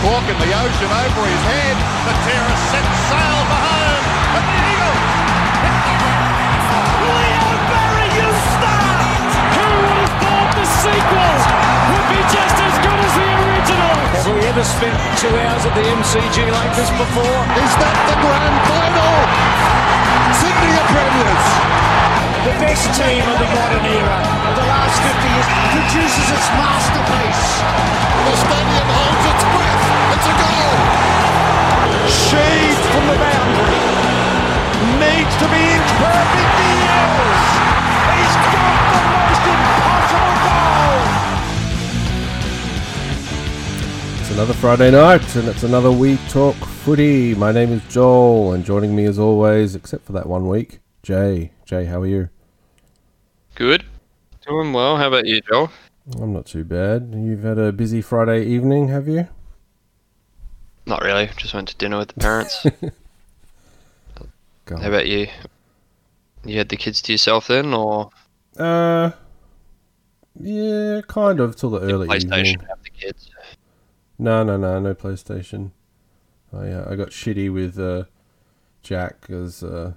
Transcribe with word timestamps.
cork 0.00 0.24
in 0.32 0.38
the 0.40 0.48
ocean 0.48 0.88
over 0.88 1.22
his 1.28 1.42
head. 1.44 1.76
The 2.08 2.14
terror 2.24 2.56
sets 2.72 2.96
sail 3.12 3.40
for 3.52 3.60
home. 3.60 4.04
And 4.32 4.44
the 4.48 4.56
eagle. 4.64 4.96
Leo 7.04 7.50
Barry, 7.68 8.08
you 8.16 8.28
start! 8.56 9.30
Who 9.56 9.66
would 9.84 9.98
have 10.00 10.14
thought 10.24 10.50
the 10.56 10.66
sequel 10.80 11.36
would 11.92 12.06
be 12.08 12.20
just 12.32 12.56
as 12.64 12.74
good 12.80 13.00
as 13.00 13.12
the 13.12 13.28
original? 13.44 13.94
Have 14.16 14.28
we 14.32 14.40
ever 14.48 14.64
spent 14.64 14.96
two 15.20 15.32
hours 15.36 15.68
at 15.68 15.74
the 15.76 15.84
MCG 15.84 16.48
like 16.48 16.72
this 16.80 16.88
before? 16.96 17.40
Is 17.60 17.72
that 17.76 17.96
the 18.08 18.16
grand 18.24 18.56
final? 18.72 19.14
Sydney 20.40 20.72
are 20.80 20.88
premiers. 20.96 21.46
The 22.48 22.56
best 22.56 22.88
team 22.96 23.20
of 23.20 23.36
the 23.36 23.48
modern 23.52 23.84
era 23.84 24.16
of 24.48 24.52
the 24.56 24.64
last 24.64 24.96
50 24.96 25.28
years 25.28 25.48
produces 25.76 26.26
its 26.32 26.48
masterpiece. 26.56 27.52
The 28.24 28.36
stadium 28.48 28.88
holds 28.96 29.24
its 29.28 29.44
breath. 29.44 29.89
It's. 32.32 32.40
Shaved 32.40 32.84
from 32.92 33.06
the 33.06 33.14
boundary. 33.16 33.80
Needs 35.00 35.34
to 35.36 35.46
be 35.50 35.58
inch 35.58 35.90
perfect. 35.98 36.52
He 36.60 36.70
is. 36.86 37.40
He's 38.14 38.36
got 38.38 38.54
the 38.94 39.02
most 39.10 39.44
impossible 39.50 40.36
goal. 40.46 41.02
It's 44.20 44.30
another 44.30 44.54
Friday 44.54 44.90
night, 44.92 45.36
and 45.36 45.48
it's 45.48 45.64
another 45.64 45.90
We 45.90 46.18
Talk 46.28 46.54
Footy. 46.54 47.34
My 47.34 47.50
name 47.52 47.72
is 47.72 47.82
Joel, 47.88 48.52
and 48.52 48.64
joining 48.64 48.94
me 48.94 49.06
as 49.06 49.18
always, 49.18 49.74
except 49.74 50.04
for 50.04 50.12
that 50.12 50.26
one 50.26 50.46
week, 50.48 50.78
Jay. 51.02 51.50
Jay, 51.64 51.86
how 51.86 52.02
are 52.02 52.06
you? 52.06 52.28
Good. 53.56 53.84
Doing 54.46 54.72
well. 54.72 54.96
How 54.96 55.08
about 55.08 55.26
you, 55.26 55.40
Joel? 55.40 55.70
I'm 56.20 56.32
not 56.32 56.46
too 56.46 56.64
bad. 56.64 57.12
You've 57.14 57.42
had 57.42 57.58
a 57.58 57.72
busy 57.72 58.00
Friday 58.00 58.44
evening, 58.44 58.88
have 58.88 59.08
you? 59.08 59.28
Not 60.90 61.02
really. 61.02 61.30
Just 61.36 61.54
went 61.54 61.68
to 61.68 61.76
dinner 61.76 61.98
with 61.98 62.08
the 62.08 62.14
parents. 62.20 62.64
How 64.68 64.88
about 64.88 65.06
you? 65.06 65.28
You 66.44 66.58
had 66.58 66.68
the 66.68 66.76
kids 66.76 67.00
to 67.02 67.12
yourself 67.12 67.46
then, 67.46 67.72
or 67.72 68.10
Uh, 68.58 69.12
yeah, 70.40 71.00
kind 71.06 71.38
of 71.38 71.54
till 71.54 71.70
the 71.70 71.80
early 71.80 72.08
PlayStation 72.08 72.38
evening. 72.38 72.66
have 72.68 72.82
the 72.82 72.90
kids? 72.90 73.30
No, 74.18 74.42
no, 74.42 74.56
no, 74.56 74.80
no 74.80 74.92
PlayStation. 74.94 75.70
I 76.52 76.68
uh, 76.70 76.88
I 76.90 76.96
got 76.96 77.10
shitty 77.10 77.52
with 77.52 77.78
uh, 77.78 78.04
Jack 78.82 79.20
because 79.20 79.62
uh, 79.62 79.92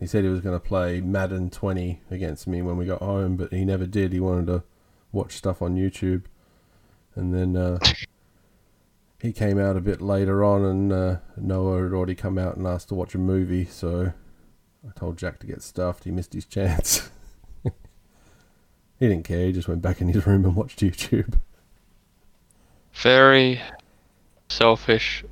he 0.00 0.06
said 0.08 0.24
he 0.24 0.30
was 0.30 0.40
going 0.40 0.58
to 0.58 0.64
play 0.66 1.00
Madden 1.00 1.48
20 1.48 2.00
against 2.10 2.48
me 2.48 2.60
when 2.60 2.76
we 2.76 2.86
got 2.86 3.00
home, 3.02 3.36
but 3.36 3.52
he 3.52 3.64
never 3.64 3.86
did. 3.86 4.12
He 4.12 4.18
wanted 4.18 4.46
to 4.46 4.64
watch 5.12 5.36
stuff 5.36 5.62
on 5.62 5.76
YouTube, 5.76 6.24
and 7.14 7.32
then 7.32 7.56
uh, 7.56 7.78
he 9.20 9.32
came 9.32 9.58
out 9.58 9.76
a 9.76 9.80
bit 9.80 10.00
later 10.00 10.44
on, 10.44 10.64
and 10.64 10.92
uh, 10.92 11.16
Noah 11.36 11.82
had 11.82 11.92
already 11.92 12.14
come 12.14 12.38
out 12.38 12.56
and 12.56 12.66
asked 12.66 12.88
to 12.88 12.94
watch 12.94 13.14
a 13.14 13.18
movie, 13.18 13.64
so 13.64 14.12
I 14.86 14.98
told 14.98 15.18
Jack 15.18 15.40
to 15.40 15.46
get 15.46 15.62
stuffed. 15.62 16.04
He 16.04 16.10
missed 16.10 16.32
his 16.32 16.44
chance. 16.44 17.10
he 17.64 19.08
didn't 19.08 19.24
care. 19.24 19.46
He 19.46 19.52
just 19.52 19.68
went 19.68 19.82
back 19.82 20.00
in 20.00 20.08
his 20.08 20.26
room 20.26 20.44
and 20.44 20.54
watched 20.54 20.80
YouTube. 20.80 21.38
Very 22.92 23.60
selfish 24.48 25.24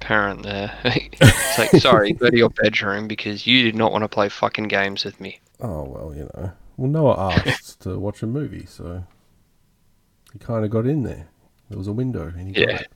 parent 0.00 0.42
there. 0.42 0.76
it's 0.84 1.58
like, 1.58 1.70
sorry, 1.80 2.12
go 2.12 2.28
to 2.28 2.36
your 2.36 2.50
bedroom 2.50 3.06
because 3.06 3.46
you 3.46 3.62
did 3.62 3.76
not 3.76 3.92
want 3.92 4.02
to 4.02 4.08
play 4.08 4.28
fucking 4.28 4.68
games 4.68 5.04
with 5.04 5.20
me. 5.20 5.40
Oh 5.60 5.84
well, 5.84 6.14
you 6.14 6.28
know. 6.34 6.52
Well, 6.76 6.90
Noah 6.90 7.34
asked 7.46 7.80
to 7.82 7.98
watch 7.98 8.22
a 8.22 8.26
movie, 8.26 8.66
so 8.66 9.04
he 10.32 10.38
kind 10.38 10.64
of 10.64 10.70
got 10.70 10.86
in 10.86 11.02
there. 11.02 11.28
There 11.70 11.78
was 11.78 11.86
a 11.86 11.92
window, 11.92 12.26
and 12.36 12.48
he 12.48 12.52
got 12.52 12.68
Yeah. 12.68 12.76
it. 12.80 12.92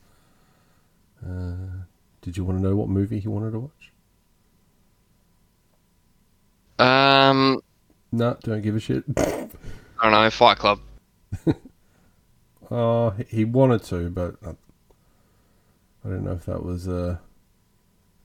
Uh, 1.25 1.85
did 2.21 2.37
you 2.37 2.45
want 2.45 2.59
to 2.59 2.63
know 2.63 2.77
what 2.77 2.89
movie 2.89 3.19
he 3.21 3.29
wanted 3.29 3.53
to 3.53 3.61
watch? 3.61 3.93
Um, 6.79 7.61
No, 8.13 8.37
don't 8.43 8.63
give 8.63 8.75
a 8.77 8.81
shit. 8.81 9.05
I 9.17 9.49
don't 10.03 10.13
know. 10.13 10.29
Fight 10.31 10.59
Club. 10.59 10.81
Oh, 12.71 13.11
he- 13.11 13.25
he 13.25 13.45
wanted 13.45 13.83
to, 13.85 14.09
but 14.11 14.37
I, 14.45 14.51
I 14.51 16.09
don't 16.09 16.25
know 16.25 16.33
if 16.33 16.47
that 16.47 16.65
was 16.65 16.89
uh, 16.89 17.19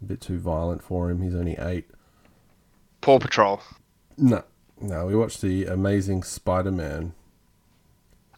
a 0.01 0.05
bit 0.05 0.21
too 0.21 0.39
violent 0.39 0.81
for 0.81 1.11
him. 1.11 1.21
He's 1.21 1.35
only 1.35 1.57
eight. 1.57 1.89
Paw 3.01 3.19
Patrol. 3.19 3.61
No, 4.17 4.43
no. 4.81 5.05
We 5.05 5.15
watched 5.15 5.41
the 5.41 5.65
Amazing 5.65 6.23
Spider-Man. 6.23 7.13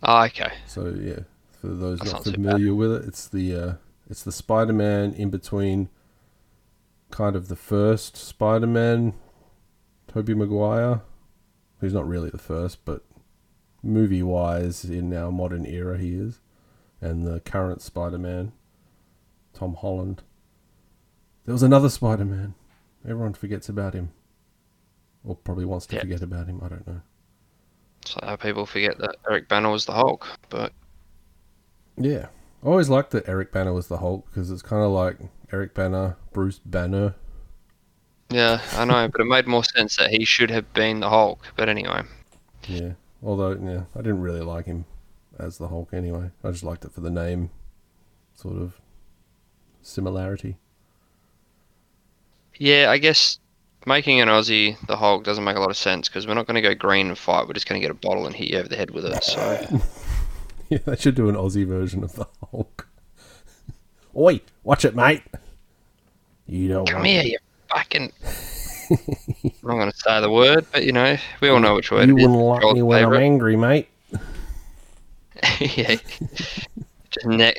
Oh, 0.03 0.23
okay. 0.25 0.53
So 0.66 0.88
yeah, 0.88 1.19
for 1.61 1.67
those 1.67 1.99
That's 1.99 2.11
not 2.11 2.25
not 2.25 2.33
familiar 2.33 2.73
with 2.73 2.91
it, 2.91 3.05
it's 3.07 3.27
the 3.27 3.55
uh, 3.55 3.73
it's 4.09 4.23
the 4.23 4.31
Spider-Man 4.31 5.13
in 5.13 5.29
between, 5.29 5.89
kind 7.11 7.35
of 7.35 7.47
the 7.47 7.55
first 7.55 8.17
Spider-Man, 8.17 9.13
Tobey 10.07 10.33
Maguire, 10.33 11.01
who's 11.79 11.94
not 11.94 12.07
really 12.07 12.29
the 12.29 12.38
first, 12.38 12.83
but 12.83 13.03
movie-wise 13.83 14.83
in 14.85 15.13
our 15.13 15.31
modern 15.31 15.66
era 15.66 15.97
he 15.97 16.13
is, 16.16 16.39
and 17.00 17.25
the 17.25 17.39
current 17.41 17.81
Spider-Man, 17.81 18.51
Tom 19.53 19.75
Holland. 19.75 20.23
There 21.45 21.53
was 21.53 21.63
another 21.63 21.89
Spider-Man. 21.89 22.55
Everyone 23.03 23.33
forgets 23.33 23.69
about 23.69 23.94
him, 23.94 24.11
or 25.23 25.35
probably 25.35 25.66
wants 25.66 25.85
to 25.88 25.95
Yeah. 25.95 26.01
forget 26.01 26.21
about 26.21 26.47
him. 26.47 26.59
I 26.63 26.67
don't 26.67 26.85
know. 26.88 27.01
So 28.05 28.19
how 28.23 28.35
people 28.35 28.66
forget 28.66 28.97
that 28.97 29.17
Eric 29.29 29.47
Bana 29.47 29.69
was 29.69 29.85
the 29.85 29.94
Hulk, 29.94 30.27
but 30.50 30.73
Yeah. 32.03 32.28
I 32.63 32.67
always 32.67 32.89
liked 32.89 33.12
that 33.12 33.28
Eric 33.28 33.51
Bana 33.51 33.73
was 33.73 33.88
the 33.88 33.97
Hulk 33.97 34.25
because 34.28 34.51
it's 34.51 34.62
kind 34.62 34.84
of 34.84 34.91
like 34.91 35.17
Eric 35.51 35.73
Bana, 35.73 36.17
Bruce 36.31 36.59
Banner. 36.59 37.16
yeah, 38.29 38.62
I 38.73 38.85
know. 38.85 39.07
but 39.07 39.22
it 39.22 39.25
made 39.25 39.47
more 39.47 39.63
sense 39.63 39.97
that 39.97 40.12
he 40.12 40.25
should 40.25 40.51
have 40.51 40.72
been 40.73 41.00
the 41.00 41.09
Hulk. 41.09 41.39
But 41.56 41.69
anyway. 41.69 42.03
Yeah. 42.67 42.94
Although, 43.23 43.53
yeah, 43.53 43.84
I 43.95 44.00
didn't 44.00 44.22
really 44.22 44.41
like 44.41 44.66
him 44.66 44.85
as 45.38 45.57
the 45.57 45.67
Hulk 45.67 45.89
anyway. 45.94 46.31
I 46.44 46.51
just 46.51 46.63
liked 46.63 46.85
it 46.85 46.91
for 46.91 47.01
the 47.01 47.09
name 47.09 47.50
sort 48.33 48.57
of 48.57 48.79
similarity. 49.81 50.57
Yeah, 52.57 52.91
I 52.91 52.97
guess 52.97 53.39
making 53.85 54.22
an 54.22 54.28
Aussie 54.28 54.78
the 54.85 54.97
Hulk 54.97 55.23
doesn't 55.23 55.44
make 55.44 55.56
a 55.56 55.59
lot 55.59 55.69
of 55.72 55.78
sense 55.78 56.07
because 56.07 56.28
we're 56.28 56.35
not 56.35 56.45
going 56.47 56.56
to 56.56 56.62
go 56.62 56.75
green 56.75 57.07
and 57.07 57.18
fight. 57.18 57.47
We're 57.47 57.53
just 57.53 57.68
going 57.68 57.81
to 57.81 57.88
get 57.88 57.91
a 57.91 57.95
bottle 58.00 58.28
and 58.28 58.35
hit 58.35 58.50
you 58.51 58.59
over 58.59 58.68
the 58.68 58.75
head 58.75 58.91
with 58.91 59.06
it. 59.06 59.23
So 59.23 59.81
Yeah, 60.75 60.77
they 60.85 60.95
should 60.95 61.15
do 61.15 61.27
an 61.27 61.35
Aussie 61.35 61.67
version 61.67 62.01
of 62.01 62.13
the 62.13 62.25
Hulk. 62.49 62.87
Oi, 64.15 64.39
watch 64.63 64.85
it, 64.85 64.95
mate. 64.95 65.21
You 66.47 66.69
don't 66.69 66.85
come 66.87 66.99
want 66.99 67.07
here, 67.07 67.23
you 67.23 67.37
fucking. 67.69 68.09
I'm 68.89 69.51
not 69.63 69.73
going 69.75 69.91
to 69.91 69.97
say 69.97 70.21
the 70.21 70.29
word, 70.31 70.65
but 70.71 70.85
you 70.85 70.93
know, 70.93 71.17
we 71.41 71.49
all 71.49 71.59
know 71.59 71.75
which 71.75 71.91
word 71.91 72.07
You 72.07 72.15
it 72.17 72.21
is. 72.21 72.27
wouldn't 72.27 72.45
like 72.45 72.75
me 72.75 72.81
when 72.83 73.03
I'm 73.03 73.13
angry, 73.15 73.57
mate. 73.57 73.89
yeah. 75.59 75.95
Just 77.09 77.25
neck, 77.25 77.57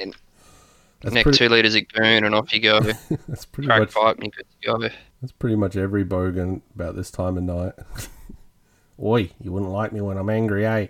That's 1.02 1.14
neck 1.14 1.24
pretty, 1.24 1.36
two 1.36 1.48
litres 1.50 1.74
of 1.74 1.86
goon 1.88 2.24
and 2.24 2.34
off 2.34 2.50
you 2.54 2.60
go. 2.60 2.80
that's 3.28 3.44
pretty 3.44 3.66
Crack 3.66 3.80
much 3.80 3.92
pipe 3.94 4.16
and 4.16 4.24
you 4.24 4.30
good 4.30 4.46
to 4.62 4.66
go. 4.88 4.94
That's 5.20 5.32
pretty 5.32 5.56
much 5.56 5.76
every 5.76 6.04
bogan 6.04 6.62
about 6.74 6.96
this 6.96 7.10
time 7.10 7.36
of 7.36 7.42
night. 7.42 7.74
Oi, 9.02 9.30
you 9.38 9.52
wouldn't 9.52 9.70
like 9.70 9.92
me 9.92 10.00
when 10.00 10.16
I'm 10.16 10.30
angry, 10.30 10.64
eh? 10.64 10.86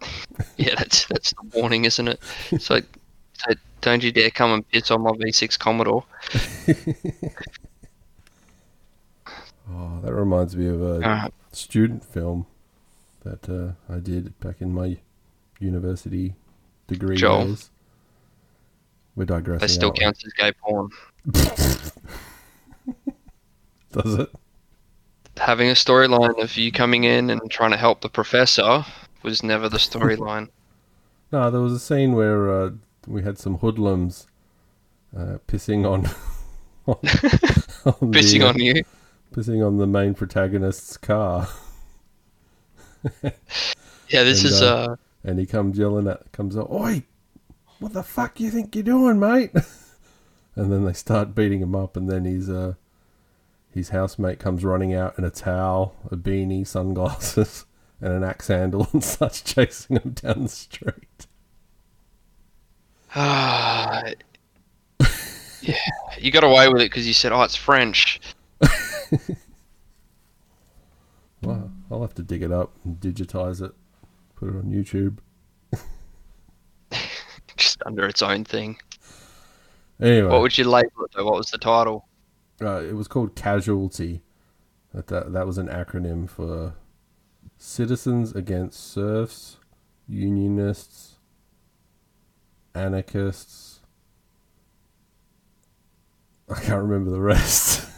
Yeah, 0.56 0.74
that's 0.76 1.06
that's 1.06 1.30
the 1.32 1.42
warning, 1.58 1.84
isn't 1.84 2.06
it? 2.08 2.20
Like, 2.70 2.84
so 3.38 3.52
don't 3.80 4.02
you 4.02 4.10
dare 4.12 4.30
come 4.30 4.52
and 4.52 4.68
piss 4.68 4.90
on 4.90 5.02
my 5.02 5.10
V6 5.12 5.58
Commodore. 5.58 6.04
Oh, 9.70 10.00
that 10.02 10.14
reminds 10.14 10.56
me 10.56 10.66
of 10.68 10.80
a 10.80 11.06
Uh, 11.06 11.28
student 11.52 12.02
film 12.04 12.46
that 13.22 13.48
uh, 13.50 13.72
I 13.92 13.98
did 13.98 14.38
back 14.40 14.60
in 14.62 14.72
my 14.72 14.96
university 15.60 16.34
degree 16.86 17.16
Joel. 17.16 17.48
days. 17.48 17.70
We're 19.14 19.26
digressing. 19.26 19.60
that 19.60 19.68
still 19.68 19.92
counts 19.92 20.24
as 20.24 20.32
gay 20.32 20.52
porn. 20.52 20.88
Does 23.92 24.14
it? 24.14 24.30
having 25.36 25.68
a 25.68 25.74
storyline 25.74 26.42
of 26.42 26.56
you 26.56 26.72
coming 26.72 27.04
in 27.04 27.30
and 27.30 27.48
trying 27.48 27.70
to 27.70 27.76
help 27.76 28.00
the 28.00 28.08
professor 28.08 28.84
was 29.28 29.42
never 29.42 29.68
the 29.68 29.78
storyline. 29.78 30.48
No, 31.30 31.50
there 31.50 31.60
was 31.60 31.74
a 31.74 31.78
scene 31.78 32.14
where 32.14 32.50
uh, 32.50 32.70
we 33.06 33.22
had 33.22 33.36
some 33.36 33.58
hoodlums 33.58 34.28
uh, 35.14 35.36
pissing 35.46 35.84
on, 35.84 36.06
on, 36.86 36.94
on 38.00 38.10
the, 38.10 38.18
Pissing 38.18 38.40
uh, 38.40 38.48
on 38.48 38.58
you. 38.58 38.82
pissing 39.34 39.66
on 39.66 39.76
the 39.76 39.86
main 39.86 40.14
protagonist's 40.14 40.96
car, 40.96 41.46
Yeah, 43.22 44.22
this 44.24 44.42
and, 44.42 44.52
is 44.52 44.62
uh, 44.62 44.74
uh 44.74 44.96
and 45.22 45.38
he 45.38 45.44
comes 45.44 45.76
yelling 45.76 46.08
at, 46.08 46.32
comes 46.32 46.56
up, 46.56 46.70
"Oi, 46.70 47.02
what 47.78 47.92
the 47.92 48.02
fuck 48.02 48.40
you 48.40 48.50
think 48.50 48.74
you're 48.74 48.82
doing, 48.82 49.20
mate?" 49.20 49.50
and 50.56 50.72
then 50.72 50.86
they 50.86 50.94
start 50.94 51.34
beating 51.34 51.60
him 51.60 51.74
up, 51.74 51.94
and 51.94 52.08
then 52.08 52.24
he's 52.24 52.48
uh, 52.48 52.72
his 53.74 53.90
housemate 53.90 54.38
comes 54.38 54.64
running 54.64 54.94
out 54.94 55.18
in 55.18 55.24
a 55.24 55.30
towel, 55.30 55.94
a 56.10 56.16
beanie, 56.16 56.66
sunglasses, 56.66 57.66
and 58.00 58.12
an 58.12 58.24
axe 58.24 58.48
handle, 58.48 58.88
and 58.92 59.02
starts 59.04 59.40
chasing 59.42 59.96
him 59.96 60.12
down 60.12 60.42
the 60.44 60.48
street. 60.48 61.26
Ah, 63.14 64.02
yeah, 65.62 65.74
you 66.18 66.30
got 66.30 66.44
away 66.44 66.68
with 66.68 66.82
it 66.82 66.90
because 66.90 67.06
you 67.06 67.14
said, 67.14 67.32
"Oh, 67.32 67.42
it's 67.42 67.56
French." 67.56 68.20
Well, 71.42 71.70
I'll 71.90 72.00
have 72.02 72.14
to 72.14 72.22
dig 72.22 72.42
it 72.42 72.50
up 72.52 72.72
and 72.84 72.98
digitize 72.98 73.62
it, 73.62 73.72
put 74.34 74.48
it 74.48 74.56
on 74.56 74.64
YouTube. 74.64 75.18
Just 77.56 77.80
under 77.86 78.06
its 78.06 78.22
own 78.22 78.44
thing. 78.44 78.76
Anyway, 80.00 80.28
What 80.28 80.40
would 80.42 80.58
you 80.58 80.64
label 80.64 81.04
it? 81.04 81.12
Though? 81.14 81.24
What 81.24 81.36
was 81.36 81.50
the 81.50 81.58
title? 81.58 82.06
uh, 82.60 82.82
it 82.82 82.94
was 82.94 83.06
called 83.06 83.36
Casualty. 83.36 84.22
That, 84.92 85.06
that 85.08 85.32
that 85.32 85.46
was 85.46 85.58
an 85.58 85.68
acronym 85.68 86.28
for 86.28 86.74
Citizens 87.58 88.34
Against 88.34 88.92
Serfs, 88.92 89.58
Unionists, 90.08 91.16
Anarchists. 92.74 93.80
I 96.48 96.54
can't 96.60 96.82
remember 96.82 97.10
the 97.10 97.20
rest. 97.20 97.84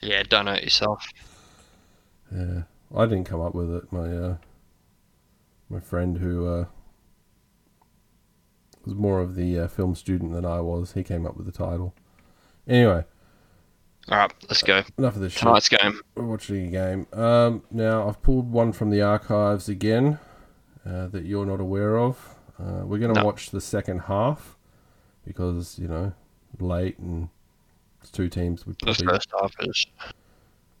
Yeah, 0.00 0.22
don't 0.22 0.44
know 0.44 0.52
it 0.52 0.62
yourself. 0.62 1.08
yeah, 2.32 2.62
I 2.94 3.06
didn't 3.06 3.24
come 3.24 3.40
up 3.40 3.52
with 3.52 3.68
it. 3.74 3.92
My 3.92 4.16
uh, 4.16 4.36
my 5.68 5.80
friend 5.80 6.18
who 6.18 6.46
uh, 6.46 6.64
was 8.84 8.94
more 8.94 9.20
of 9.20 9.34
the 9.34 9.58
uh, 9.58 9.66
film 9.66 9.96
student 9.96 10.32
than 10.32 10.44
I 10.44 10.60
was, 10.60 10.92
he 10.92 11.02
came 11.02 11.26
up 11.26 11.36
with 11.36 11.46
the 11.46 11.52
title. 11.52 11.94
Anyway, 12.68 13.06
All 14.10 14.16
right, 14.18 14.32
let's 14.48 14.62
go. 14.62 14.82
enough 14.96 15.16
of 15.16 15.20
this 15.20 15.32
shit. 15.34 15.42
Tonight's 15.42 15.68
game. 15.68 16.00
We're 16.14 16.24
watching 16.24 16.66
a 16.68 16.70
game. 16.70 17.06
Um, 17.12 17.62
now 17.70 18.08
I've 18.08 18.22
pulled 18.22 18.50
one 18.50 18.72
from 18.72 18.90
the 18.90 19.02
archives 19.02 19.68
again 19.68 20.18
uh, 20.86 21.08
that 21.08 21.24
you're 21.24 21.44
not 21.44 21.60
aware 21.60 21.98
of. 21.98 22.34
Uh, 22.58 22.84
we're 22.86 22.98
going 22.98 23.12
to 23.12 23.20
No. 23.20 23.26
watch 23.26 23.50
the 23.50 23.60
second 23.60 24.00
half 24.00 24.56
because 25.26 25.78
you 25.78 25.86
know 25.88 26.12
late 26.58 26.98
and 26.98 27.28
it's 28.00 28.10
two 28.10 28.28
teams. 28.30 28.66
We 28.66 28.72
The 28.72 28.86
probably 28.94 29.06
first 29.06 29.28
half 29.38 29.54
is. 29.60 29.86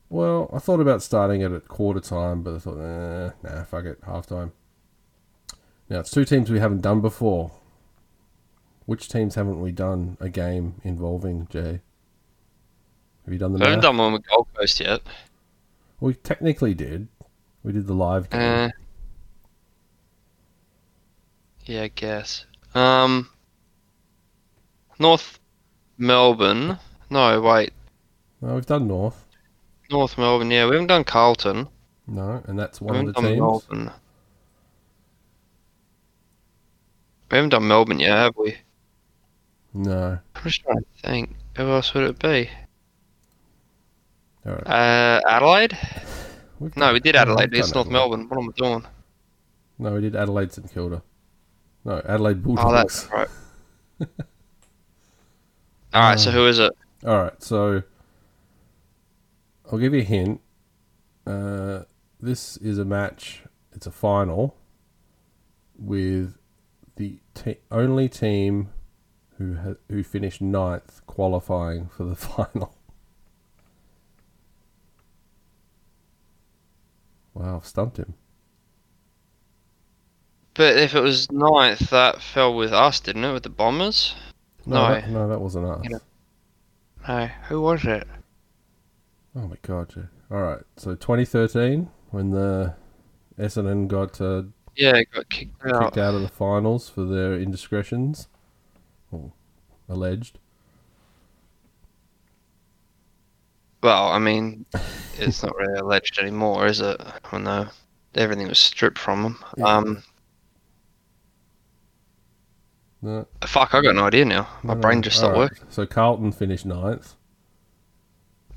well, 0.08 0.48
I 0.52 0.58
thought 0.58 0.80
about 0.80 1.02
starting 1.02 1.42
it 1.42 1.52
at 1.52 1.68
quarter 1.68 2.00
time, 2.00 2.42
but 2.42 2.54
I 2.54 2.58
thought, 2.58 2.78
eh, 2.80 3.30
nah, 3.42 3.64
fuck 3.64 3.84
it, 3.84 3.98
half 4.06 4.26
time. 4.26 4.52
Now 5.90 6.00
it's 6.00 6.10
two 6.10 6.24
teams 6.24 6.50
we 6.50 6.60
haven't 6.60 6.80
done 6.80 7.00
before. 7.02 7.50
Which 8.86 9.08
teams 9.08 9.34
haven't 9.34 9.60
we 9.60 9.70
done 9.70 10.16
a 10.18 10.30
game 10.30 10.80
involving 10.82 11.46
Jay? 11.50 11.82
Have 13.28 13.32
you 13.34 13.38
done 13.38 13.52
the 13.52 13.58
I 13.58 13.68
haven't 13.68 13.80
math? 13.80 13.82
done 13.82 13.98
one 13.98 14.12
with 14.14 14.26
Gold 14.26 14.46
Coast 14.54 14.80
yet. 14.80 15.02
We 16.00 16.14
technically 16.14 16.72
did. 16.72 17.08
We 17.62 17.72
did 17.72 17.86
the 17.86 17.92
live 17.92 18.30
game. 18.30 18.40
Uh, 18.40 18.68
yeah, 21.66 21.82
I 21.82 21.88
guess. 21.88 22.46
Um, 22.74 23.28
North 24.98 25.38
Melbourne. 25.98 26.78
No, 27.10 27.38
wait. 27.42 27.74
no, 28.40 28.54
we've 28.54 28.64
done 28.64 28.88
North. 28.88 29.26
North 29.90 30.16
Melbourne. 30.16 30.50
Yeah, 30.50 30.64
we 30.64 30.72
haven't 30.72 30.86
done 30.86 31.04
Carlton. 31.04 31.68
No, 32.06 32.42
and 32.46 32.58
that's 32.58 32.80
one 32.80 32.96
of 32.96 33.14
the 33.14 33.20
teams. 33.20 33.38
Melbourne. 33.38 33.90
We 37.30 37.36
haven't 37.36 37.50
done 37.50 37.68
Melbourne 37.68 38.00
yet, 38.00 38.16
have 38.16 38.36
we? 38.38 38.56
No. 39.74 40.18
I'm 40.34 40.42
just 40.44 40.62
trying 40.62 40.78
to 40.78 40.86
think. 41.02 41.36
Who 41.58 41.68
else 41.68 41.92
would 41.92 42.04
it 42.04 42.18
be? 42.18 42.48
Right. 44.50 44.66
Uh, 44.66 45.20
Adelaide? 45.28 45.76
We've 46.60 46.76
No, 46.76 46.92
we 46.92 47.00
did 47.00 47.16
Adelaide. 47.16 47.52
It's 47.54 47.74
North 47.74 47.88
Melbourne. 47.88 48.28
What 48.28 48.38
am 48.40 48.48
I 48.48 48.52
doing? 48.56 48.86
No, 49.78 49.92
we 49.94 50.00
did 50.00 50.16
Adelaide 50.16 50.52
St 50.52 50.72
Kilda. 50.72 51.02
No, 51.84 52.02
Adelaide 52.04 52.42
Bulldogs. 52.42 52.66
Oh, 52.66 52.72
that's 52.72 53.08
right. 53.12 53.28
All 55.94 56.02
right, 56.02 56.18
so 56.20 56.30
Uh, 56.30 56.32
who 56.34 56.46
is 56.46 56.58
it? 56.58 56.72
All 57.06 57.16
right, 57.16 57.42
so 57.42 57.82
I'll 59.70 59.78
give 59.78 59.94
you 59.94 60.00
a 60.00 60.04
hint. 60.04 60.40
Uh, 61.26 61.82
this 62.20 62.56
is 62.58 62.78
a 62.78 62.84
match. 62.84 63.42
It's 63.72 63.86
a 63.86 63.90
final 63.92 64.56
with 65.78 66.36
the 66.96 67.20
te- 67.34 67.58
only 67.70 68.08
team 68.08 68.70
who 69.36 69.54
ha- 69.56 69.74
who 69.88 70.02
finished 70.02 70.42
ninth 70.42 71.00
qualifying 71.06 71.86
for 71.88 72.04
the 72.04 72.16
final. 72.16 72.74
Wow, 77.38 77.56
I've 77.56 77.66
stumped 77.66 77.98
him. 77.98 78.14
But 80.54 80.76
if 80.76 80.94
it 80.94 81.00
was 81.00 81.30
ninth, 81.30 81.90
that 81.90 82.20
fell 82.20 82.54
with 82.54 82.72
us, 82.72 82.98
didn't 82.98 83.24
it? 83.24 83.32
With 83.32 83.44
the 83.44 83.48
Bombers? 83.48 84.16
No, 84.66 84.88
No. 84.88 84.94
that, 84.94 85.08
no, 85.10 85.28
that 85.28 85.40
wasn't 85.40 85.66
us. 85.66 85.84
You 85.84 85.90
know- 85.90 86.00
No, 87.06 87.26
who 87.48 87.60
was 87.60 87.84
it? 87.84 88.06
Oh 89.36 89.46
my 89.46 89.56
god, 89.62 89.90
Jay. 89.90 90.02
All 90.32 90.42
right, 90.42 90.62
so 90.76 90.96
2013 90.96 91.88
when 92.10 92.30
the 92.32 92.74
Essendon 93.38 93.86
got 93.86 94.20
uh, 94.20 94.42
Yeah, 94.74 95.00
got 95.04 95.28
kicked 95.30 95.64
out. 95.64 95.84
kicked 95.84 95.98
out 95.98 96.14
of 96.14 96.22
the 96.22 96.28
finals 96.28 96.88
for 96.88 97.04
their 97.04 97.34
indiscretions, 97.38 98.26
or 99.12 99.32
alleged. 99.88 100.38
Well, 103.82 104.08
I 104.08 104.18
mean, 104.18 104.66
it's 105.18 105.42
not 105.42 105.54
really 105.56 105.78
alleged 105.78 106.18
anymore, 106.18 106.66
is 106.66 106.80
it? 106.80 107.00
When 107.30 107.44
the 107.44 107.70
everything 108.14 108.48
was 108.48 108.58
stripped 108.58 108.98
from 108.98 109.22
them. 109.22 109.44
Yeah. 109.56 109.64
Um, 109.76 110.02
No, 113.00 113.26
fuck, 113.46 113.74
I 113.74 113.80
got 113.82 113.94
no 113.94 114.04
idea 114.04 114.24
now. 114.24 114.48
My 114.64 114.74
no, 114.74 114.80
brain 114.80 115.02
just 115.02 115.18
stopped 115.18 115.32
right, 115.34 115.38
working. 115.38 115.66
So 115.70 115.86
Carlton 115.86 116.32
finished 116.32 116.66
ninth, 116.66 117.14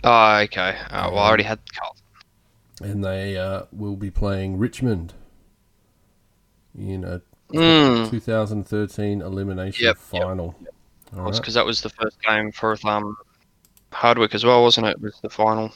Oh, 0.03 0.37
okay. 0.37 0.75
Oh, 0.89 1.11
well, 1.11 1.19
I 1.19 1.27
already 1.27 1.43
had 1.43 1.59
Carlton. 1.77 2.01
and 2.81 3.03
they 3.05 3.37
uh, 3.37 3.65
will 3.71 3.95
be 3.95 4.09
playing 4.09 4.57
Richmond 4.57 5.13
in 6.77 7.03
a 7.03 7.21
Mm. 7.53 8.09
2013 8.09 9.21
elimination 9.21 9.83
Yep, 9.85 9.97
yep, 10.13 10.21
final. 10.23 10.55
All 11.15 11.23
right. 11.23 11.35
because 11.35 11.53
that 11.55 11.65
was 11.65 11.81
the 11.81 11.89
first 11.89 12.19
game 12.23 12.49
for 12.53 12.77
um 12.85 13.17
Hardwick 13.91 14.33
as 14.33 14.43
well, 14.43 14.61
wasn't 14.63 14.87
it? 14.87 15.01
Was 15.01 15.19
the 15.21 15.29
final. 15.29 15.73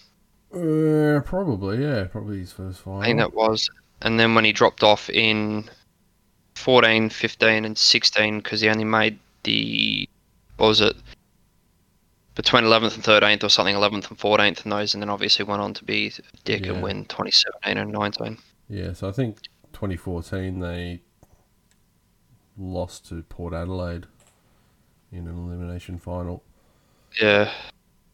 Uh, 0.54 1.20
probably, 1.22 1.84
yeah, 1.84 2.06
probably 2.06 2.40
his 2.40 2.52
first 2.52 2.80
final. 2.80 3.02
I 3.02 3.06
think 3.06 3.20
that 3.20 3.34
was. 3.34 3.70
And 4.02 4.20
then 4.20 4.36
when 4.36 4.46
he 4.46 4.52
dropped 4.54 4.84
off 4.84 5.10
in 5.10 5.70
14, 6.56 7.10
15, 7.10 7.66
and 7.66 7.78
16, 7.78 8.38
because 8.40 8.62
he 8.62 8.70
only 8.70 8.84
made 8.84 9.20
the, 9.44 10.08
what 10.58 10.68
was 10.68 10.82
it, 10.82 10.96
between 12.36 12.64
11th 12.64 12.96
and 12.96 13.04
13th 13.04 13.44
or 13.44 13.50
something, 13.50 13.76
11th 13.76 14.10
and 14.10 14.18
14th 14.20 14.64
and 14.64 14.72
those, 14.72 14.94
and 14.94 15.02
then 15.02 15.10
obviously 15.10 15.46
went 15.46 15.62
on 15.62 15.74
to 15.74 15.84
be 15.84 16.12
Dick 16.44 16.66
Yeah. 16.66 16.74
and 16.74 16.84
win 16.84 17.06
2017 17.06 17.78
and 17.78 17.92
19. 17.92 18.38
Yeah, 18.70 18.94
so 18.94 19.08
I 19.08 19.12
think 19.12 19.42
2014 19.74 20.60
they 20.60 21.02
lost 22.58 23.08
to 23.10 23.22
Port 23.24 23.54
Adelaide 23.54 24.06
in 25.12 25.28
an 25.28 25.38
elimination 25.38 25.98
final. 26.00 26.44
Yeah. 27.22 27.52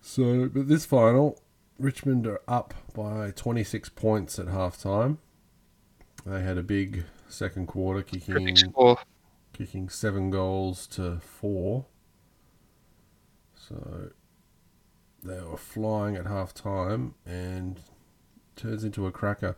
So, 0.01 0.49
but 0.49 0.67
this 0.67 0.85
final, 0.85 1.39
Richmond 1.77 2.25
are 2.27 2.41
up 2.47 2.73
by 2.93 3.31
26 3.31 3.89
points 3.89 4.39
at 4.39 4.47
half 4.47 4.81
time. 4.81 5.19
They 6.25 6.41
had 6.41 6.57
a 6.57 6.63
big 6.63 7.05
second 7.27 7.67
quarter, 7.67 8.01
kicking 8.01 8.55
kicking 9.53 9.89
seven 9.89 10.29
goals 10.29 10.87
to 10.87 11.19
four. 11.19 11.85
So 13.55 14.09
they 15.23 15.39
were 15.41 15.57
flying 15.57 16.15
at 16.15 16.25
half 16.25 16.53
time 16.53 17.13
and 17.25 17.79
turns 18.55 18.83
into 18.83 19.05
a 19.05 19.11
cracker. 19.11 19.55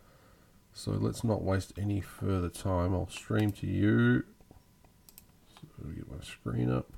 So 0.72 0.92
let's 0.92 1.24
not 1.24 1.42
waste 1.42 1.72
any 1.78 2.00
further 2.00 2.48
time. 2.48 2.92
I'll 2.94 3.08
stream 3.08 3.52
to 3.52 3.66
you. 3.66 4.24
So 5.76 5.88
get 5.88 6.10
my 6.10 6.22
screen 6.22 6.70
up. 6.70 6.92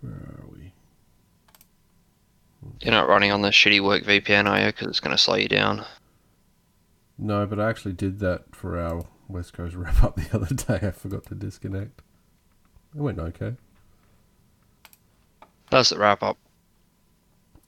Where 0.00 0.12
are 0.12 0.46
we? 0.50 0.72
You're 2.80 2.92
not 2.92 3.08
running 3.08 3.30
on 3.32 3.42
the 3.42 3.50
shitty 3.50 3.82
work 3.82 4.04
VPN, 4.04 4.48
are 4.48 4.60
you? 4.60 4.66
Because 4.66 4.88
it's 4.88 5.00
going 5.00 5.16
to 5.16 5.22
slow 5.22 5.36
you 5.36 5.48
down. 5.48 5.84
No, 7.18 7.46
but 7.46 7.60
I 7.60 7.68
actually 7.70 7.92
did 7.94 8.18
that 8.20 8.54
for 8.54 8.78
our 8.78 9.04
West 9.28 9.52
Coast 9.52 9.74
wrap 9.76 10.02
up 10.02 10.16
the 10.16 10.28
other 10.36 10.54
day. 10.54 10.86
I 10.86 10.90
forgot 10.90 11.24
to 11.26 11.34
disconnect. 11.34 12.02
It 12.94 13.00
went 13.00 13.18
okay. 13.18 13.54
That's 15.70 15.90
the 15.90 15.98
wrap 15.98 16.22
up. 16.22 16.38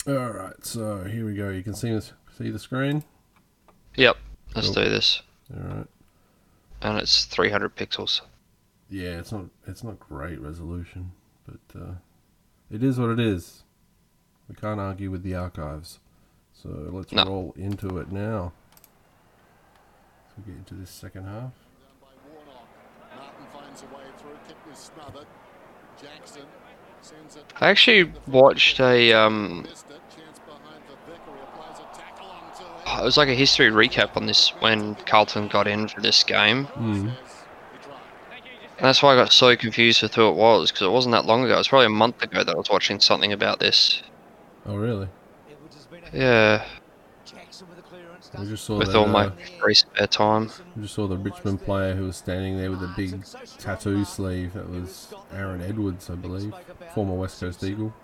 All 0.06 0.14
right, 0.30 0.64
so 0.64 1.04
here 1.04 1.26
we 1.26 1.34
go. 1.34 1.50
You 1.50 1.62
can 1.62 1.74
see 1.74 1.90
this, 1.90 2.12
see 2.36 2.50
the 2.50 2.58
screen. 2.58 3.04
Yep. 3.96 4.16
Let's 4.54 4.68
Cool. 4.68 4.84
do 4.84 4.90
this. 4.90 5.22
All 5.54 5.62
right. 5.62 5.86
And 6.80 6.98
it's 6.98 7.24
300 7.26 7.76
pixels. 7.76 8.20
Yeah, 8.88 9.18
it's 9.18 9.32
not 9.32 9.46
it's 9.66 9.84
not 9.84 9.98
great 10.00 10.40
resolution, 10.40 11.12
but 11.46 11.78
uh, 11.78 11.92
it 12.70 12.82
is 12.82 12.98
what 12.98 13.10
it 13.10 13.20
is. 13.20 13.64
We 14.48 14.54
can't 14.54 14.80
argue 14.80 15.10
with 15.10 15.22
the 15.22 15.34
archives. 15.34 16.00
So 16.52 16.68
let's 16.90 17.12
No. 17.12 17.24
roll 17.24 17.54
into 17.56 17.98
it 17.98 18.10
now. 18.10 18.52
So 20.28 20.34
we 20.38 20.52
get 20.52 20.58
into 20.58 20.74
this 20.74 20.90
second 20.90 21.24
half. 21.26 21.52
Martin 23.16 23.46
finds 23.52 23.84
I 27.60 27.70
actually 27.70 28.12
watched 28.26 28.80
a 28.80 29.12
um, 29.12 29.66
it 32.86 33.04
was 33.04 33.16
like 33.16 33.28
a 33.28 33.34
history 33.34 33.70
recap 33.70 34.16
on 34.16 34.26
this 34.26 34.50
when 34.60 34.94
Carlton 35.06 35.48
got 35.48 35.66
in 35.68 35.88
for 35.88 36.00
this 36.00 36.24
game. 36.24 36.66
Mm. 36.74 37.16
And 38.78 38.86
that's 38.86 39.02
why 39.02 39.12
I 39.12 39.16
got 39.16 39.32
so 39.32 39.56
confused 39.56 40.02
with 40.02 40.14
who 40.14 40.28
it 40.28 40.34
was 40.34 40.70
because 40.70 40.86
it 40.86 40.90
wasn't 40.90 41.12
that 41.12 41.24
long 41.24 41.44
ago. 41.44 41.54
It 41.54 41.58
was 41.58 41.68
probably 41.68 41.86
a 41.86 41.90
month 41.90 42.22
ago 42.22 42.44
that 42.44 42.54
I 42.54 42.56
was 42.56 42.70
watching 42.70 43.00
something 43.00 43.32
about 43.32 43.58
this. 43.58 44.02
Oh, 44.68 44.76
really? 44.76 45.08
Yeah, 46.12 46.62
We 48.38 48.46
just 48.46 48.64
saw 48.64 48.76
with 48.78 48.88
that. 48.88 48.96
all 48.96 49.06
my 49.06 49.26
uh, 49.26 49.30
free 49.58 49.72
spare 49.74 50.06
time. 50.06 50.50
we 50.76 50.82
just 50.82 50.94
saw 50.94 51.06
the 51.06 51.16
Richmond 51.16 51.62
player 51.62 51.94
who 51.94 52.04
was 52.04 52.16
standing 52.18 52.58
there 52.58 52.70
with 52.70 52.82
a 52.82 52.92
big 52.96 53.24
tattoo 53.58 54.04
sleeve. 54.04 54.52
That 54.52 54.68
was 54.68 55.12
Aaron 55.32 55.62
Edwards, 55.62 56.10
I 56.10 56.16
believe, 56.16 56.52
former 56.94 57.14
West 57.14 57.40
Coast 57.40 57.64
Eagle. 57.64 57.94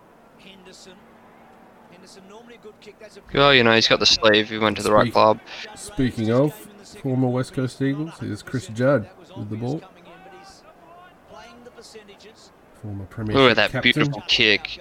Well, 3.35 3.55
you 3.55 3.63
know, 3.63 3.75
he's 3.75 3.89
got 3.89 4.01
the 4.01 4.07
sleeve. 4.07 4.49
He 4.49 4.59
went 4.59 4.77
to 4.79 4.83
the 4.83 4.93
right 4.93 5.13
club. 5.13 5.41
Speaking 5.75 6.31
of 6.31 6.55
former 7.03 7.29
West 7.29 7.53
Coast 7.53 7.81
Eagles, 7.83 8.19
here's 8.21 8.43
Chris 8.43 8.69
Judd 8.69 9.09
with 9.37 9.51
the 9.51 9.57
ball. 9.57 9.83
Former 12.83 13.05
Premiership 13.07 13.39
Look 13.39 13.51
at 13.51 13.57
that 13.57 13.71
captain. 13.71 13.93
beautiful 13.93 14.23
kick. 14.29 14.79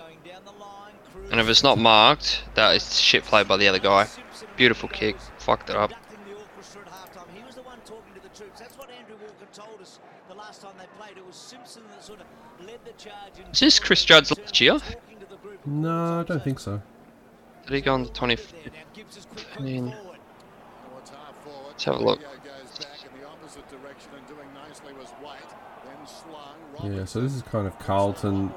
And 1.34 1.42
if 1.42 1.50
it's 1.50 1.64
not 1.64 1.80
marked, 1.80 2.44
that 2.54 2.76
is 2.76 3.00
shit 3.00 3.24
played 3.24 3.48
by 3.48 3.58
the 3.58 3.68
other 3.68 3.80
guy. 3.80 4.08
Beautiful 4.56 4.88
kick. 4.88 5.18
Fucked 5.40 5.72
it 5.72 5.76
up. 5.76 5.92
Is 13.52 13.60
this 13.60 13.80
Chris 13.80 14.06
Judd's 14.06 14.30
last 14.38 14.62
year? 14.62 14.78
No, 15.66 16.20
I 16.20 16.24
don't 16.24 16.44
think 16.44 16.60
so. 16.60 16.80
Did 17.66 17.74
he 17.74 17.82
go 17.82 17.96
on 17.96 18.04
the 18.04 18.10
20? 18.10 18.38
I 19.58 19.60
mean, 19.60 19.96
let's 21.68 21.84
have 21.86 21.96
a 21.96 22.04
look. 22.04 22.22
Yeah, 26.84 27.06
so 27.06 27.22
this 27.22 27.34
is 27.34 27.42
kind 27.42 27.66
of 27.66 27.80
Carlton 27.80 28.52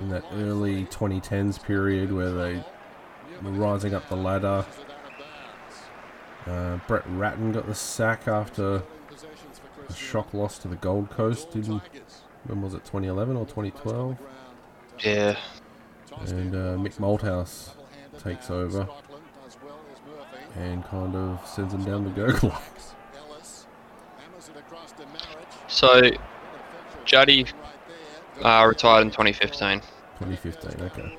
in 0.00 0.08
that 0.08 0.24
early 0.32 0.84
2010s 0.86 1.62
period 1.62 2.12
where 2.12 2.30
they 2.30 2.64
were 3.42 3.50
rising 3.50 3.94
up 3.94 4.08
the 4.08 4.16
ladder. 4.16 4.64
Uh, 6.46 6.78
Brett 6.88 7.04
Ratten 7.08 7.52
got 7.52 7.66
the 7.66 7.74
sack 7.74 8.26
after 8.26 8.82
a 9.88 9.94
shock 9.94 10.32
loss 10.32 10.58
to 10.58 10.68
the 10.68 10.76
Gold 10.76 11.10
Coast 11.10 11.54
in 11.54 11.80
when 12.44 12.62
was 12.62 12.72
it 12.74 12.84
2011 12.84 13.36
or 13.36 13.44
2012? 13.44 14.16
Yeah. 15.00 15.36
And 16.26 16.54
uh, 16.54 16.76
Mick 16.76 16.96
Malthouse 16.96 17.70
takes 18.18 18.50
over 18.50 18.88
and 20.56 20.84
kind 20.84 21.14
of 21.14 21.46
sends 21.46 21.72
them 21.72 21.84
down 21.84 22.04
the 22.04 22.10
gurgle. 22.10 22.54
So, 25.68 26.10
Juddy 27.04 27.46
uh, 28.42 28.66
retired 28.66 29.02
in 29.02 29.10
2015. 29.10 29.80
2015, 30.18 30.82
okay. 30.86 31.16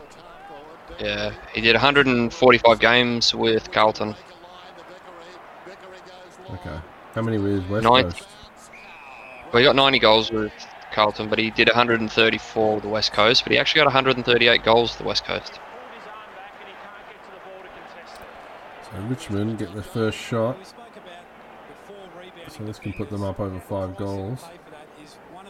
Yeah, 0.99 1.33
he 1.53 1.61
did 1.61 1.73
145 1.73 2.79
games 2.79 3.33
with 3.33 3.71
Carlton. 3.71 4.15
Okay. 6.51 6.79
How 7.13 7.21
many 7.21 7.37
with 7.37 7.67
West 7.69 7.83
Nine. 7.83 8.03
Coast? 8.03 8.27
Well, 9.51 9.61
he 9.61 9.65
got 9.65 9.75
90 9.75 9.99
goals 9.99 10.31
with 10.31 10.53
Carlton, 10.91 11.29
but 11.29 11.39
he 11.39 11.49
did 11.49 11.67
134 11.67 12.73
with 12.75 12.83
the 12.83 12.89
West 12.89 13.13
Coast. 13.13 13.43
But 13.43 13.51
he 13.51 13.57
actually 13.57 13.79
got 13.79 13.87
138 13.87 14.63
goals 14.63 14.91
with 14.91 14.99
the 14.99 15.03
West 15.05 15.25
Coast. 15.25 15.59
So 18.91 19.01
Richmond 19.01 19.57
get 19.57 19.73
their 19.73 19.83
first 19.83 20.17
shot. 20.17 20.57
So 22.49 22.63
this 22.63 22.79
can 22.79 22.93
put 22.93 23.09
them 23.09 23.23
up 23.23 23.39
over 23.39 23.59
five 23.59 23.95
goals. 23.97 24.43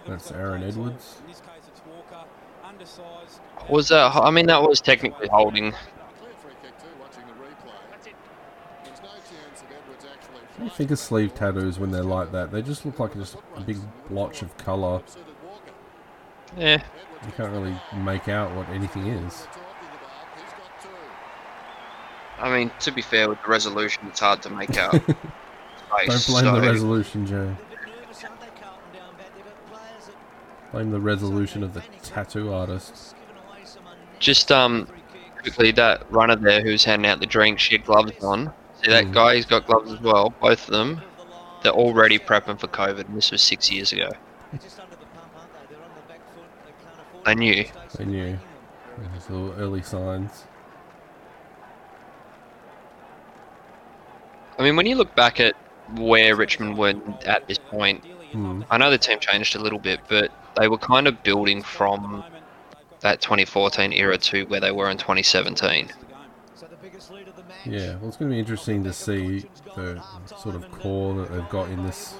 That's 0.07 0.31
Aaron 0.31 0.63
Edwards. 0.63 1.21
Was 3.69 3.89
that? 3.89 4.15
I 4.15 4.31
mean, 4.31 4.47
that 4.47 4.61
was 4.61 4.81
technically 4.81 5.27
holding. 5.27 5.73
What 10.57 10.59
do 10.59 10.63
you 10.65 10.69
think 10.69 10.91
of 10.91 10.99
sleeve 10.99 11.33
tattoos 11.33 11.79
when 11.79 11.91
they're 11.91 12.03
like 12.03 12.31
that? 12.33 12.51
They 12.51 12.61
just 12.61 12.85
look 12.85 12.99
like 12.99 13.15
just 13.15 13.35
a 13.55 13.61
big 13.61 13.77
blotch 14.09 14.41
of 14.41 14.55
colour. 14.57 15.01
Yeah, 16.57 16.83
You 17.25 17.31
can't 17.31 17.51
really 17.51 17.75
make 17.95 18.27
out 18.27 18.53
what 18.55 18.67
anything 18.69 19.07
is. 19.07 19.47
I 22.37 22.55
mean, 22.55 22.71
to 22.81 22.91
be 22.91 23.01
fair, 23.01 23.29
with 23.29 23.41
the 23.43 23.49
resolution, 23.49 24.03
it's 24.07 24.19
hard 24.19 24.41
to 24.43 24.49
make 24.49 24.77
out. 24.77 24.91
Don't 26.07 26.27
blame 26.27 26.53
the 26.55 26.61
resolution, 26.61 27.25
Joe. 27.25 27.55
Blame 30.71 30.91
the 30.91 30.99
resolution 30.99 31.63
of 31.63 31.73
the 31.73 31.81
tattoo 32.01 32.53
artist. 32.53 33.15
Just 34.19 34.51
um, 34.51 34.87
quickly, 35.41 35.71
that 35.71 36.09
runner 36.11 36.35
there 36.35 36.61
who's 36.61 36.83
handing 36.85 37.09
out 37.11 37.19
the 37.19 37.25
drink, 37.25 37.59
she 37.59 37.75
had 37.75 37.85
gloves 37.85 38.23
on. 38.23 38.53
See 38.81 38.89
that 38.91 39.05
Mm. 39.05 39.13
guy? 39.13 39.35
He's 39.35 39.45
got 39.45 39.65
gloves 39.67 39.91
as 39.91 39.99
well. 39.99 40.33
Both 40.41 40.67
of 40.67 40.73
them. 40.73 41.01
They're 41.63 41.71
already 41.73 42.17
prepping 42.17 42.59
for 42.59 42.67
COVID, 42.67 43.07
and 43.07 43.15
this 43.17 43.31
was 43.31 43.41
six 43.41 43.71
years 43.71 43.91
ago. 43.91 44.09
I 47.25 47.33
knew. 47.35 47.65
I 47.99 48.03
knew. 48.03 48.39
There's 48.97 49.29
little 49.29 49.53
early 49.59 49.81
signs. 49.83 50.45
I 54.57 54.63
mean, 54.63 54.75
when 54.75 54.85
you 54.85 54.95
look 54.95 55.15
back 55.15 55.39
at 55.39 55.55
where 55.97 56.35
Richmond 56.35 56.77
were 56.77 56.93
at 57.25 57.47
this 57.47 57.57
point, 57.57 58.03
Hmm. 58.31 58.61
I 58.69 58.77
know 58.77 58.89
the 58.89 58.97
team 58.97 59.19
changed 59.19 59.55
a 59.57 59.59
little 59.59 59.77
bit, 59.79 59.99
but 60.07 60.31
they 60.55 60.67
were 60.67 60.77
kind 60.77 61.07
of 61.07 61.23
building 61.23 61.61
from 61.61 62.23
that 63.01 63.21
2014 63.21 63.93
era 63.93 64.17
to 64.17 64.43
where 64.45 64.59
they 64.59 64.71
were 64.71 64.89
in 64.89 64.97
2017. 64.97 65.91
Yeah, 67.65 67.95
well, 67.97 68.07
it's 68.07 68.17
going 68.17 68.29
to 68.29 68.35
be 68.35 68.39
interesting 68.39 68.83
to 68.83 68.93
see 68.93 69.45
the 69.75 70.01
sort 70.37 70.55
of 70.55 70.69
core 70.71 71.15
that 71.15 71.31
they've 71.31 71.49
got 71.49 71.69
in 71.69 71.83
this 71.83 72.15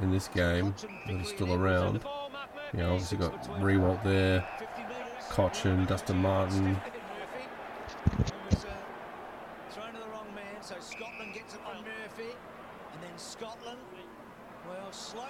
in 0.00 0.10
this 0.10 0.28
game 0.28 0.74
that 1.06 1.14
is 1.16 1.28
still 1.28 1.52
around. 1.54 2.00
You 2.72 2.80
know, 2.80 2.92
obviously 2.92 3.18
got 3.18 3.44
Riewoldt 3.60 4.02
there, 4.02 4.46
Cotchin, 5.30 5.86
Dustin 5.86 6.16
Martin. 6.16 6.76
Thrown 9.70 9.92
to 9.92 9.98
the 9.98 10.06
wrong 10.10 10.26
man, 10.34 10.62
so 10.62 10.74
Scotland 10.80 11.34
gets 11.34 11.54
it 11.54 11.60
from 11.60 11.84
Murphy, 11.84 12.34
and 12.92 13.02
then 13.02 13.16
Scotland, 13.16 13.78
well, 14.68 14.90
slow 14.90 15.28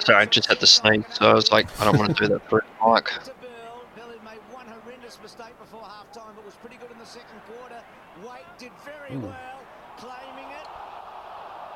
kick 0.00 0.06
forward. 0.06 0.18
Sorry, 0.18 0.22
I 0.22 0.26
just 0.26 0.48
had 0.48 0.60
to 0.60 0.66
sneeze, 0.66 1.04
so 1.12 1.30
I 1.30 1.34
was 1.34 1.50
like, 1.52 1.80
I 1.80 1.84
don't 1.84 1.98
want 1.98 2.16
to 2.16 2.26
do 2.26 2.32
that 2.32 2.48
for 2.48 2.64
Mike. 2.84 3.08
To 3.08 3.32
Bill. 3.40 3.50
Bill 3.96 4.08
had 4.08 4.24
made 4.24 4.40
one 4.50 4.66
horrendous 4.66 5.18
mistake 5.22 5.58
before 5.58 5.82
half 5.82 6.10
time, 6.12 6.32
but 6.34 6.44
was 6.44 6.54
pretty 6.56 6.76
good 6.76 6.90
in 6.90 6.98
the 6.98 7.06
second 7.06 7.40
quarter. 7.46 7.82
Waite 8.22 8.58
did 8.58 8.72
very 8.84 9.18
hmm. 9.18 9.24
Ooh. 9.24 9.28
it, 9.28 9.34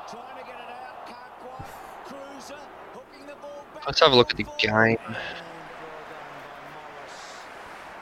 trying 0.09 0.37
to 0.37 0.45
get 0.45 0.59
it 0.59 0.71
out, 0.71 1.07
can't 1.07 1.33
quite. 1.41 1.65
Kreuzer 2.05 2.59
hooking 2.93 3.25
the 3.27 3.35
ball 3.35 3.65
back. 3.73 3.85
Let's 3.87 3.99
have 3.99 4.11
a 4.11 4.15
look 4.15 4.31
at 4.31 4.37
the 4.37 4.45
game. 4.57 4.97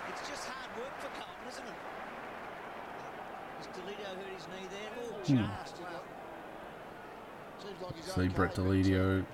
It's 0.10 0.30
just 0.30 0.46
hard 0.48 0.72
work 0.78 0.92
for 1.00 1.08
Carlton, 1.16 1.48
isn't 1.48 1.68
it? 1.68 1.78
Has 3.58 3.68
Deledio 3.68 4.12
hurt 4.16 4.34
his 4.36 4.48
knee 4.48 4.68
there? 4.72 4.92
Oh, 5.00 5.22
just. 5.24 5.84
See 8.02 8.28
Brett 8.28 8.56
Deledio 8.56 9.26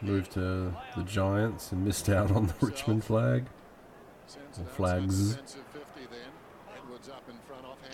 moved 0.00 0.32
to 0.32 0.74
the 0.96 1.02
Giants 1.04 1.72
and 1.72 1.84
missed 1.84 2.08
out 2.08 2.30
on 2.30 2.46
the 2.46 2.54
Richmond 2.60 3.04
flag. 3.04 3.46
Or 4.58 4.64
flags. 4.64 5.38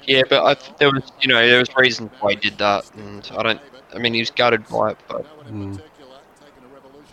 Yeah, 0.07 0.23
but 0.29 0.45
I 0.45 0.55
th- 0.55 0.77
there 0.79 0.91
was, 0.91 1.03
you 1.21 1.29
know, 1.29 1.47
there 1.47 1.59
was 1.61 1.69
reasons 1.77 2.11
why 2.21 2.31
he 2.31 2.37
did 2.37 2.59
that, 2.59 2.91
and 2.97 3.29
I 3.37 3.43
don't. 3.43 3.61
I 3.95 3.99
mean, 3.99 4.13
he 4.13 4.21
was 4.21 4.31
gutted 4.31 4.67
by 4.69 4.91
it, 4.91 4.99
but 5.09 5.25
Mm. 5.47 5.81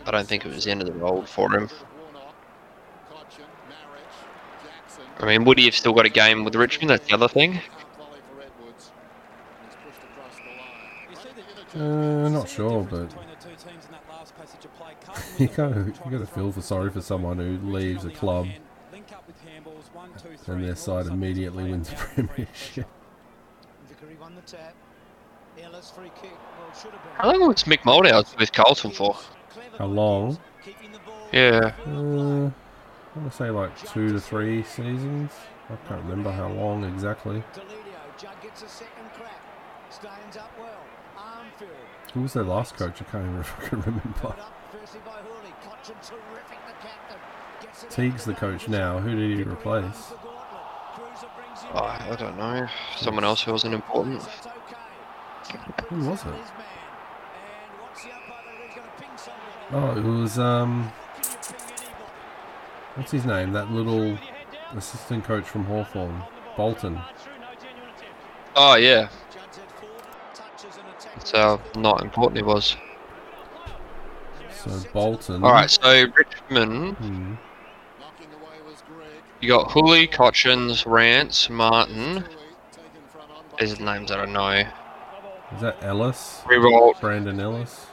I 0.04 0.10
don't 0.10 0.26
think 0.26 0.44
it 0.44 0.48
was 0.52 0.64
the 0.64 0.70
end 0.72 0.80
of 0.82 0.86
the 0.88 0.92
road 0.94 1.28
for 1.28 1.50
him. 1.56 1.70
I 5.20 5.26
mean, 5.26 5.44
would 5.44 5.58
he 5.58 5.66
have 5.66 5.76
still 5.76 5.92
got 5.92 6.06
a 6.06 6.10
game 6.10 6.44
with 6.44 6.54
Richmond? 6.56 6.90
That's 6.90 7.06
the 7.06 7.14
other 7.14 7.28
thing. 7.28 7.60
Uh, 11.74 12.28
not 12.28 12.48
sure, 12.48 12.84
but 12.84 13.10
you 15.38 15.48
kind 15.48 15.74
of 15.74 15.86
you 15.86 16.10
got 16.10 16.18
to 16.18 16.26
feel 16.26 16.52
for 16.52 16.60
sorry 16.60 16.90
for 16.90 17.00
someone 17.00 17.38
who 17.38 17.58
leaves 17.70 18.04
a 18.04 18.10
club 18.10 18.46
and 20.46 20.64
their 20.64 20.76
side 20.76 21.06
immediately 21.06 21.64
wins 21.64 21.88
the 21.90 21.96
premiership. 21.96 22.86
Vickery 23.88 24.16
won 24.20 24.34
the 24.34 24.42
tap. 24.42 24.74
Ellis 25.62 25.90
free 25.90 26.10
kick. 26.20 26.30
Well, 26.58 26.72
should 26.74 26.90
have 26.92 27.02
been. 27.02 27.12
How 27.16 27.30
long 27.30 27.48
was 27.48 27.64
Mick 27.64 27.80
Malthouse 27.80 28.38
with 28.38 28.52
Carlton 28.52 28.90
for? 28.90 29.16
How 29.78 29.86
long? 29.86 30.38
Yeah. 31.32 31.72
Uh, 31.86 32.50
I 32.50 33.18
want 33.18 33.30
to 33.30 33.32
say 33.32 33.50
like 33.50 33.76
two 33.86 34.08
to 34.10 34.20
three 34.20 34.62
seasons. 34.62 35.30
I 35.68 35.76
can't 35.88 36.02
remember 36.02 36.30
how 36.32 36.48
long 36.48 36.84
exactly. 36.84 37.42
Deledio, 37.54 38.18
Judd 38.18 38.40
gets 38.42 38.62
a 38.62 38.68
second 38.68 39.10
crack. 39.14 39.40
Stains 39.90 40.36
up 40.38 40.50
well. 40.58 40.80
Armfield. 41.16 41.68
Who 42.14 42.22
was 42.22 42.32
their 42.34 42.44
last 42.44 42.76
coach? 42.76 43.00
I 43.00 43.04
can't 43.04 43.24
even 43.28 43.42
fucking 43.42 43.80
remember. 43.80 44.02
Put 44.16 44.30
up 44.38 44.52
firstly 44.70 45.00
by 45.04 45.12
Hurley. 45.12 45.52
Cotchin 45.64 45.94
terrific, 46.06 46.58
the 46.66 46.72
captain. 46.86 47.18
Gets 47.62 47.82
it 47.84 47.90
Teague's 47.90 48.24
the 48.24 48.34
coach 48.34 48.68
now. 48.68 48.98
Who 48.98 49.14
did 49.16 49.38
he 49.38 49.42
replace? 49.44 50.08
for 50.08 50.16
Garlett. 50.16 50.42
Kreuzer 50.94 51.36
brings 51.36 51.62
him 51.62 51.70
Oh. 51.74 51.84
I 51.84 52.16
don't 52.18 52.36
know. 52.36 52.66
Someone 52.96 53.24
else 53.24 53.42
who 53.42 53.52
wasn't 53.52 53.74
important. 53.74 54.22
Who 55.88 56.08
was 56.08 56.20
it? 56.20 56.26
His 56.26 56.34
man. 56.34 56.36
And 57.70 57.80
what's 57.80 58.04
the 58.04 58.10
umpire 58.12 58.44
that 58.44 58.66
he's 58.66 58.74
going 58.74 58.86
to 58.86 59.02
ping 59.02 59.16
somebody? 59.16 60.04
Oh, 60.04 60.18
it 60.18 60.20
was 60.20 60.38
um, 60.38 60.92
Can 61.14 61.22
you 61.22 61.36
ping 61.38 61.64
anybody? 61.78 61.86
what's 62.96 63.10
his 63.10 63.24
name? 63.24 63.52
That 63.52 63.70
little 63.70 64.18
assistant 64.76 65.24
coach 65.24 65.46
from 65.46 65.64
Hawthorn, 65.64 66.22
Bolton. 66.56 67.00
Oh 68.54 68.74
yeah. 68.76 69.08
Judd 69.32 69.42
said 69.50 69.70
forward 69.72 70.02
touches 70.34 70.76
and 70.76 70.86
attack. 70.88 71.01
That's 71.16 71.30
how 71.32 71.60
not 71.76 72.02
important 72.02 72.36
he 72.38 72.42
was. 72.42 72.76
So 74.64 74.80
Bolton. 74.92 75.42
All 75.44 75.52
right. 75.52 75.70
So 75.70 76.06
Richmond, 76.16 76.96
Hmm. 76.96 77.34
you 79.40 79.48
got 79.48 79.68
Houli, 79.70 80.08
Cotchins, 80.10 80.84
Rance, 80.86 81.50
Martin. 81.50 82.24
These 83.58 83.72
are 83.72 83.76
the 83.76 83.84
names 83.84 84.10
that 84.10 84.20
I 84.20 84.24
know. 84.26 84.68
Is 85.54 85.60
that 85.60 85.82
Ellis? 85.82 86.40
Riewoldt. 86.46 87.00
Brandon 87.00 87.38
Ellis, 87.38 87.86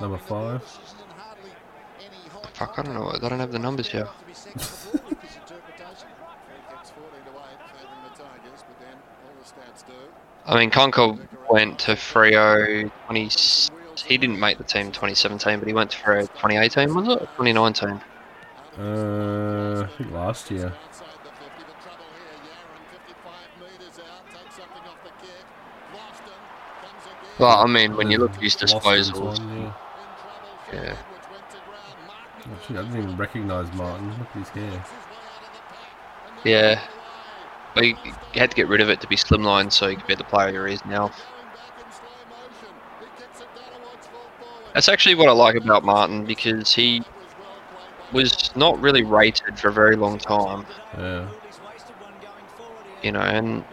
number 0.00 0.18
five. 0.18 0.62
Fuck, 2.54 2.78
I 2.78 2.82
don't 2.82 2.94
know. 2.94 3.10
I 3.12 3.18
don't 3.28 3.38
have 3.40 3.52
the 3.52 3.58
numbers 3.58 3.88
here. 3.88 4.08
I 10.46 10.58
mean, 10.58 10.70
Conca 10.70 11.18
went 11.50 11.78
to 11.80 11.92
Freo 11.92 12.90
20. 13.06 13.28
He 14.06 14.18
didn't 14.18 14.38
make 14.38 14.58
the 14.58 14.64
team 14.64 14.86
2017, 14.86 15.58
but 15.58 15.68
he 15.68 15.72
went 15.74 15.90
to 15.92 15.96
Freo 15.96 16.22
2018, 16.22 16.94
was 16.94 17.08
it? 17.08 17.20
2019? 17.38 18.00
Uh, 18.78 19.82
I 19.82 19.96
think 19.96 20.10
last 20.10 20.50
year. 20.50 20.72
Well, 27.38 27.58
I 27.58 27.66
mean, 27.66 27.96
when 27.96 28.10
you 28.10 28.18
look 28.18 28.32
at 28.34 28.42
his 28.42 28.54
disposals, 28.54 29.20
one, 29.20 29.50
yeah. 29.60 29.72
yeah. 30.72 30.96
Oh, 32.46 32.58
I 32.68 32.82
didn't 32.82 32.96
even 32.96 33.16
recognise 33.16 33.72
Martin. 33.74 34.08
Look 34.18 34.28
at 34.28 34.36
his 34.36 34.48
hair. 34.50 34.84
Yeah. 36.44 36.82
He 37.74 37.96
had 38.34 38.50
to 38.50 38.56
get 38.56 38.68
rid 38.68 38.80
of 38.80 38.88
it 38.88 39.00
to 39.02 39.06
be 39.08 39.16
slimline 39.16 39.72
so 39.72 39.88
he 39.88 39.96
could 39.96 40.06
be 40.06 40.14
the 40.14 40.24
player 40.24 40.66
he 40.66 40.74
is 40.74 40.84
now. 40.84 41.10
That's 44.74 44.88
actually 44.88 45.14
what 45.14 45.28
I 45.28 45.32
like 45.32 45.56
about 45.56 45.84
Martin 45.84 46.26
because 46.26 46.72
he 46.74 47.02
was 48.12 48.50
not 48.54 48.78
really 48.80 49.02
rated 49.04 49.58
for 49.58 49.68
a 49.68 49.72
very 49.72 49.96
long 49.96 50.18
time, 50.18 50.66
Yeah. 50.96 51.28
you 53.02 53.12
know, 53.12 53.20
and 53.20 53.64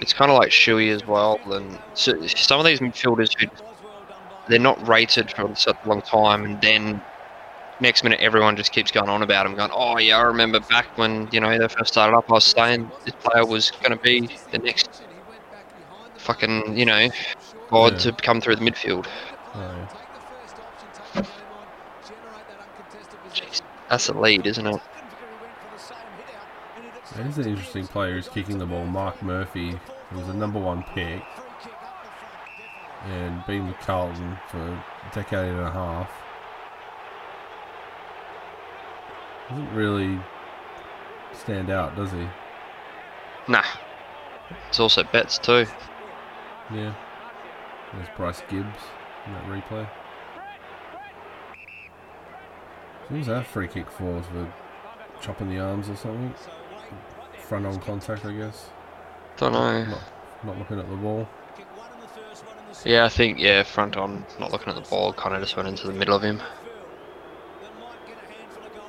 it's 0.00 0.12
kind 0.12 0.30
of 0.30 0.38
like 0.38 0.50
Shuey 0.50 0.90
as 0.94 1.06
well. 1.06 1.40
And 1.52 1.80
so, 1.94 2.12
some 2.26 2.60
of 2.60 2.66
these 2.66 2.80
midfielders 2.80 3.28
who 3.38 3.46
they're 4.48 4.58
not 4.58 4.86
rated 4.86 5.32
for 5.32 5.54
such 5.54 5.76
a 5.84 5.88
long 5.88 6.02
time, 6.02 6.44
and 6.44 6.60
then 6.60 7.04
next 7.82 8.02
minute 8.04 8.20
everyone 8.20 8.56
just 8.56 8.72
keeps 8.72 8.90
going 8.90 9.10
on 9.10 9.22
about 9.22 9.44
him, 9.44 9.54
going, 9.54 9.70
"Oh 9.74 9.98
yeah, 9.98 10.16
I 10.16 10.22
remember 10.22 10.60
back 10.60 10.96
when 10.96 11.28
you 11.32 11.40
know 11.40 11.58
they 11.58 11.68
first 11.68 11.92
started 11.92 12.16
up, 12.16 12.30
I 12.30 12.34
was 12.34 12.44
saying 12.44 12.90
this 13.04 13.14
player 13.16 13.44
was 13.44 13.70
going 13.82 13.90
to 13.90 14.02
be 14.02 14.30
the 14.52 14.58
next 14.58 15.02
fucking 16.16 16.78
you 16.78 16.86
know 16.86 17.08
god 17.70 17.94
Yeah. 17.94 17.98
to 17.98 18.12
come 18.12 18.40
through 18.40 18.56
the 18.56 18.64
midfield." 18.64 19.06
Oh. 19.54 19.88
Jeez, 23.34 23.62
that's 23.88 24.08
a 24.08 24.12
lead, 24.14 24.46
isn't 24.46 24.66
it? 24.66 24.80
Yeah, 27.16 27.24
He's 27.26 27.38
an 27.38 27.46
interesting 27.48 27.86
player 27.86 28.14
who's 28.14 28.28
kicking 28.28 28.58
the 28.58 28.66
ball. 28.66 28.84
Mark 28.86 29.22
Murphy, 29.22 29.70
he 30.10 30.16
was 30.16 30.28
a 30.28 30.34
number 30.34 30.58
one 30.58 30.82
pick 30.94 31.22
and 33.06 33.44
been 33.46 33.66
with 33.66 33.76
Carlton 33.80 34.38
for 34.48 34.58
a 34.58 34.84
decade 35.14 35.48
and 35.50 35.60
a 35.60 35.70
half. 35.70 36.10
Doesn't 39.48 39.74
really 39.74 40.20
stand 41.32 41.70
out, 41.70 41.96
does 41.96 42.12
he? 42.12 42.26
Nah. 43.48 43.64
It's 44.68 44.80
also 44.80 45.02
bets 45.02 45.38
too. 45.38 45.66
Yeah. 46.72 46.94
There's 47.92 48.08
Bryce 48.16 48.42
Gibbs 48.48 48.78
in 49.26 49.32
that 49.34 49.44
replay. 49.46 49.88
What 53.08 53.18
was 53.18 53.26
that 53.26 53.46
free 53.46 53.68
kick 53.68 53.90
for? 53.90 54.22
For 54.22 54.52
chopping 55.20 55.50
the 55.50 55.58
arms 55.58 55.88
or 55.88 55.96
something? 55.96 56.34
Front 57.38 57.66
on 57.66 57.78
contact, 57.80 58.24
I 58.24 58.32
guess. 58.32 58.70
Don't 59.36 59.52
know. 59.52 59.84
Not, 59.84 60.02
not 60.44 60.58
looking 60.58 60.78
at 60.78 60.88
the 60.88 60.96
ball. 60.96 61.28
Yeah, 62.84 63.04
I 63.04 63.08
think 63.08 63.38
yeah, 63.38 63.62
front 63.62 63.96
on, 63.96 64.24
not 64.40 64.50
looking 64.50 64.70
at 64.70 64.74
the 64.74 64.88
ball, 64.88 65.12
kind 65.12 65.34
of 65.34 65.42
just 65.42 65.56
went 65.56 65.68
into 65.68 65.86
the 65.86 65.92
middle 65.92 66.16
of 66.16 66.22
him. 66.22 66.40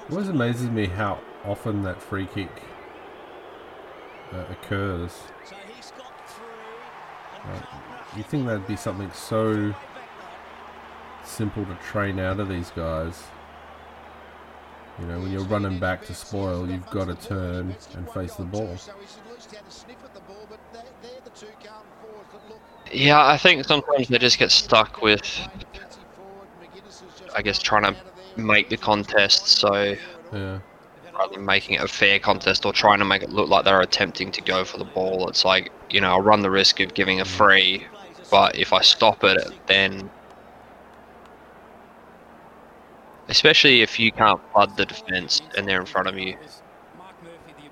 It 0.05 0.11
always 0.11 0.27
amazes 0.27 0.69
me 0.69 0.87
how 0.87 1.19
often 1.45 1.83
that 1.83 2.01
free 2.01 2.27
kick 2.27 2.49
uh, 4.33 4.43
occurs. 4.51 5.23
Like, 7.45 7.63
you 8.17 8.23
think 8.23 8.45
that'd 8.45 8.67
be 8.67 8.75
something 8.75 9.11
so 9.13 9.73
simple 11.23 11.65
to 11.65 11.75
train 11.75 12.19
out 12.19 12.39
of 12.39 12.49
these 12.49 12.69
guys. 12.71 13.23
You 14.99 15.07
know, 15.07 15.19
when 15.21 15.31
you're 15.31 15.45
running 15.45 15.79
back 15.79 16.05
to 16.05 16.13
spoil, 16.13 16.69
you've 16.69 16.89
got 16.91 17.05
to 17.05 17.15
turn 17.15 17.75
and 17.95 18.09
face 18.11 18.35
the 18.35 18.43
ball. 18.43 18.77
Yeah, 22.91 23.25
I 23.25 23.37
think 23.37 23.65
sometimes 23.65 24.09
they 24.09 24.19
just 24.19 24.37
get 24.37 24.51
stuck 24.51 25.01
with, 25.01 25.23
I 27.35 27.41
guess, 27.41 27.57
trying 27.57 27.83
to 27.83 27.95
make 28.37 28.69
the 28.69 28.77
contest 28.77 29.47
so 29.47 29.95
Yeah, 30.33 30.59
rather 31.13 31.33
than 31.35 31.45
making 31.45 31.75
it 31.75 31.81
a 31.81 31.87
fair 31.87 32.19
contest 32.19 32.65
or 32.65 32.73
trying 32.73 32.99
to 32.99 33.05
make 33.05 33.21
it 33.21 33.29
look 33.29 33.49
like 33.49 33.65
they're 33.65 33.81
attempting 33.81 34.31
to 34.31 34.41
go 34.41 34.63
for 34.63 34.77
the 34.77 34.85
ball. 34.85 35.29
It's 35.29 35.45
like, 35.45 35.71
you 35.89 36.01
know, 36.01 36.09
I'll 36.09 36.21
run 36.21 36.41
the 36.41 36.49
risk 36.51 36.79
of 36.79 36.93
giving 36.93 37.21
a 37.21 37.25
free, 37.25 37.85
but 38.31 38.57
if 38.57 38.73
I 38.73 38.81
stop 38.81 39.23
it, 39.23 39.41
then. 39.67 40.09
Especially 43.29 43.81
if 43.81 43.99
you 43.99 44.11
can't 44.11 44.41
flood 44.51 44.75
the 44.75 44.85
defence 44.85 45.41
and 45.55 45.67
they're 45.67 45.79
in 45.79 45.85
front 45.85 46.07
of 46.07 46.17
you. 46.17 46.35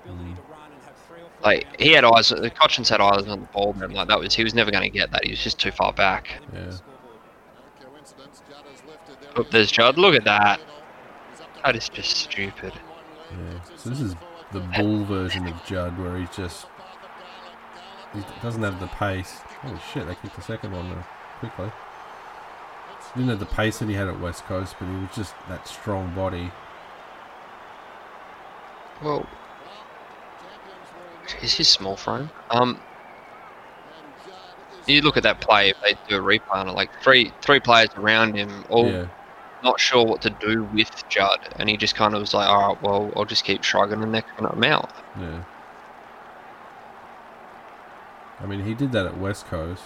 Mm. 0.08 0.36
Like, 1.42 1.66
he 1.80 1.92
had 1.92 2.04
eyes, 2.04 2.28
the 2.28 2.50
Cotchin's 2.50 2.88
had 2.88 3.00
eyes 3.00 3.26
on 3.26 3.40
the 3.40 3.46
ball, 3.48 3.74
and 3.80 3.92
like, 3.92 4.08
that 4.08 4.18
was, 4.18 4.34
he 4.34 4.44
was 4.44 4.54
never 4.54 4.70
going 4.70 4.84
to 4.84 4.88
get 4.88 5.10
that. 5.10 5.24
He 5.24 5.30
was 5.30 5.42
just 5.42 5.58
too 5.58 5.72
far 5.72 5.92
back. 5.92 6.40
yeah. 6.54 6.70
Oh, 9.36 9.46
there's 9.50 9.70
Judd, 9.70 9.98
look 9.98 10.14
at 10.14 10.24
that. 10.24 10.60
That 11.64 11.76
is 11.76 11.88
just 11.88 12.16
stupid. 12.16 12.72
Yeah. 13.30 13.60
So 13.76 13.90
this 13.90 14.00
is 14.00 14.14
the 14.52 14.60
bull 14.60 15.04
version 15.04 15.46
of 15.46 15.64
Judd, 15.64 15.98
where 15.98 16.18
he's 16.18 16.34
just 16.36 16.66
he 18.14 18.20
doesn't 18.42 18.62
have 18.62 18.78
the 18.80 18.88
pace. 18.88 19.40
Oh 19.64 19.82
shit! 19.92 20.06
They 20.06 20.14
kicked 20.16 20.36
the 20.36 20.42
second 20.42 20.72
one 20.72 20.90
there 20.90 21.06
quickly. 21.38 21.72
He 23.14 23.20
didn't 23.20 23.30
have 23.30 23.40
the 23.40 23.54
pace 23.54 23.78
that 23.78 23.88
he 23.88 23.94
had 23.94 24.08
at 24.08 24.20
West 24.20 24.44
Coast, 24.44 24.76
but 24.78 24.86
he 24.86 24.94
was 24.94 25.08
just 25.14 25.34
that 25.48 25.66
strong 25.66 26.14
body. 26.14 26.50
Well, 29.02 29.26
is 31.42 31.54
his 31.54 31.68
small 31.68 31.96
frame? 31.96 32.30
Um, 32.50 32.80
you 34.86 35.00
look 35.00 35.16
at 35.16 35.22
that 35.22 35.40
play. 35.40 35.70
If 35.70 35.80
they 35.80 35.96
do 36.08 36.16
a 36.16 36.20
replay 36.20 36.54
on 36.54 36.68
it, 36.68 36.72
like 36.72 36.90
three 37.02 37.32
three 37.40 37.60
players 37.60 37.90
around 37.96 38.34
him, 38.34 38.64
all 38.68 38.88
Yeah, 38.88 39.06
not 39.62 39.80
sure 39.80 40.04
what 40.04 40.20
to 40.22 40.30
do 40.30 40.64
with 40.64 40.90
Judd, 41.08 41.38
and 41.56 41.68
he 41.68 41.76
just 41.76 41.94
kind 41.94 42.14
of 42.14 42.20
was 42.20 42.34
like, 42.34 42.48
"All 42.48 42.68
right, 42.68 42.82
well, 42.82 43.12
I'll 43.16 43.24
just 43.24 43.44
keep 43.44 43.64
shrugging 43.64 44.02
and 44.02 44.14
they're 44.14 44.22
coming 44.36 44.52
him 44.52 44.64
out." 44.64 44.92
yeah. 45.20 45.44
I 48.40 48.46
mean, 48.46 48.64
he 48.64 48.74
did 48.74 48.90
that 48.92 49.06
at 49.06 49.18
West 49.18 49.46
Coast, 49.46 49.84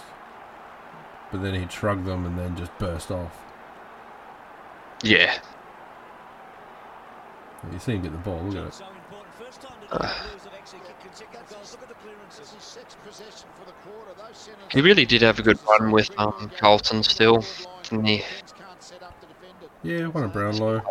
but 1.31 1.41
then 1.43 1.53
he 1.53 1.67
shrugged 1.67 2.05
them 2.05 2.25
and 2.25 2.37
then 2.37 2.55
just 2.55 2.75
burst 2.79 3.11
off. 3.11 3.37
Yeah, 5.03 5.37
You 7.71 7.79
see 7.79 7.93
him 7.93 8.01
get 8.01 8.11
the 8.11 8.17
ball. 8.17 8.41
Look 8.41 8.55
at 8.55 8.67
it. 8.67 8.81
he 14.71 14.81
really 14.81 15.05
did 15.05 15.21
have 15.21 15.39
a 15.39 15.41
good 15.41 15.59
run 15.67 15.91
with 15.91 16.09
um 16.17 16.51
Carlton 16.57 17.03
still, 17.03 17.43
didn't 17.83 18.05
he? 18.05 18.23
Yeah, 19.83 20.07
one 20.07 20.23
a 20.23 20.27
Brownlow. 20.27 20.81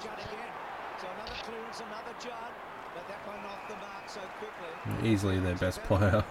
Judd 0.00 0.18
again. 0.18 0.52
So 0.96 1.10
another 1.10 1.36
clearance, 1.42 1.80
another 1.80 2.14
Judd, 2.18 2.54
but 2.94 3.06
that 3.08 3.26
one 3.26 3.44
off 3.44 3.66
the 3.66 3.76
mark 3.76 4.08
so 4.08 4.20
quickly. 4.38 4.78
Easily 5.02 5.40
their 5.40 5.54
best 5.56 5.82
player 5.82 6.24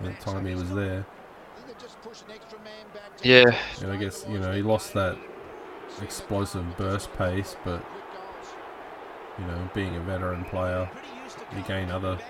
at 0.00 0.18
the 0.18 0.24
time 0.24 0.44
he 0.46 0.54
was 0.54 0.72
there. 0.72 1.06
Yeah, 3.22 3.44
And 3.80 3.90
I 3.90 3.96
guess, 3.96 4.24
you 4.26 4.38
know, 4.38 4.52
he 4.52 4.62
lost 4.62 4.92
that 4.94 5.18
explosive 6.00 6.76
burst 6.76 7.12
pace, 7.12 7.56
but, 7.62 7.86
you 9.36 9.44
know, 9.44 9.70
being 9.72 9.96
a 9.96 10.00
veteran 10.02 10.44
player, 10.44 10.90
you 11.50 11.62
gain 11.62 11.90
other 11.90 12.20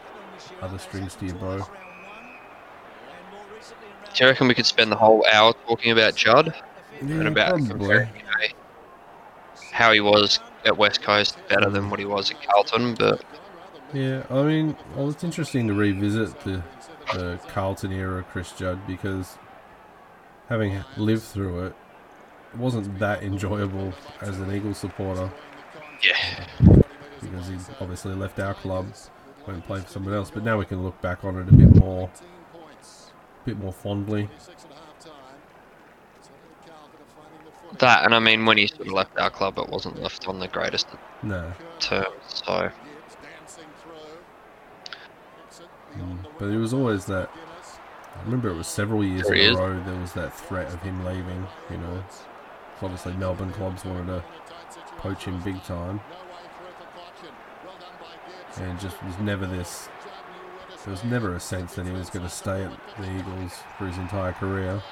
other 0.60 0.78
strings 0.78 1.16
to 1.16 1.26
your 1.26 1.36
bow. 1.36 1.66
do 4.14 4.24
you 4.24 4.28
reckon 4.30 4.48
we 4.48 4.54
could 4.54 4.66
spend 4.66 4.90
the 4.92 4.96
whole 4.96 5.24
hour 5.32 5.52
talking 5.66 5.92
about 5.92 6.14
Judd 6.14 6.52
and 7.18 7.28
about 7.28 7.64
probably. 7.66 7.66
comparing, 7.66 8.14
you 8.16 8.22
know, 8.24 8.27
how 9.78 9.92
he 9.92 10.00
was 10.00 10.40
at 10.64 10.76
West 10.76 11.02
Coast 11.02 11.38
better 11.48 11.70
than 11.70 11.88
what 11.88 12.00
he 12.00 12.04
was 12.04 12.32
at 12.32 12.42
Carlton? 12.42 12.94
But 12.94 13.24
Yeah, 13.94 14.24
I 14.28 14.42
mean, 14.42 14.76
well, 14.96 15.08
it's 15.08 15.22
interesting 15.22 15.68
to 15.68 15.74
revisit 15.74 16.40
the, 16.40 16.64
the 17.14 17.38
Carlton 17.46 17.92
era 17.92 18.24
Chris 18.32 18.50
Judd 18.50 18.84
because 18.88 19.38
having 20.48 20.82
lived 20.96 21.22
through 21.22 21.66
it, 21.66 21.76
it 22.52 22.58
wasn't 22.58 22.98
that 22.98 23.22
enjoyable 23.22 23.92
as 24.20 24.40
an 24.40 24.52
Eagles 24.52 24.78
supporter 24.78 25.30
yeah, 26.02 26.44
because 27.20 27.46
he 27.46 27.56
obviously 27.80 28.14
left 28.14 28.40
our 28.40 28.54
club, 28.54 28.86
went 29.46 29.58
and 29.58 29.64
played 29.64 29.84
for 29.84 29.90
someone 29.90 30.12
else. 30.12 30.28
But 30.28 30.42
now 30.42 30.58
we 30.58 30.64
can 30.64 30.82
look 30.82 31.00
back 31.00 31.24
on 31.24 31.36
it 31.36 31.48
a 31.48 31.52
bit 31.52 31.76
more, 31.76 32.10
a 32.10 33.44
bit 33.44 33.56
more 33.58 33.72
fondly. 33.72 34.28
That 37.80 38.04
and 38.04 38.14
I 38.14 38.18
mean 38.18 38.46
when 38.46 38.58
he 38.58 38.66
sort 38.66 38.82
of 38.86 38.92
left 38.92 39.18
our 39.18 39.30
club, 39.30 39.58
it 39.58 39.68
wasn't 39.68 40.00
left 40.02 40.28
on 40.28 40.38
the 40.40 40.48
greatest 40.48 40.88
No, 41.22 41.52
terms. 41.80 42.08
So 42.26 42.70
mm, 45.96 46.26
but 46.38 46.48
it 46.48 46.56
was 46.56 46.72
always 46.74 47.06
that. 47.06 47.30
I 48.16 48.22
remember 48.24 48.48
it 48.48 48.56
was 48.56 48.66
several 48.66 49.04
years 49.04 49.28
There 49.28 49.34
in 49.36 49.54
a 49.54 49.58
row 49.58 49.82
there 49.84 50.00
was 50.00 50.12
that 50.14 50.36
threat 50.36 50.72
of 50.72 50.82
him 50.82 51.04
leaving. 51.04 51.46
You 51.70 51.78
know, 51.78 52.04
obviously 52.82 53.12
Melbourne 53.14 53.52
clubs 53.52 53.84
wanted 53.84 54.06
to 54.06 54.24
poach 54.98 55.24
him 55.24 55.40
big 55.42 55.62
time. 55.62 56.00
and 58.60 58.80
just 58.80 59.02
was 59.04 59.18
never 59.18 59.46
this. 59.46 59.88
There 60.84 60.92
was 60.92 61.04
never 61.04 61.34
a 61.34 61.40
sense 61.40 61.74
that 61.74 61.86
he 61.86 61.92
was 61.92 62.10
going 62.10 62.24
to 62.24 62.30
stay 62.30 62.62
at 62.64 62.72
the 62.98 63.18
Eagles 63.18 63.52
for 63.76 63.86
his 63.86 63.98
entire 63.98 64.32
career. 64.32 64.82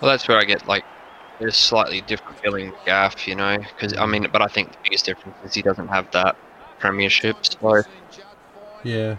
Well, 0.00 0.10
that's 0.10 0.26
where 0.28 0.38
I 0.38 0.44
get 0.44 0.66
like 0.68 0.84
a 1.40 1.50
slightly 1.52 2.00
different 2.00 2.38
feeling 2.40 2.70
with 2.70 2.84
Gaff, 2.84 3.26
you 3.28 3.34
know, 3.34 3.58
because 3.58 3.96
I 3.96 4.06
mean, 4.06 4.26
but 4.32 4.42
I 4.42 4.46
think 4.46 4.72
the 4.72 4.78
biggest 4.84 5.04
difference 5.04 5.36
is 5.44 5.54
he 5.54 5.62
doesn't 5.62 5.88
have 5.88 6.10
that 6.12 6.36
premiership. 6.78 7.36
So 7.44 7.82
Yeah, 8.84 9.16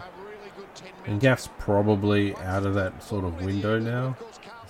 and 1.06 1.20
Gaff's 1.20 1.48
probably 1.58 2.34
out 2.36 2.66
of 2.66 2.74
that 2.74 3.02
sort 3.02 3.24
of 3.24 3.42
window 3.42 3.78
now. 3.78 4.16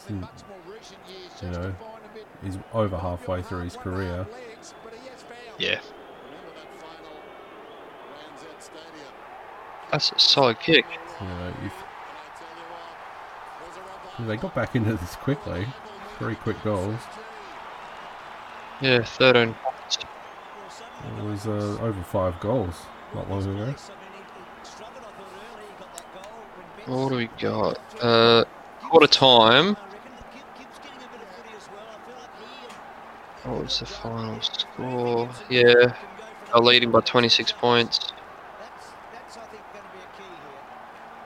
You 0.09 1.49
know, 1.51 1.75
he's 2.42 2.59
over 2.73 2.99
halfway 2.99 3.42
through 3.42 3.64
his 3.64 3.77
career. 3.77 4.27
yeah, 5.59 5.81
that's 9.90 10.12
a 10.12 10.18
solid 10.18 10.61
kick. 10.61 10.85
You 11.20 11.27
know, 11.27 11.55
if 11.64 11.73
they 14.27 14.37
got 14.37 14.55
back 14.55 14.77
into 14.77 14.94
this 14.94 15.16
quickly, 15.16 15.66
very 16.20 16.37
quick 16.37 16.62
goals. 16.62 17.00
Yeah, 18.80 19.02
thirteen. 19.02 19.56
It 21.18 21.24
was 21.24 21.46
uh, 21.46 21.78
over 21.80 22.02
five 22.02 22.38
goals 22.40 22.74
not 23.14 23.28
long 23.30 23.42
ago. 23.42 23.74
What 26.87 27.09
do 27.09 27.16
we 27.16 27.26
got? 27.38 27.78
Uh, 28.02 28.44
quarter 28.83 29.06
time. 29.06 29.76
What 33.44 33.64
was 33.64 33.80
the 33.80 33.87
final 33.87 34.40
score? 34.42 35.30
Yeah, 35.48 35.72
they're 36.52 36.61
leading 36.61 36.90
by 36.90 37.00
26 37.00 37.52
points. 37.52 38.12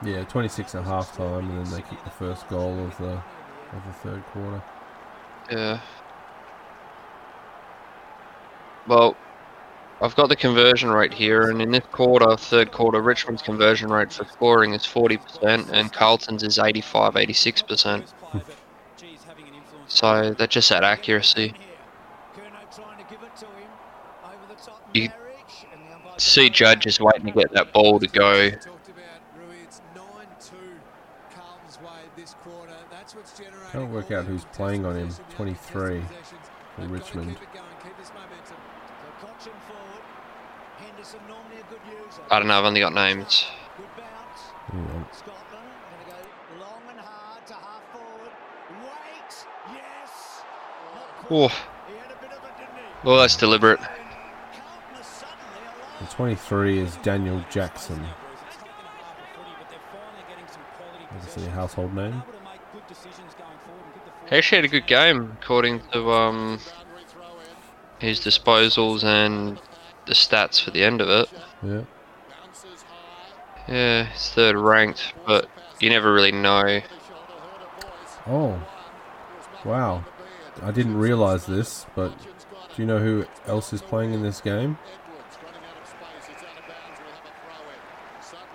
Yeah, 0.03 0.23
26 0.23 0.75
at 0.75 0.83
half 0.85 1.15
time, 1.17 1.49
and 1.49 1.65
then 1.65 1.71
they 1.73 1.81
kicked 1.81 2.05
the 2.05 2.11
first 2.11 2.47
goal 2.47 2.79
of 2.85 2.97
the 2.97 3.21
of 3.73 3.85
the 3.85 3.93
third 3.93 4.23
quarter. 4.27 4.63
Yeah. 5.49 5.79
Well, 8.87 9.15
I've 10.01 10.15
got 10.15 10.29
the 10.29 10.35
conversion 10.35 10.89
rate 10.91 11.13
here, 11.13 11.49
and 11.49 11.61
in 11.61 11.71
this 11.71 11.85
quarter, 11.91 12.35
third 12.37 12.71
quarter, 12.71 13.01
Richmond's 13.01 13.41
conversion 13.41 13.89
rate 13.89 14.13
for 14.13 14.25
scoring 14.25 14.73
is 14.73 14.85
40%, 14.85 15.69
and 15.71 15.91
Carlton's 15.93 16.43
is 16.43 16.59
85, 16.59 17.15
86%. 17.17 18.13
So 19.87 20.33
they're 20.33 20.47
just 20.47 20.71
at 20.71 20.83
accuracy. 20.83 21.53
You 24.93 25.09
see 26.17 26.49
just 26.49 26.99
waiting 26.99 27.25
to 27.25 27.31
get 27.31 27.51
that 27.53 27.73
ball 27.73 27.99
to 27.99 28.07
go. 28.07 28.51
Can't 33.75 33.91
work 33.91 34.09
out 34.11 34.23
who's 34.23 34.45
playing 34.53 34.85
on 34.85 34.95
him. 34.95 35.09
23 35.31 36.01
for 36.77 36.87
Richmond. 36.87 37.37
I 42.31 42.39
don't 42.39 42.47
know, 42.47 42.57
I've 42.57 42.63
only 42.63 42.79
got 42.79 42.93
names. 42.93 43.45
Hang 44.67 44.79
on. 44.79 44.87
Going 44.87 45.03
to 45.03 45.25
go 45.25 46.61
long 46.61 46.81
and 46.89 46.99
hard 47.01 47.45
to 47.47 47.53
half 47.53 47.81
forward. 47.91 48.31
Wait, 48.81 49.45
Oh, 51.29 51.49
quite. 51.49 51.51
He 51.89 51.97
had 51.97 52.11
a 52.11 52.15
bit 52.21 52.31
of 52.31 52.43
it, 52.45 52.57
didn't 52.57 52.75
he? 52.77 53.07
well, 53.07 53.17
that's 53.17 53.35
deliberate. 53.35 53.79
Carlton 53.79 53.99
are 54.95 55.03
suddenly 55.03 55.65
alive. 55.99 56.09
The 56.09 56.15
23 56.15 56.79
is 56.79 56.95
Daniel 57.03 57.43
Jackson. 57.49 58.01
Obviously 61.11 61.45
a 61.47 61.49
household 61.51 61.93
name. 61.93 62.23
He 64.29 64.35
actually 64.35 64.57
had 64.57 64.65
a 64.65 64.69
good 64.69 64.87
game, 64.87 65.37
according 65.41 65.81
to 65.91 66.11
um, 66.11 66.59
his 67.99 68.19
disposals 68.19 69.03
and 69.03 69.59
the 70.07 70.13
stats 70.13 70.61
for 70.61 70.71
the 70.71 70.83
end 70.83 71.01
of 71.01 71.09
it. 71.09 71.29
Yeah. 71.63 71.81
Yeah, 73.67 74.03
he's 74.05 74.29
third 74.31 74.55
ranked, 74.55 75.13
but 75.25 75.49
you 75.79 75.89
never 75.89 76.13
really 76.13 76.31
know. 76.31 76.81
Oh. 78.27 78.63
Wow. 79.63 80.05
I 80.61 80.71
didn't 80.71 80.97
realise 80.97 81.45
this, 81.45 81.85
but 81.95 82.17
do 82.75 82.81
you 82.81 82.85
know 82.85 82.99
who 82.99 83.25
else 83.47 83.73
is 83.73 83.81
playing 83.81 84.13
in 84.13 84.21
this 84.21 84.41
game? 84.41 84.77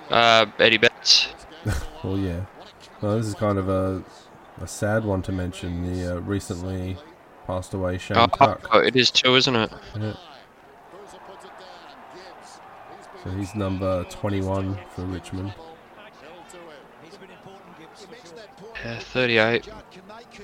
Uh, 0.08 0.46
Eddie 0.58 0.78
Betts. 0.78 1.28
Well, 2.02 2.16
yeah. 2.16 2.46
Well, 3.02 3.18
this 3.18 3.26
is 3.26 3.34
kind 3.34 3.58
of 3.58 3.68
a, 3.68 4.02
a 4.60 4.66
sad 4.66 5.04
one 5.04 5.22
to 5.22 5.32
mention. 5.32 5.82
The 5.94 6.16
uh, 6.16 6.20
recently 6.20 6.96
passed 7.46 7.74
away 7.74 7.98
Shane 7.98 8.16
Oh, 8.18 8.26
Tuck. 8.26 8.68
oh, 8.72 8.78
it 8.80 8.96
is 8.96 9.10
too, 9.10 9.34
isn't 9.36 9.56
it? 9.56 9.70
Yeah. 9.98 10.14
So 13.24 13.30
he's 13.32 13.54
number 13.54 14.04
21 14.04 14.78
for 14.94 15.02
Richmond. 15.04 15.52
Yeah, 18.84 18.98
38 18.98 19.66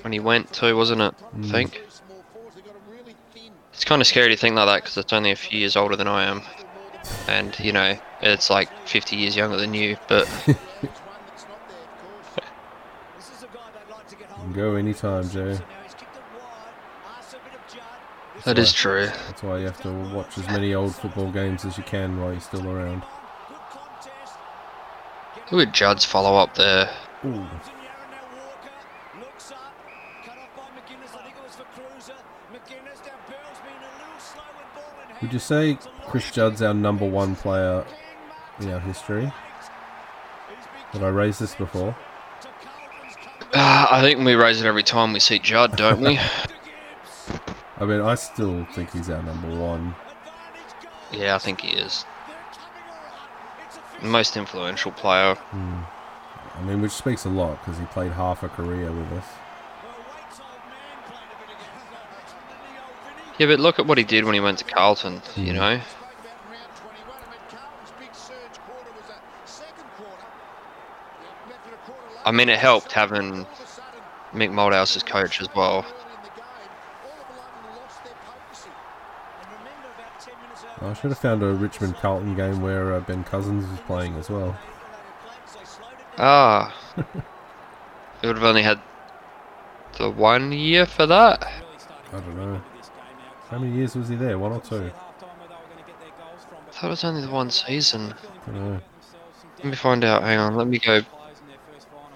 when 0.03 0.13
he 0.13 0.21
went 0.21 0.53
too, 0.53 0.77
wasn't 0.77 1.01
it? 1.01 1.15
I 1.39 1.43
think. 1.49 1.81
It's 3.73 3.85
kind 3.85 4.01
of 4.03 4.07
scary 4.07 4.29
to 4.31 4.37
think 4.37 4.57
like 4.57 4.67
that 4.67 4.83
because 4.83 4.97
it's 4.99 5.13
only 5.13 5.31
a 5.31 5.37
few 5.37 5.59
years 5.59 5.75
older 5.77 5.97
than 5.97 6.09
I 6.09 6.25
am, 6.25 6.43
and 7.29 7.59
you 7.61 7.73
know 7.73 7.99
it's 8.21 8.51
like 8.51 8.69
50 8.87 9.17
years 9.17 9.37
younger 9.37 9.57
than 9.57 9.73
you. 9.75 9.97
But 10.09 10.25
This 10.47 10.57
is 13.37 13.43
a 13.43 13.47
guy 13.47 13.61
they'd 13.73 13.93
like 13.93 14.07
to 14.09 14.17
get 14.17 14.29
You 14.29 14.35
hold 14.35 14.36
can 14.47 14.55
go 14.55 14.75
anytime, 14.77 15.29
Joe. 15.29 15.55
So 15.55 15.61
now 15.61 15.67
he's 15.83 15.95
kicked 15.95 16.17
it 16.17 16.23
wide. 16.39 17.19
Asks 17.19 17.35
a 17.35 17.39
bit 17.39 17.55
of 17.55 17.75
Judd. 17.75 18.45
that 18.45 18.59
is 18.59 18.73
true. 18.73 19.07
That's 19.07 19.43
why 19.43 19.59
you 19.59 19.67
have 19.67 19.81
to 19.83 19.93
watch 20.15 20.39
as 20.39 20.47
many 20.49 20.75
old 20.75 20.95
football 20.95 21.31
games 21.33 21.65
as 21.65 21.77
you 21.77 21.85
can 21.85 22.21
while 22.21 22.33
you're 22.33 22.41
still 22.41 22.69
around. 22.69 23.03
Who 25.49 25.61
at 25.61 25.73
Judd's 25.73 26.05
follow 26.05 26.37
up 26.37 26.55
there. 26.57 26.91
Ooh. 27.25 27.31
Comes 27.31 27.35
in 27.35 27.39
Yarran 27.39 28.11
now, 28.11 28.37
Walker. 28.37 29.21
Looks 29.21 29.53
up. 29.53 29.59
Cut 30.25 30.39
off 30.39 30.57
by 30.57 30.63
McGuinness. 30.81 31.15
I 31.15 31.23
think 31.23 31.37
it 31.37 31.43
was 31.43 31.55
for 31.57 31.63
Kreuzer. 31.65 32.17
McGuinness. 32.53 33.07
Now 33.07 33.13
Bell's 33.29 33.59
been 33.59 33.79
a 33.79 33.99
little 33.99 34.21
slow 34.21 34.43
with 34.59 34.75
ball 34.75 34.93
in 35.03 35.09
hand. 35.09 35.23
Would 35.23 35.33
you 35.33 35.39
say 35.39 35.79
Chris 36.09 36.31
Judd's 36.31 36.63
our 36.63 36.75
number 36.75 37.09
one 37.09 37.37
player 37.37 37.85
in 38.61 38.73
our 38.73 38.81
history? 38.81 39.33
Have 40.93 41.03
I 41.03 41.09
raised 41.09 41.41
this 41.41 41.55
before? 41.55 41.97
To 43.57 43.63
Carlton 43.63 43.93
Uh, 43.93 43.97
I 43.97 44.01
think 44.03 44.25
we 44.25 44.35
raise 44.35 44.61
it 44.61 44.67
every 44.67 44.83
time 44.83 45.13
we 45.13 45.21
see 45.21 45.39
Judd, 45.39 45.77
don't 45.77 46.01
we? 46.01 46.19
I 47.79 47.85
mean, 47.85 48.01
I 48.01 48.15
still 48.15 48.67
think 48.73 48.93
he's 48.93 49.11
our 49.11 49.23
number 49.23 49.55
one. 49.55 49.95
yeah, 51.13 51.35
I 51.35 51.39
think 51.39 51.61
he 51.61 51.77
is. 51.77 52.05
Most 54.03 54.37
influential 54.37 54.93
player. 54.93 55.37
I 55.53 56.63
mean, 56.63 56.81
which 56.81 56.93
speaks 56.93 57.25
a 57.25 57.29
lot 57.29 57.59
because 57.61 57.79
he 57.79 57.85
played 57.87 58.13
half 58.13 58.43
a 58.43 58.49
career 58.49 58.91
with 58.91 59.13
us. 59.13 59.25
Yeah, 63.39 63.47
but 63.47 63.61
look 63.61 63.79
at 63.79 63.87
what 63.87 63.99
he 63.99 64.05
did 64.05 64.25
when 64.25 64.33
he 64.33 64.41
went 64.41 64.59
to 64.59 64.65
Carlton, 64.65 65.21
you 65.35 65.53
know? 65.53 65.81
I 72.27 72.33
mean, 72.33 72.49
it 72.49 72.59
helped 72.59 72.91
having 72.91 73.47
Mick 74.35 74.51
Malthouse 74.51 74.97
as 74.97 75.05
coach 75.05 75.41
as 75.41 75.49
well. 75.55 75.87
I 80.83 80.93
should 80.93 81.11
have 81.11 81.19
found 81.19 81.43
a 81.45 81.53
Richmond 81.55 81.95
Carlton 81.97 82.35
game 82.35 82.61
where 82.61 82.95
uh, 82.95 83.01
Ben 83.01 83.23
Cousins 83.23 83.67
was 83.71 83.81
playing 83.81 84.17
as 84.17 84.29
well. 84.29 84.59
Ah. 86.19 86.75
he 88.21 88.27
would 88.27 88.37
have 88.37 88.45
only 88.45 88.63
had 88.63 88.81
the 89.99 90.11
one 90.11 90.51
year 90.51 90.85
for 90.85 91.07
that. 91.07 91.47
I 92.13 92.21
don't 92.21 92.37
know. 92.37 92.61
How 93.51 93.59
many 93.59 93.73
years 93.75 93.95
was 93.95 94.09
he 94.09 94.17
there? 94.17 94.37
One 94.37 94.53
or 94.53 94.61
two? 94.61 94.91
I 96.51 96.73
thought 96.73 96.87
it 96.87 96.91
was 96.91 97.05
only 97.05 97.23
the 97.23 97.31
one 97.31 97.51
season. 97.51 98.15
I 98.47 98.51
don't 98.51 98.73
know. 98.73 98.81
Let 99.59 99.65
me 99.65 99.77
find 99.77 100.05
out. 100.05 100.25
Hang 100.25 100.39
on. 100.39 100.57
Let 100.57 100.67
me 100.67 100.79
go. 100.79 101.03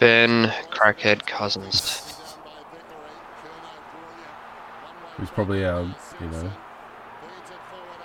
Ben 0.01 0.49
Crackhead 0.71 1.27
Cousins. 1.27 2.07
He's 5.19 5.31
probably 5.31 5.65
our, 5.65 5.83
you 6.21 6.27
know, 6.29 6.51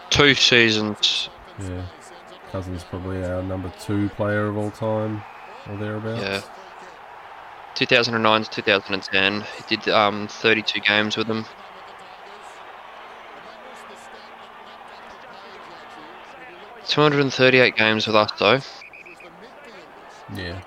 Two 0.09 0.33
seasons. 0.35 1.29
yeah. 1.59 1.85
Cousins 2.51 2.83
probably 2.83 3.23
our 3.23 3.41
number 3.41 3.71
two 3.81 4.09
player 4.09 4.47
of 4.47 4.57
all 4.57 4.71
time, 4.71 5.23
or 5.69 5.77
thereabouts. 5.77 6.21
Yeah. 6.21 6.41
2009 7.73 8.43
to 8.43 8.49
2010. 8.49 9.41
He 9.41 9.75
did 9.75 9.89
um 9.89 10.27
32 10.27 10.79
games 10.81 11.17
with 11.17 11.27
them. 11.27 11.45
Two 16.87 17.01
hundred 17.01 17.21
and 17.21 17.33
thirty-eight 17.33 17.75
games 17.75 18.05
with 18.07 18.15
us 18.15 18.31
though. 18.39 18.59
Yeah. 20.35 20.61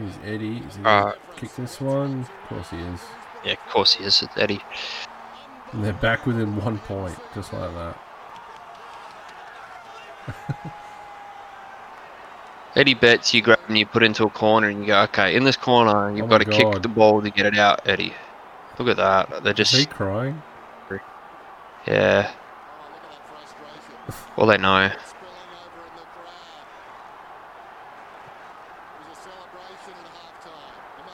Who's 0.00 0.14
Eddie? 0.24 0.62
Is 0.66 0.76
he 0.76 0.82
Uh, 0.84 1.12
kick 1.36 1.54
this 1.56 1.78
one? 1.78 2.20
Of 2.20 2.48
course 2.48 2.70
he 2.70 2.78
is. 2.78 3.00
Yeah, 3.44 3.52
of 3.52 3.68
course 3.68 3.94
he 3.94 4.04
is. 4.04 4.22
It's 4.22 4.34
Eddie. 4.38 4.62
And 5.72 5.84
they're 5.84 5.92
back 5.92 6.24
within 6.24 6.56
one 6.56 6.78
point, 6.78 7.18
just 7.34 7.52
like 7.52 7.70
that. 7.74 7.98
Eddie 12.76 12.94
Betts 12.94 13.34
you 13.34 13.42
grab 13.42 13.58
and 13.68 13.76
you 13.76 13.84
put 13.84 14.02
into 14.02 14.24
a 14.24 14.30
corner 14.30 14.68
and 14.68 14.80
you 14.80 14.86
go, 14.86 15.02
okay, 15.02 15.36
in 15.36 15.44
this 15.44 15.56
corner 15.56 16.16
you've 16.16 16.26
Oh 16.26 16.28
got 16.28 16.38
to 16.38 16.44
kick 16.46 16.80
the 16.80 16.88
ball 16.88 17.20
to 17.20 17.28
get 17.28 17.44
it 17.44 17.58
out, 17.58 17.86
Eddie. 17.86 18.14
Look 18.78 18.88
at 18.88 18.96
that. 18.96 19.42
They're 19.44 19.52
Is 19.52 19.70
he 19.70 19.78
just 19.84 19.90
crying? 19.90 20.42
yeah. 21.86 22.32
Well, 24.36 24.46
they 24.46 24.56
know. 24.56 24.90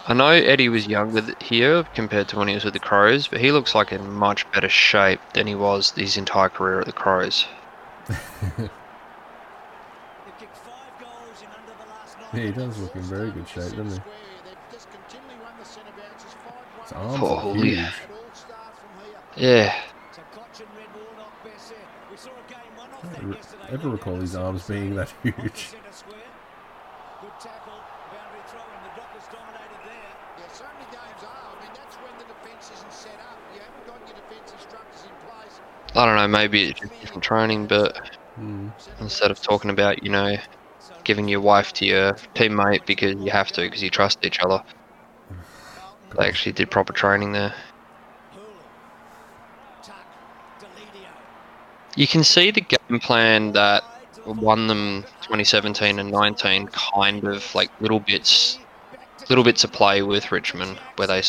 I 0.09 0.15
know 0.15 0.29
Eddie 0.29 0.69
was 0.69 0.87
younger 0.87 1.35
here 1.41 1.83
compared 1.95 2.29
to 2.29 2.39
when 2.39 2.49
he 2.49 2.55
was 2.55 2.65
with 2.65 2.75
the 2.75 2.81
Crows, 2.81 3.27
but 3.29 3.41
he 3.41 3.51
looks 3.51 3.75
like 3.75 3.93
in 3.93 4.11
much 4.13 4.51
better 4.53 4.69
shape 4.69 5.21
than 5.35 5.47
he 5.47 5.55
was 5.55 5.91
his 5.91 6.17
entire 6.17 6.49
career 6.49 6.81
at 6.81 6.87
the 6.87 6.93
Crows. 6.93 7.47
Yeah, 8.09 8.69
he 12.33 12.51
does 12.53 12.79
look 12.79 12.95
in 12.95 13.03
very 13.03 13.31
good 13.33 13.49
shape, 13.49 13.75
doesn't 13.77 13.91
he? 13.91 13.99
His 16.83 16.93
arms 16.93 17.23
are 17.23 17.37
Holy. 17.41 17.75
huge. 17.75 17.93
Yeah. 19.37 19.75
re- 23.23 23.37
ever 23.71 23.89
recall 23.89 24.17
his 24.17 24.37
arms 24.37 24.67
being 24.67 24.95
that 24.95 25.13
huge. 25.23 25.35
Good 27.21 27.33
tackle, 27.41 27.81
boundary 28.13 28.45
throw, 28.47 28.61
and 28.61 28.83
the 28.87 28.93
Dockers 28.95 29.27
dominated 29.33 29.83
there. 29.85 30.13
Yeah, 30.39 30.53
so 30.53 30.65
many 30.77 30.87
games 30.93 31.23
are. 31.25 31.49
I 31.49 31.55
mean, 31.61 31.73
that's 31.75 31.97
when 31.97 32.13
the 32.21 32.29
defence 32.29 32.71
isn't 32.77 32.93
set 32.93 33.19
up. 33.19 33.39
You 33.55 33.61
haven't 33.65 33.87
got 33.89 33.99
your 34.07 34.17
defensive 34.21 34.61
structures 34.61 35.05
in 35.09 35.17
place. 35.27 35.57
I 35.97 36.07
don't 36.07 36.17
know, 36.17 36.29
maybe 36.29 36.65
it's 36.69 36.81
just 36.81 36.93
different 37.01 37.25
training, 37.25 37.67
but 37.69 37.93
Hmm. 38.37 38.69
instead 39.01 39.31
of 39.31 39.41
talking 39.43 39.71
about, 39.71 40.03
you 40.03 40.11
know, 40.11 40.37
giving 41.05 41.29
your 41.29 41.41
wife 41.41 41.73
to 41.75 41.87
your 41.87 42.13
teammate 42.37 42.87
because 42.87 43.15
you 43.19 43.31
have 43.33 43.49
to, 43.53 43.63
because 43.63 43.83
you 43.83 43.91
trust 43.91 44.19
each 44.25 44.39
other, 44.41 44.61
they 46.19 46.27
actually 46.27 46.53
did 46.53 46.71
proper 46.71 46.93
training 46.93 47.33
there. 47.33 47.55
You 51.97 52.07
can 52.07 52.25
see 52.25 52.51
the 52.51 52.61
game 52.63 53.01
plan 53.01 53.53
that 53.53 53.83
won 54.25 54.67
them 54.69 55.05
2017 55.27 55.99
and 55.99 56.11
19 56.11 56.69
kind 56.95 57.25
of 57.27 57.55
like 57.55 57.71
little 57.81 58.01
bits 58.01 58.59
little 59.29 59.45
bits 59.45 59.65
of 59.65 59.73
play 59.73 60.03
with 60.03 60.33
Richmond 60.33 60.81
where 60.97 61.09
they 61.09 61.23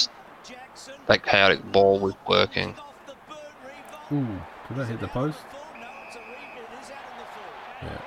that 1.08 1.24
chaotic 1.24 1.64
ball 1.64 2.00
was 2.00 2.16
working. 2.28 2.76
Off 2.78 2.96
the 3.06 3.16
boot, 3.28 3.38
Riewoldt. 3.64 4.12
Ooh, 4.12 4.46
did 4.68 4.78
that 4.78 4.86
hit 4.88 5.00
the 5.00 5.08
post? 5.08 5.40
Full, 5.40 5.60
no, 5.80 5.88
it's 6.08 6.16
a 6.16 6.20
rebound. 6.20 6.60
It 6.60 6.84
is 6.84 6.92
out 6.92 7.06
on 7.08 7.18
the 7.18 7.28
full. 7.32 7.54
Yeah. 7.88 8.02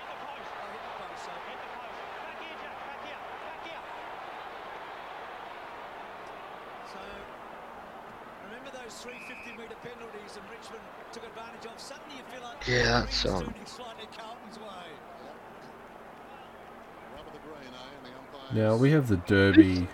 So, 6.93 7.01
remember 8.45 8.71
those 8.77 8.95
350 9.01 9.57
metre 9.57 9.81
penalties 9.83 10.37
and 10.37 10.45
Richmond 10.51 10.85
took 11.13 11.25
advantage 11.25 11.67
of? 11.67 11.81
Suddenly 11.81 12.17
you 12.19 12.25
feel 12.33 12.43
like 12.43 12.67
Yeah, 12.69 13.01
that's, 13.01 13.25
wind's 13.25 13.41
um, 13.41 13.47
turning 13.47 13.67
slightly 13.67 14.09
Carlton's 14.17 14.59
way. 14.59 14.89
Now 18.53 18.77
we 18.77 18.91
have 18.91 19.09
the 19.09 19.17
Derby. 19.17 19.87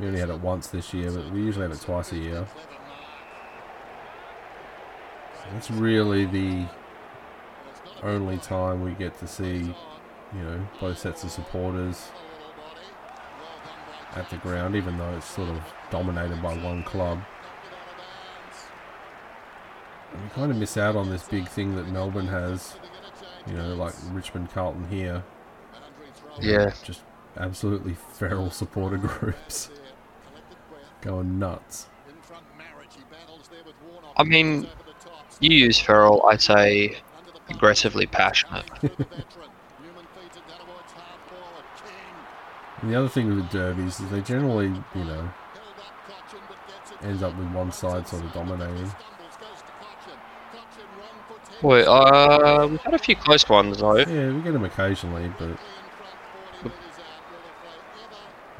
We 0.00 0.06
only 0.06 0.18
had 0.18 0.30
it 0.30 0.40
once 0.40 0.68
this 0.68 0.92
year, 0.94 1.10
but 1.10 1.30
we 1.30 1.42
usually 1.42 1.62
have 1.62 1.72
it 1.72 1.80
twice 1.80 2.12
a 2.12 2.16
year. 2.16 2.46
It's 5.54 5.70
really 5.70 6.24
the 6.26 6.66
only 8.02 8.38
time 8.38 8.82
we 8.82 8.92
get 8.92 9.18
to 9.18 9.26
see, 9.26 9.58
you 10.34 10.40
know, 10.42 10.66
both 10.80 10.98
sets 10.98 11.24
of 11.24 11.30
supporters 11.30 12.08
at 14.14 14.28
the 14.30 14.36
ground, 14.38 14.74
even 14.74 14.96
though 14.98 15.14
it's 15.16 15.26
sort 15.26 15.48
of 15.50 15.62
dominated 15.90 16.42
by 16.42 16.56
one 16.56 16.82
club. 16.82 17.20
And 20.12 20.22
we 20.22 20.28
kind 20.30 20.50
of 20.50 20.56
miss 20.56 20.76
out 20.76 20.96
on 20.96 21.10
this 21.10 21.24
big 21.28 21.48
thing 21.48 21.76
that 21.76 21.88
Melbourne 21.88 22.28
has, 22.28 22.76
you 23.46 23.54
know, 23.54 23.74
like 23.74 23.94
Richmond 24.12 24.50
Carlton 24.52 24.88
here. 24.88 25.24
You 26.40 26.52
know, 26.52 26.62
Yeah. 26.64 26.72
Just 26.82 27.02
absolutely 27.36 27.94
feral 27.94 28.50
supporter 28.50 28.96
groups 28.98 29.70
going 31.00 31.38
nuts. 31.38 31.86
I 34.16 34.24
mean, 34.24 34.66
you 35.40 35.50
use 35.56 35.78
feral, 35.78 36.24
I 36.26 36.36
say 36.36 36.98
aggressively 37.48 38.06
passionate. 38.06 38.64
And 42.82 42.90
the 42.90 42.96
other 42.98 43.08
thing 43.08 43.34
with 43.34 43.50
derbies 43.50 43.98
is 44.00 44.10
they 44.10 44.20
generally, 44.20 44.66
you 44.66 45.04
know, 45.04 45.30
ends 47.02 47.22
up 47.22 47.36
with 47.36 47.48
one 47.48 47.72
side 47.72 48.06
sort 48.06 48.24
of 48.24 48.32
dominating. 48.32 48.90
Boy, 51.62 51.82
uh, 51.82 52.66
we've 52.70 52.80
had 52.82 52.94
a 52.94 52.98
few 52.98 53.16
close 53.16 53.48
ones 53.48 53.78
though. 53.78 53.96
Yeah, 53.96 54.30
we 54.30 54.42
get 54.42 54.52
them 54.52 54.64
occasionally, 54.64 55.32
but 55.38 55.58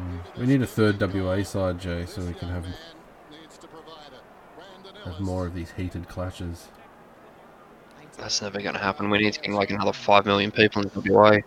Mm. 0.00 0.20
we 0.36 0.46
need 0.46 0.60
a 0.60 0.66
third 0.66 0.98
WA 0.98 1.42
side, 1.42 1.78
Jay, 1.80 2.04
so 2.04 2.20
we 2.22 2.34
can 2.34 2.50
have 2.50 2.66
have 5.06 5.20
more 5.20 5.46
of 5.46 5.54
these 5.54 5.70
heated 5.72 6.08
clashes. 6.08 6.68
That's 8.18 8.40
never 8.40 8.60
going 8.60 8.74
to 8.74 8.80
happen. 8.80 9.10
We 9.10 9.18
need 9.18 9.34
to 9.34 9.40
get 9.40 9.52
like 9.52 9.70
another 9.70 9.92
5 9.92 10.24
million 10.26 10.50
people 10.50 10.82
in 10.82 10.90
WA. 10.94 11.30
The 11.30 11.36
hands 11.36 11.42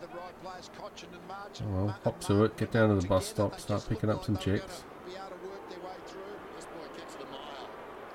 the 0.02 0.16
right 0.16 0.42
players, 0.42 0.70
Cotchin 0.78 1.12
and 1.12 1.26
March. 1.28 1.60
Oh 1.62 1.70
well, 1.86 1.96
hop 2.04 2.20
to 2.22 2.44
it, 2.44 2.56
get 2.56 2.70
down 2.70 2.88
to 2.90 2.94
the 3.00 3.06
bus 3.08 3.26
stop, 3.26 3.58
start 3.58 3.84
picking 3.88 4.10
up 4.10 4.24
some 4.24 4.36
chicks. 4.36 4.84
Be 5.06 5.12
able 5.16 5.26
to 5.28 5.34
work 5.48 5.68
their 5.70 5.78
way 5.80 5.94
through. 6.06 6.20
This 6.56 6.64
boy 6.66 6.86
kicks 6.96 7.14
the 7.16 7.24
mile. 7.24 7.68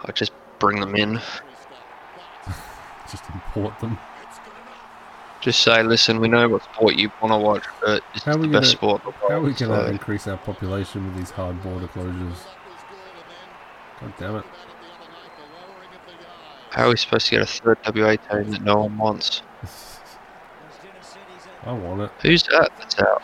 I'll 0.05 0.13
just 0.13 0.31
bring 0.59 0.79
them 0.79 0.95
in. 0.95 1.19
Just 3.11 3.23
import 3.33 3.79
them. 3.79 3.97
Just 5.39 5.61
say, 5.61 5.81
listen, 5.83 6.19
we 6.19 6.27
know 6.27 6.49
what 6.49 6.63
sport 6.63 6.95
you 6.95 7.09
want 7.21 7.31
to 7.31 7.37
watch, 7.37 7.63
but 7.81 8.03
it's 8.13 8.23
How 8.25 8.31
are 8.31 8.35
the 8.35 8.47
we 8.47 8.47
gonna- 8.53 8.65
sport. 8.65 9.01
in 9.05 9.11
the 9.11 9.17
How 9.29 9.35
are 9.35 9.39
we 9.41 9.53
going 9.53 9.55
to 9.55 9.65
so- 9.65 9.85
increase 9.85 10.27
our 10.27 10.35
population 10.37 11.05
with 11.05 11.15
these 11.17 11.29
hard 11.31 11.61
border 11.63 11.87
closures? 11.87 12.35
God 13.99 14.13
damn 14.17 14.35
it. 14.37 14.45
How 16.69 16.85
are 16.85 16.89
we 16.89 16.97
supposed 16.97 17.25
to 17.27 17.31
get 17.31 17.41
a 17.41 17.45
third 17.45 17.79
WA 17.85 18.15
team 18.15 18.51
that 18.51 18.61
no 18.61 18.77
one 18.81 18.97
wants? 18.97 19.41
I 21.63 21.73
want 21.73 22.01
it. 22.01 22.11
Who's 22.21 22.43
that? 22.43 22.71
That's 22.77 22.99
out. 22.99 23.23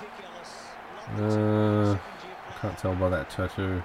Uh, 1.20 1.92
I 1.94 2.60
can't 2.60 2.78
tell 2.78 2.96
by 2.96 3.10
that 3.10 3.30
tattoo. 3.30 3.84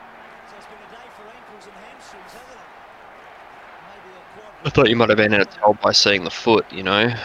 I 4.64 4.70
thought 4.70 4.88
you 4.88 4.96
might 4.96 5.08
have 5.10 5.18
been 5.18 5.34
able 5.34 5.44
to 5.44 5.50
tell 5.58 5.74
by 5.74 5.92
seeing 5.92 6.24
the 6.24 6.30
foot, 6.30 6.70
you 6.72 6.82
know? 6.82 7.12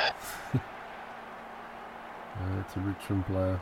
Uh, 2.35 2.59
it's 2.59 2.75
a 2.75 2.79
Richmond 2.79 3.25
player. 3.27 3.61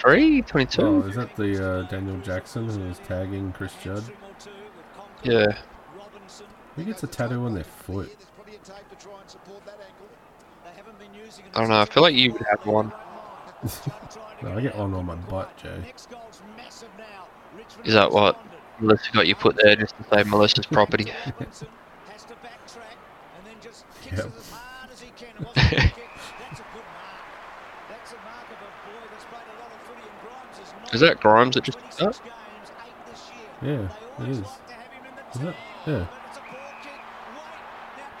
23? 0.00 0.42
22? 0.42 0.82
Oh, 0.82 1.00
is 1.02 1.16
that 1.16 1.36
the 1.36 1.70
uh, 1.70 1.82
Daniel 1.88 2.18
Jackson 2.20 2.68
who 2.68 2.88
was 2.88 2.98
tagging 3.00 3.52
Chris 3.52 3.72
Judd? 3.82 4.02
Yeah. 5.22 5.58
Who 6.76 6.84
gets 6.84 7.02
a 7.02 7.06
tattoo 7.06 7.44
on 7.44 7.54
their 7.54 7.64
foot? 7.64 8.16
I 11.54 11.60
don't 11.60 11.68
know. 11.68 11.80
I 11.80 11.84
feel 11.84 12.02
like 12.02 12.14
you 12.14 12.32
would 12.32 12.46
have 12.50 12.64
one. 12.66 12.92
No, 14.42 14.56
I 14.56 14.62
get 14.62 14.74
one 14.74 14.94
on 14.94 15.04
my 15.04 15.16
butt, 15.16 15.54
Jay. 15.58 15.92
Is 17.84 17.92
that 17.92 18.10
what 18.10 18.40
Melissa 18.80 19.12
got 19.12 19.26
you 19.26 19.34
put 19.34 19.54
there 19.62 19.76
just 19.76 19.94
to 19.98 20.04
save 20.08 20.26
Melissa's 20.28 20.64
property? 20.64 21.10
has 21.10 21.60
to 21.60 21.66
backtrack 22.40 22.96
and 23.36 23.44
then 23.44 23.56
just 23.60 23.84
kicks 24.00 24.16
Yep. 24.16 24.26
it 24.28 24.32
as 24.38 24.48
hard 24.50 24.90
as 24.90 25.00
he 25.02 25.10
can. 25.14 25.28
It 25.36 25.44
wasn't 25.44 25.60
a 25.60 25.76
good 25.76 25.92
kick. 25.92 26.08
That's 26.40 26.60
a 26.60 26.64
good 26.72 26.88
mark. 26.88 27.20
That's 27.92 28.12
a 28.12 28.20
mark 28.24 28.48
of 28.48 28.60
a 28.64 28.70
boy 28.88 29.04
that's 29.12 29.28
played 29.28 29.44
a 29.44 29.56
lot 29.60 29.68
of 29.68 29.80
footy 29.84 30.08
and 30.08 30.16
Grimes 30.24 30.56
is 30.92 31.00
that 31.00 31.20
Grimes 31.20 31.54
that 31.54 31.64
just 31.64 31.78
did 31.78 31.90
26 31.98 32.18
that? 32.18 32.24
games, 32.24 32.70
eight 32.86 33.10
this 33.10 33.30
year. 33.62 33.72
Yeah, 33.72 33.78
They 33.78 33.84
it 33.84 34.20
always 34.20 34.38
is. 34.38 34.44
like 34.44 34.66
to 34.68 34.72
have 34.74 34.92
him 34.92 35.04
in 35.06 35.14
the 35.16 35.22
Is 35.30 35.54
it? 35.54 35.56
Yeah. 35.86 36.06
but 36.06 36.20
it's 36.28 36.36
a 36.36 36.40
ball 36.40 36.72
kick. 36.82 37.00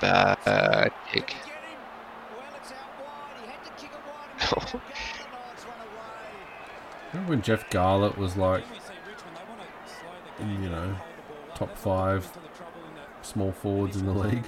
Wait, 0.00 0.12
now 0.12 0.36
Bad 0.44 0.92
can 0.92 0.92
kick. 1.12 1.30
he 1.30 1.36
get 1.36 1.46
him? 1.46 1.78
Well, 2.30 2.44
it's 2.56 2.72
out 2.72 2.78
wide. 3.00 3.36
He 3.42 3.46
had 3.50 3.64
to 3.64 3.70
kick 3.82 3.90
it 3.92 4.00
wide 4.06 4.28
and 4.32 4.50
then 4.50 4.82
Garland 4.88 5.32
Knights 5.32 5.64
run 5.64 5.80
away. 5.80 7.12
Remember 7.12 7.30
when 7.30 7.42
Jeff 7.42 7.70
Garlett 7.70 8.16
was 8.18 8.36
like, 8.36 8.64
you 10.40 10.68
know, 10.70 10.96
top 11.54 11.76
five 11.76 12.30
small 13.22 13.52
forwards 13.52 13.96
in 13.96 14.06
the 14.06 14.12
league? 14.14 14.44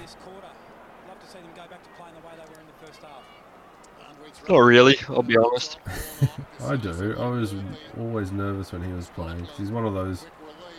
Not 4.49 4.57
really, 4.57 4.97
I'll 5.07 5.23
be 5.23 5.37
honest. 5.37 5.77
I 6.65 6.75
do. 6.75 7.15
I 7.17 7.27
was 7.27 7.55
always 7.97 8.31
nervous 8.31 8.71
when 8.71 8.83
he 8.83 8.91
was 8.91 9.07
playing 9.07 9.45
he's 9.57 9.71
one 9.71 9.85
of 9.85 9.93
those 9.93 10.25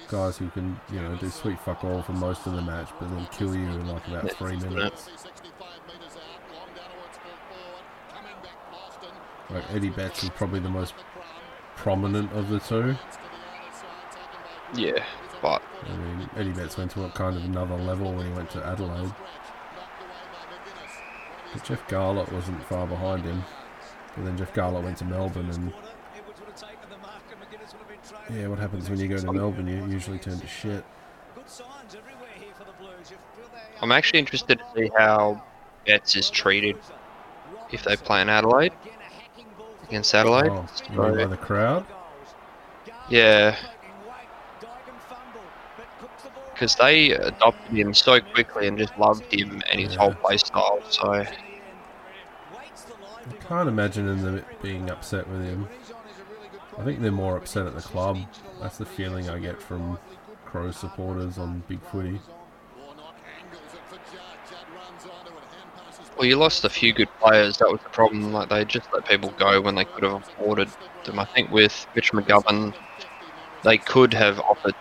guys 0.09 0.37
who 0.37 0.49
can, 0.51 0.79
you 0.93 1.01
know, 1.01 1.17
do 1.17 1.31
sweet 1.31 1.59
fuck 1.61 1.83
all 1.85 2.03
for 2.03 2.13
most 2.13 2.47
of 2.47 2.55
the 2.55 2.63
match, 2.63 2.91
but 3.01 3.09
then 3.11 3.27
kill 3.33 3.55
you 3.55 3.63
in 3.63 3.89
like 3.89 4.07
about 4.07 4.31
three 4.33 4.57
minutes. 4.57 5.09
Like 9.51 9.65
Eddie 9.73 9.91
Betts 9.91 10.25
is 10.25 10.31
probably 10.31 10.61
the 10.61 10.69
most 10.69 10.95
prominent 11.77 12.33
of 12.33 12.49
the 12.49 12.61
two. 12.61 12.97
Yeah, 14.75 15.05
but 15.43 15.63
I 15.87 15.97
mean, 15.97 16.31
Eddie 16.37 16.53
Betts 16.53 16.77
went 16.77 16.91
to 16.93 17.05
a 17.05 17.11
kind 17.11 17.37
of 17.37 17.45
another 17.45 17.77
level 17.77 18.13
when 18.13 18.27
he 18.27 18.33
went 18.33 18.51
to 18.51 18.65
Adelaide. 18.65 19.13
But 21.55 21.65
Jeff 21.65 21.89
Garlett 21.89 22.31
wasn't 22.33 22.63
far 22.65 22.87
behind 22.87 23.25
him. 23.25 23.45
But 24.17 24.25
then 24.25 24.37
Jeff 24.37 24.53
Garlett 24.53 24.85
went 24.85 24.99
to 24.99 25.05
Melbourne, 25.05 25.49
and 25.49 25.73
Edwards 26.17 26.41
would 26.41 26.49
have 26.49 26.57
taken 26.57 26.91
the 26.91 26.99
mark 26.99 27.23
and 27.31 27.41
McGuinness 27.41 27.73
would 27.73 27.81
have 27.81 27.89
been 27.89 27.99
thrown. 28.03 28.41
yeah, 28.41 28.47
what 28.49 28.59
happens 28.59 28.91
when 28.91 28.99
you 28.99 29.09
go 29.09 29.19
to 29.19 29.33
Melbourne? 29.33 29.69
You 29.69 29.87
usually 29.87 30.19
turn 30.19 30.39
to 30.41 30.47
shit. 30.47 30.85
Good 31.35 31.49
signs 31.49 31.95
everywhere 31.95 32.29
here 32.37 32.53
for 32.59 32.65
the 32.65 32.73
Blues. 32.73 33.11
You 33.11 33.17
feel 33.37 33.49
they 33.53 33.81
I'm 33.81 33.93
actually 33.93 34.19
interested 34.19 34.59
to 34.59 34.65
see 34.75 34.91
how 34.99 35.43
Betts 35.87 36.17
is 36.17 36.29
treated 36.29 36.77
if 37.71 37.85
they 37.85 37.97
play 37.97 38.21
in 38.21 38.29
Adelaide 38.29 38.73
Again, 38.83 38.95
a 39.01 39.05
hacking 39.05 39.47
ball 39.57 39.75
for 39.79 39.87
against 39.87 40.15
Adelaide. 40.15 40.51
Oh, 40.51 40.67
mean 40.91 41.17
by 41.17 41.27
the 41.27 41.37
crowd? 41.37 41.87
Yeah, 43.09 43.57
because 46.55 46.75
they 46.77 47.11
adopted 47.11 47.77
him 47.77 47.93
so 47.93 48.21
quickly 48.21 48.69
and 48.69 48.79
just 48.79 48.97
loved 48.99 49.31
him 49.33 49.61
and 49.71 49.81
his 49.81 49.95
whole 49.95 50.15
play 50.15 50.39
style. 50.39 50.81
So 50.89 51.13
I 51.13 51.27
can't 53.47 53.69
imagine 53.69 54.07
them 54.07 54.45
being 54.63 54.89
upset 54.89 55.29
with 55.29 55.45
him. 55.45 55.69
I 56.79 56.85
think 56.85 57.01
they're 57.01 57.13
more 57.13 57.37
upset 57.37 57.67
at 57.67 57.75
the 57.75 57.83
club. 57.83 58.19
That's 58.61 58.79
the 58.79 58.87
feeling 58.87 59.29
I 59.29 59.39
get 59.39 59.61
from 59.61 59.99
Crow 60.45 60.71
supporters 60.71 61.39
on 61.39 61.63
Big 61.69 61.81
Footy. 61.83 62.21
Well, 66.17 66.27
you 66.27 66.37
lost 66.37 66.65
a 66.65 66.71
few 66.71 66.93
good 66.93 67.09
players. 67.21 67.59
That 67.59 67.69
was 67.71 67.81
the 67.83 67.89
problem. 67.89 68.33
Like 68.33 68.49
they 68.49 68.65
just 68.65 68.93
let 68.93 69.07
people 69.07 69.35
go 69.39 69.61
when 69.61 69.75
they 69.75 69.85
could 69.85 70.05
have 70.05 70.15
afforded 70.15 70.69
them. 71.05 71.19
I 71.19 71.25
think 71.25 71.51
with 71.51 71.87
Mitch 71.97 72.13
McGovern, 72.13 72.73
they 73.65 73.79
could 73.79 74.15
have 74.15 74.39
offered 74.41 74.75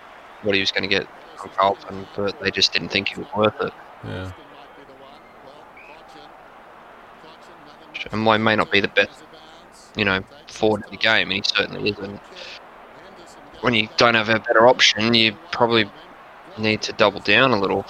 what 0.44 0.54
he 0.54 0.62
was 0.62 0.72
going 0.72 0.84
to 0.84 0.90
get 0.90 1.08
Carlton, 1.50 2.08
but 2.16 2.40
they 2.42 2.52
just 2.52 2.74
didn't 2.74 2.90
think 2.90 3.12
it 3.12 3.18
was 3.18 3.28
worth 3.36 3.62
it. 3.62 3.74
Yeah. 4.06 4.32
And 8.12 8.22
Moy 8.22 8.38
may 8.38 8.56
not 8.56 8.72
be 8.72 8.82
the 8.82 8.90
best, 8.90 9.24
you 9.96 10.04
know, 10.06 10.24
forward 10.48 10.84
in 10.86 10.92
the 10.92 10.98
game, 10.98 11.32
and 11.32 11.34
he 11.34 11.42
certainly 11.46 11.90
isn't. 11.90 12.20
When 13.62 13.74
you 13.74 13.88
don't 13.98 14.16
have 14.16 14.30
a 14.30 14.40
better 14.40 14.68
option, 14.68 15.14
you 15.14 15.38
probably 15.52 15.90
need 16.58 16.82
to 16.84 16.94
double 16.94 17.22
down 17.22 17.52
a 17.52 17.60
little. 17.60 17.86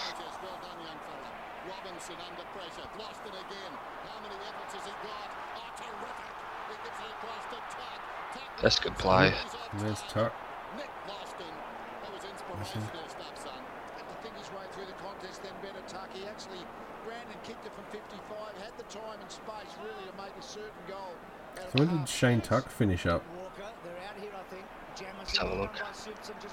That's 8.61 8.79
good 8.79 8.97
play. 8.97 9.33
There's 9.79 10.01
Tuck. 10.03 10.33
So 21.55 21.63
when 21.79 21.87
did 21.97 22.09
Shane 22.09 22.41
Tuck 22.41 22.69
finish 22.69 23.05
up? 23.05 23.23
They're 23.83 23.97
out 24.09 24.17
here, 24.19 24.31
I 24.33 24.43
think. 24.53 24.65
Let's 25.17 25.37
have 25.37 25.49
a 25.51 25.55
look. 25.55 25.73
by 25.73 25.91
Simpson 25.93 26.35
the 26.41 26.47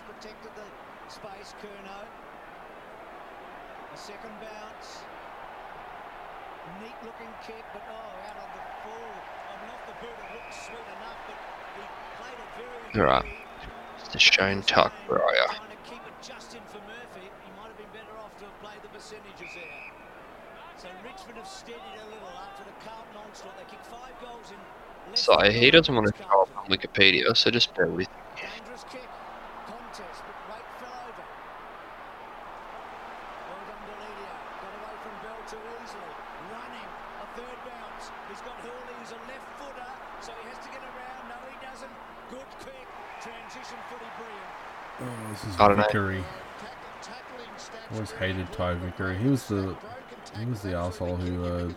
A 3.92 3.96
second 3.98 4.32
bounce. 4.40 5.02
Neat 6.80 6.94
looking 7.04 7.32
kick, 7.44 7.64
but 7.74 7.82
oh, 7.90 8.28
out 8.30 8.36
on 8.38 8.50
the 8.54 8.64
full. 8.86 9.12
I 9.50 9.52
mean, 9.60 9.70
off 9.74 9.84
the 9.90 9.96
boot, 10.00 10.14
it 10.14 10.30
looked 10.32 10.54
sweet 10.54 10.86
enough, 10.96 11.20
but 11.26 11.36
he 11.76 11.82
played 12.16 12.38
it 12.38 12.50
very. 12.56 13.02
All 13.02 13.10
right. 13.10 13.24
very- 13.26 14.14
It's 14.14 14.22
Shane 14.22 14.62
Tuck, 14.62 14.92
where 15.08 15.20
are 15.20 15.34
ya? 15.34 15.46
Trying 15.50 15.70
to 15.74 15.82
keep 15.84 16.00
it 16.06 16.16
just 16.22 16.54
in 16.54 16.62
for 16.70 16.80
Murphy. 16.86 17.26
He 17.26 17.50
might 17.58 17.68
have 17.68 17.76
been 17.76 17.92
better 17.92 18.14
off 18.22 18.32
to 18.38 18.44
have 18.46 18.58
played 18.62 18.80
the 18.82 18.88
percentages 18.94 19.50
there. 19.52 19.80
So 20.80 20.88
Richmond 21.04 21.36
have 21.36 21.48
steadied 21.50 22.00
a 22.00 22.08
little 22.08 22.32
after 22.40 22.64
the 22.64 22.72
Carlton 22.80 23.12
onslaught. 23.20 23.52
They 23.60 23.68
kicked 23.68 23.84
five 23.92 24.16
goals 24.24 24.48
in 24.48 24.56
less 24.56 24.89
So 25.14 25.36
than 25.36 25.52
he 25.52 25.70
five 25.70 25.72
doesn't 25.72 25.94
want 25.94 26.06
to 26.06 26.12
minutes, 26.14 26.30
show 26.32 26.42
up 26.42 26.50
on 26.56 26.66
Wikipedia, 26.66 27.36
so 27.36 27.50
just 27.50 27.74
bear 27.74 27.86
with 27.86 27.98
me. 27.98 28.06
Dangerous 28.36 28.84
kick. 28.90 29.08
Contest, 29.66 30.22
but 30.24 30.36
Waite 30.48 30.70
fell 30.80 30.94
over. 31.08 31.24
Well 33.46 33.62
done, 33.68 33.82
Deledio. 33.90 34.32
Got 34.60 34.72
away 34.80 34.96
from 35.02 35.14
Bell 35.24 35.40
too 35.50 35.62
easily. 35.82 36.14
Running. 36.50 36.88
A 37.20 37.26
third 37.36 37.58
bounce. 37.66 38.06
He's 38.30 38.42
got 38.42 38.56
Hurley, 38.62 38.94
who's 38.98 39.12
a 39.12 39.20
left 39.26 39.48
footer, 39.58 39.90
so 40.22 40.30
he 40.40 40.44
has 40.48 40.60
to 40.64 40.70
get 40.70 40.82
around. 40.86 41.22
No, 41.28 41.38
he 41.50 41.56
doesn't. 41.60 41.94
Good 42.30 42.50
kick. 42.64 42.86
Transition 43.20 43.78
footy, 43.90 44.10
brilliant. 44.16 44.70
Oh, 45.02 45.30
this 45.32 45.44
is 45.44 45.60
I 45.60 45.68
don't 45.68 45.78
know. 45.78 46.24
Always 47.92 48.12
hated 48.12 48.52
Ty 48.52 48.74
Vickery. 48.74 49.18
He 49.18 49.28
was 49.28 49.48
the 49.48 49.76
he 50.38 50.46
was 50.46 50.62
the 50.62 50.74
asshole 50.74 51.16
who 51.16 51.44
uh, 51.44 51.72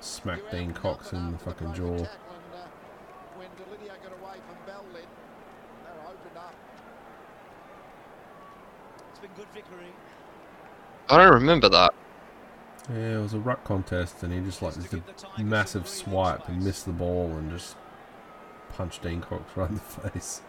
smacked 0.00 0.50
Dean 0.50 0.72
Cox 0.72 1.12
in 1.12 1.32
the 1.32 1.38
fucking 1.38 1.72
jaw. 1.72 2.06
When 3.68 3.78
Deledio 3.78 4.02
got 4.02 4.12
away 4.12 4.38
from 4.46 4.56
Bell 4.66 4.84
then, 4.92 5.02
they 5.84 5.90
were 5.90 6.06
opened 6.06 6.36
up. 6.36 6.54
It's 9.10 9.18
been 9.20 9.30
good 9.36 9.48
victory. 9.54 9.92
I 11.08 11.18
don't 11.18 11.34
remember 11.34 11.68
that. 11.68 11.94
Yeah, 12.90 13.18
it 13.18 13.22
was 13.22 13.34
a 13.34 13.38
ruck 13.40 13.64
contest, 13.64 14.22
and 14.22 14.32
he 14.32 14.40
just 14.40 14.62
like 14.62 14.74
did 14.90 15.02
a 15.36 15.42
massive 15.42 15.88
swipe 15.88 16.48
and 16.48 16.62
missed 16.62 16.86
the 16.86 16.92
ball 16.92 17.32
and 17.32 17.50
just 17.50 17.76
punched 18.70 19.02
Dean 19.02 19.20
Cox 19.20 19.44
right 19.56 19.68
in 19.68 19.74
the 19.76 19.80
face. 19.80 20.42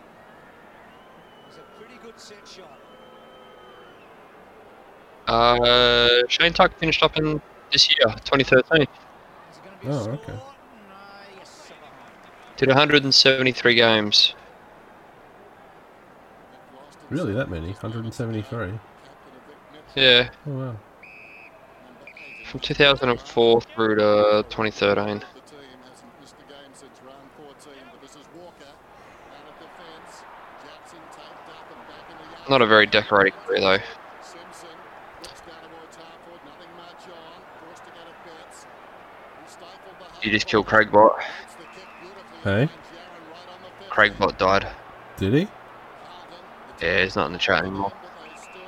It's 1.47 1.57
a 1.57 1.79
pretty 1.79 1.99
good 2.03 2.19
set 2.19 2.47
shot. 2.47 2.79
Uh, 5.27 6.25
Shane 6.29 6.53
Tuck 6.53 6.77
finished 6.77 7.03
up 7.03 7.17
in 7.17 7.41
this 7.71 7.89
year, 7.89 8.07
2013. 8.25 8.87
Oh, 9.85 10.09
okay. 10.11 10.33
Did 12.57 12.69
173 12.69 13.75
games. 13.75 14.33
Really, 17.09 17.33
that 17.33 17.49
many? 17.49 17.67
173. 17.71 18.71
Yeah, 19.95 20.29
Oh 20.47 20.51
wow. 20.51 20.75
from 22.45 22.59
2004 22.59 23.61
through 23.61 23.95
to 23.95 24.45
2013. 24.49 25.19
The 25.19 25.41
team 25.41 25.57
hasn't 25.89 26.11
missed 26.19 26.35
a 26.35 26.51
game 26.51 26.57
since 26.73 26.91
round 27.05 27.29
14, 27.37 27.73
but 27.91 28.01
this 28.01 28.11
is 28.11 28.25
Walker 28.35 28.65
out 28.65 29.47
of 29.47 29.55
defence. 29.57 30.23
Jackson 30.65 30.99
taped 31.15 31.49
up 31.49 31.65
and 31.71 31.87
back 31.87 32.11
in 32.11 32.17
the 32.17 32.23
yard. 32.37 32.49
Not 32.49 32.61
a 32.61 32.67
very 32.67 32.85
decorating 32.85 33.39
career 33.45 33.61
though. 33.61 33.77
Simpson 34.21 34.69
looks 35.23 35.41
down 35.41 35.61
towards 35.71 35.95
Hartford, 35.95 36.41
nothing 36.45 36.73
much 36.77 37.05
on. 37.09 37.37
Forced 37.63 37.83
to 37.85 37.91
go 37.91 38.01
to 38.03 38.15
Betts. 38.25 38.65
He 39.45 39.49
stifled 39.49 39.95
the 40.21 40.25
You 40.27 40.31
just 40.33 40.47
killed 40.47 40.67
Craig 40.67 40.91
Bott. 42.47 42.69
Hits 42.69 42.89
the 42.89 42.97
kick 42.97 42.97
beautifully. 42.97 42.97
Hey, 42.97 42.97
Finds 42.97 42.97
Yarran 42.97 43.27
right 43.29 43.49
on 43.49 43.61
the 43.61 43.69
fence. 43.69 43.89
Craig 43.89 44.17
Bott 44.17 44.37
died. 44.39 44.67
did 45.17 45.33
he? 45.33 45.47
Yeah, 46.81 47.03
he's 47.03 47.15
not 47.15 47.27
in 47.27 47.33
the 47.33 47.39
chat 47.39 47.61
anymore. 47.63 47.91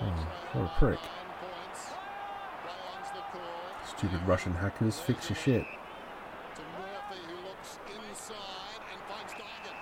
Oh, 0.02 0.28
what 0.54 0.66
a 0.66 0.80
prick. 0.80 1.00
nine 1.00 1.32
points. 1.40 1.82
Bryan's 2.64 3.12
the 3.14 3.22
call. 3.32 3.98
Stupid 3.98 4.28
Russian 4.28 4.54
hackers, 4.56 5.00
fix 5.00 5.30
your 5.30 5.38
shit. 5.38 5.64
To 6.56 6.62
Murphy, 6.62 7.22
who 7.28 7.36
looks 7.48 7.78
inside 7.88 8.82
and 8.92 9.02
finds 9.08 9.34
Dygan. 9.34 9.76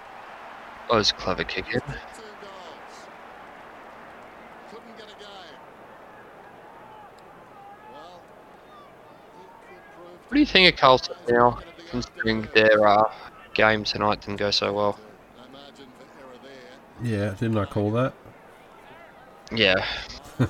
That 0.90 0.96
was 0.98 1.12
a 1.12 1.14
clever 1.16 1.44
kick 1.44 1.66
in. 1.68 1.80
Two 1.80 1.88
goals. 1.88 2.98
Couldn't 4.70 4.98
get 4.98 5.06
a 5.08 5.20
game. 5.20 5.60
Well, 7.94 8.22
he 9.38 9.44
could 9.74 9.82
prove 9.96 10.22
What 10.28 10.34
do 10.34 10.40
you 10.40 10.46
think 10.46 10.74
of 10.74 10.80
Carlton 10.80 11.16
now, 11.30 11.60
considering 11.90 12.48
their 12.54 12.86
uh, 12.86 13.04
game 13.58 13.84
tonight 13.84 14.22
didn't 14.22 14.38
go 14.38 14.52
so 14.52 14.72
well? 14.72 15.00
no 15.36 15.44
margin 15.52 15.88
for 15.98 16.06
error 16.24 16.38
there. 17.02 17.10
Yeah, 17.20 17.34
didn't 17.38 17.58
I 17.58 17.66
call 17.66 17.92
that? 17.92 18.14
Yeah. 19.52 19.86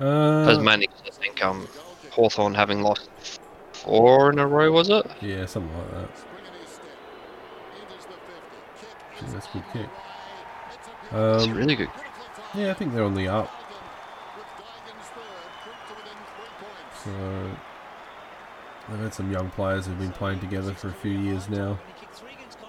Uh, 0.00 0.48
as 0.48 0.58
I 0.58 1.10
think 1.20 1.44
um, 1.44 1.68
Hawthorn 2.10 2.54
having 2.54 2.82
lost 2.82 3.08
four 3.72 4.32
in 4.32 4.40
a 4.40 4.46
row, 4.48 4.72
was 4.72 4.88
it? 4.90 5.06
yeah, 5.20 5.46
something 5.46 5.72
like 5.78 5.90
that. 5.92 6.18
Spring 6.18 6.44
in 6.44 6.60
his 6.60 6.70
step. 6.70 6.86
Enters 7.80 8.06
the 8.06 8.14
50. 8.14 8.26
Kick 8.80 8.96
Gee, 9.20 9.32
that's 9.32 9.46
a 9.46 9.52
good 9.52 9.64
kick. 9.72 9.82
away. 9.82 9.90
It's 10.74 10.88
a 11.12 11.34
It's 11.36 11.44
Um, 11.44 11.52
really 11.54 11.76
good. 11.76 11.90
yeah, 12.54 12.70
I 12.72 12.74
think 12.74 12.92
they're 12.94 13.04
on 13.04 13.14
the 13.14 13.28
up. 13.28 13.48
With 14.36 14.46
Dygan's 14.58 15.08
third, 15.14 15.50
quick 15.62 15.80
to 15.86 15.94
within 15.94 16.18
three 16.34 16.52
points. 16.58 16.98
So 17.04 17.14
they've 18.92 19.00
had 19.00 19.14
some 19.14 19.32
young 19.32 19.50
players 19.50 19.86
who've 19.86 19.98
been 19.98 20.12
playing 20.12 20.40
together 20.40 20.72
for 20.74 20.88
a 20.88 20.92
few 20.92 21.12
years 21.12 21.48
now. 21.48 21.78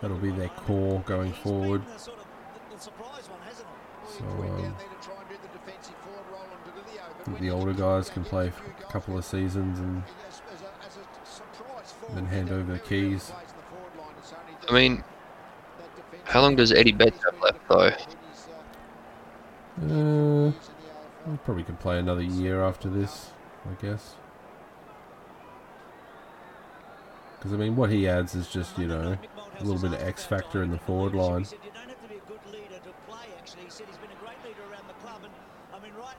That'll 0.01 0.17
be 0.17 0.31
their 0.31 0.49
core 0.49 1.01
going 1.05 1.33
forward. 1.33 1.83
So 2.77 4.25
um, 4.25 4.75
the 7.39 7.49
older 7.49 7.73
guys 7.73 8.09
can 8.09 8.23
play 8.23 8.49
for 8.49 8.63
a 8.65 8.91
couple 8.91 9.17
of 9.17 9.25
seasons 9.25 9.79
and 9.79 10.03
then 12.13 12.25
hand 12.25 12.51
over 12.51 12.73
the 12.73 12.79
keys. 12.79 13.31
I 14.69 14.73
mean, 14.73 15.03
how 16.25 16.41
long 16.41 16.55
does 16.55 16.71
Eddie 16.71 16.91
Betts 16.91 17.19
have 17.25 17.41
left 17.41 17.59
though? 17.69 17.91
Uh, 19.81 20.51
probably 21.43 21.63
could 21.63 21.79
play 21.79 21.97
another 21.97 22.21
year 22.21 22.61
after 22.61 22.89
this, 22.89 23.31
I 23.65 23.81
guess. 23.81 24.15
Because 27.43 27.53
I 27.53 27.57
mean, 27.57 27.75
what 27.75 27.89
he 27.89 28.07
adds 28.07 28.35
is 28.35 28.47
just 28.47 28.77
you 28.77 28.87
know 28.87 29.17
a 29.59 29.63
little 29.63 29.81
bit 29.81 29.99
of 29.99 30.07
X 30.07 30.23
factor 30.23 30.63
in 30.63 30.71
the 30.71 30.77
forward 30.77 31.13
line. 31.13 31.45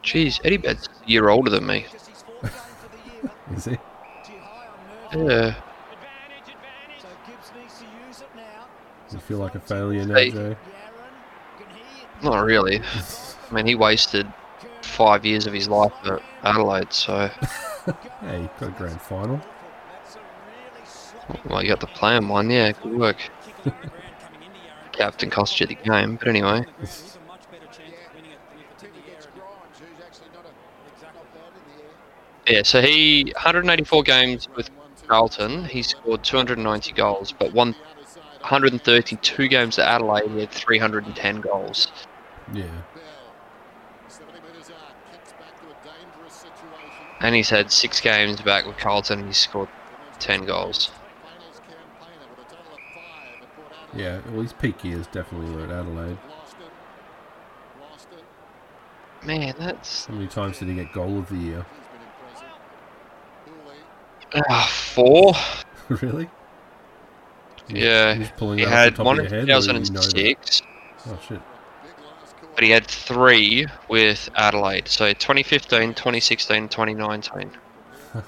Jeez, 0.02 0.38
Eddie 0.44 0.58
Betts 0.58 0.86
a 0.86 1.08
year 1.08 1.30
older 1.30 1.48
than 1.48 1.64
me. 1.64 1.86
Is 3.56 3.64
he? 3.64 3.78
Yeah, 5.14 5.54
You 9.10 9.18
feel 9.20 9.38
like 9.38 9.54
a 9.54 9.60
failure 9.60 10.04
now, 10.04 10.14
Hey. 10.14 10.30
Joe? 10.30 10.56
not 12.22 12.44
really. 12.44 12.80
I 13.50 13.54
mean, 13.54 13.64
he 13.64 13.74
wasted 13.76 14.30
five 14.82 15.24
years 15.24 15.46
of 15.46 15.54
his 15.54 15.68
life 15.68 15.92
at 16.04 16.20
Adelaide, 16.42 16.92
so 16.92 17.28
Hey, 18.20 18.50
got 18.60 18.68
a 18.68 18.72
grand 18.76 19.00
final. 19.00 19.40
Well, 21.48 21.62
you 21.62 21.68
got 21.68 21.80
the 21.80 21.86
plan 21.86 22.28
one. 22.28 22.50
Yeah, 22.50 22.72
good 22.72 22.98
work. 22.98 23.16
Captain 24.92 25.30
cost 25.30 25.58
you 25.60 25.66
the 25.66 25.74
game, 25.74 26.16
but 26.16 26.28
anyway. 26.28 26.64
Yeah, 32.46 32.62
so 32.62 32.82
he 32.82 33.32
184 33.34 34.02
games 34.02 34.48
with 34.54 34.70
Carlton. 35.08 35.64
He 35.64 35.82
scored 35.82 36.22
290 36.22 36.92
goals, 36.92 37.32
but 37.32 37.52
one 37.52 37.74
132 38.44 39.48
games 39.48 39.78
at 39.78 39.88
Adelaide. 39.88 40.30
He 40.30 40.40
had 40.40 40.50
310 40.50 41.40
goals. 41.40 41.90
Yeah. 42.52 42.64
70 44.08 44.32
metres 44.40 44.70
out, 44.70 44.92
kicks 45.10 45.32
back 45.32 45.58
to 45.60 45.66
a 45.70 45.74
dangerous 45.82 46.34
situation. 46.34 47.06
And 47.20 47.34
he's 47.34 47.48
had 47.48 47.72
six 47.72 48.02
games 48.02 48.42
back 48.42 48.66
with 48.66 48.76
Carlton. 48.76 49.26
he 49.26 49.32
scored 49.32 49.70
10 50.18 50.44
goals. 50.44 50.90
Finals 51.22 51.60
campaigner 51.60 52.28
with 52.36 52.46
a 52.46 52.50
total 52.50 52.72
of 52.74 52.80
five 52.94 53.42
at 53.42 53.56
Port 53.56 53.72
Adelaide. 53.72 53.83
Yeah, 53.96 54.20
well, 54.30 54.42
his 54.42 54.52
peak 54.52 54.82
years 54.84 55.06
definitely 55.08 55.54
were 55.54 55.64
at 55.64 55.70
Adelaide. 55.70 56.18
Lost 56.28 56.56
it. 56.60 57.80
Lost 57.80 58.08
it. 58.12 59.26
Man, 59.26 59.54
that's 59.58 60.06
How 60.06 60.14
many 60.14 60.26
times 60.26 60.58
did 60.58 60.68
he 60.68 60.74
get 60.74 60.92
goal 60.92 61.18
of 61.18 61.28
the 61.28 61.36
year? 61.36 61.64
He's 61.70 61.86
been 61.92 62.02
impressive. 63.52 64.44
Houli. 64.48 64.50
uh, 64.50 64.66
four. 64.66 65.34
really? 66.02 66.28
Yeah, 67.68 68.14
just 68.16 68.36
pulling 68.36 68.58
He 68.58 68.64
that 68.66 68.88
off 68.88 68.96
the 68.96 69.02
had 69.02 69.06
one 69.06 69.18
in 69.20 69.24
your 69.24 69.30
head, 69.30 69.48
or 69.48 69.52
you 69.60 69.70
know 69.70 70.00
2006, 70.02 70.62
Oh 71.06 71.18
shit! 71.26 71.28
Big 71.28 71.40
last 72.04 72.36
quarter. 72.36 72.54
but 72.54 72.64
he 72.64 72.70
had 72.70 72.86
three 72.86 73.66
with 73.88 74.28
Adelaide. 74.34 74.88
So 74.88 75.06
2015, 75.12 75.94
2016, 75.94 76.68
2019. 76.68 77.40
And 77.42 77.50
broke 78.12 78.22
up 78.22 78.24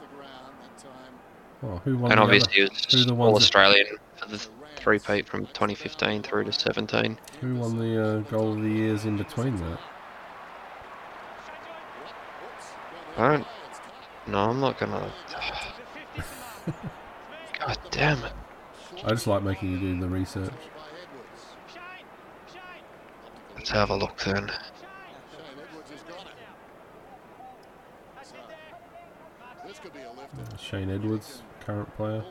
the 0.00 0.16
ground 0.16 0.54
that 0.60 0.78
time. 0.78 1.12
Oh, 1.62 1.80
who 1.84 1.96
won 1.96 2.12
And 2.12 2.20
obviously 2.20 2.52
he 2.54 2.62
was 2.62 3.06
all 3.10 3.16
ones 3.16 3.34
that- 3.38 3.42
Australian 3.44 3.86
for 4.20 4.28
the 4.28 4.38
three-peat 4.76 5.26
from 5.26 5.46
2015 5.46 6.22
through 6.22 6.44
to 6.44 6.52
17. 6.52 7.18
Who 7.40 7.56
won 7.56 7.78
the 7.78 8.02
uh, 8.02 8.18
goal 8.20 8.52
of 8.52 8.62
the 8.62 8.70
years 8.70 9.06
in 9.06 9.16
between 9.16 9.56
that? 9.56 9.80
I 13.16 13.28
don't. 13.28 13.46
No, 14.26 14.50
I'm 14.50 14.60
not 14.60 14.78
gonna. 14.78 15.10
God 17.58 17.78
damn 17.90 18.22
it. 18.24 18.32
I 19.04 19.10
just 19.10 19.26
like 19.26 19.42
making 19.42 19.72
you 19.72 19.78
do 19.78 20.00
the 20.00 20.08
research. 20.08 20.52
Let's 23.56 23.70
have 23.70 23.88
a 23.90 23.96
look 23.96 24.16
then. 24.18 24.50
Shane 24.50 25.58
Edwards 25.58 25.90
has 25.90 26.02
got 26.02 26.26
it. 26.26 26.32
So, 28.22 28.36
this 29.66 29.78
could 29.78 29.92
be 29.92 30.00
a 30.00 30.10
lifter. 30.10 30.58
Shane 30.58 30.90
Edwards, 30.90 31.42
current 31.60 31.94
player. 31.96 32.24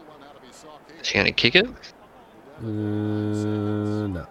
Is 1.02 1.10
he 1.10 1.18
gonna 1.18 1.32
kick 1.32 1.56
it? 1.56 1.68
Uh, 2.60 2.64
no. 2.64 4.28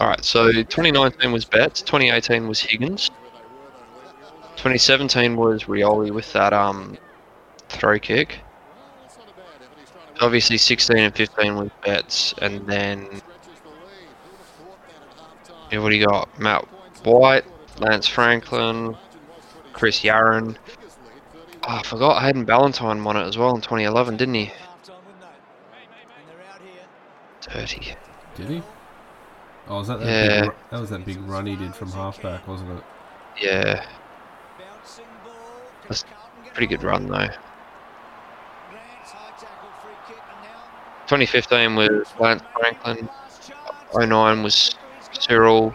Alright, 0.00 0.24
so 0.24 0.52
2019 0.52 1.32
was 1.32 1.44
Betts, 1.44 1.80
2018 1.82 2.46
was 2.46 2.60
Higgins, 2.60 3.10
2017 4.56 5.36
was 5.36 5.64
Rioli 5.64 6.10
with 6.10 6.32
that 6.32 6.52
um 6.52 6.98
throw 7.68 7.98
kick. 7.98 8.38
That's 9.02 9.18
not 9.18 9.28
a 9.28 9.32
bad 9.32 9.62
effort. 9.62 9.78
He's 9.78 9.90
trying 9.90 10.14
to 10.14 10.24
Obviously 10.24 10.56
16 10.56 10.96
and 10.96 11.14
15 11.14 11.56
was 11.56 11.70
Betts, 11.84 12.34
and 12.40 12.66
then 12.66 13.04
stretches 13.04 13.60
the 13.62 13.68
lead. 13.70 14.08
Who'd 14.18 14.38
have 14.38 14.48
thought 14.48 14.78
that 14.84 15.10
at 15.10 15.18
half-time? 15.18 15.68
yeah, 15.70 15.78
what 15.78 15.90
do 15.90 15.96
you 15.96 16.06
got? 16.06 16.38
Matt 16.38 16.64
White, 17.04 17.44
Lance 17.78 18.06
Franklin, 18.08 18.96
Chris 19.72 20.00
Yarran. 20.00 20.56
Biggest 20.64 20.98
lead, 21.04 21.22
31. 21.32 21.60
Oh, 21.68 21.78
I 21.78 21.82
forgot 21.82 22.22
Hayden 22.22 22.44
Ballantyne 22.44 23.04
won 23.04 23.16
it 23.16 23.26
as 23.26 23.36
well 23.36 23.54
in 23.54 23.60
2011, 23.60 24.16
didn't 24.16 24.34
he? 24.34 24.52
Dirty. 27.52 27.94
Did 28.36 28.50
he? 28.50 28.62
Oh, 29.68 29.78
was 29.78 29.88
that 29.88 30.00
that 30.00 30.06
Yeah. 30.06 30.42
big? 30.42 30.52
That 30.70 30.80
was 30.80 30.90
that 30.90 31.04
big 31.04 31.20
run 31.22 31.46
he 31.46 31.56
did 31.56 31.74
from 31.74 31.90
halfback, 31.92 32.46
wasn't 32.46 32.70
it? 32.78 32.84
Yeah, 33.40 33.84
That's 35.88 36.04
pretty 36.54 36.66
good 36.66 36.82
run 36.82 37.06
though. 37.06 37.28
2015 41.06 41.76
was 41.76 42.06
Lance 42.18 42.42
Franklin. 42.58 43.08
09 43.94 44.42
was 44.42 44.74
Cyril. 45.12 45.74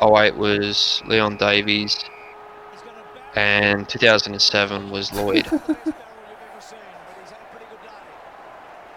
08 0.00 0.34
was 0.36 1.02
Leon 1.06 1.36
Davis. 1.36 2.02
And 3.36 3.88
2007 3.88 4.90
was 4.90 5.12
Lloyd. 5.12 5.46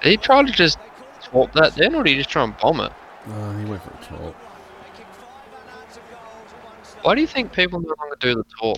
He 0.02 0.18
tried 0.18 0.46
to 0.46 0.54
just 0.54 0.78
swap 1.30 1.52
that 1.54 1.76
then, 1.76 1.96
or 1.96 2.04
did 2.04 2.12
he 2.12 2.18
just 2.18 2.30
try 2.30 2.44
and 2.44 2.58
bomb 2.58 2.80
it? 2.82 2.92
Oh, 3.28 3.58
he 3.58 3.66
went 3.66 3.82
for 3.84 3.92
a 3.92 4.18
talk. 4.18 4.36
Why 7.04 7.16
do 7.16 7.22
you 7.22 7.28
think 7.28 7.54
people 7.54 7.80
no 7.80 7.94
longer 8.00 8.16
do 8.20 8.36
the 8.36 8.46
talk? 8.60 8.78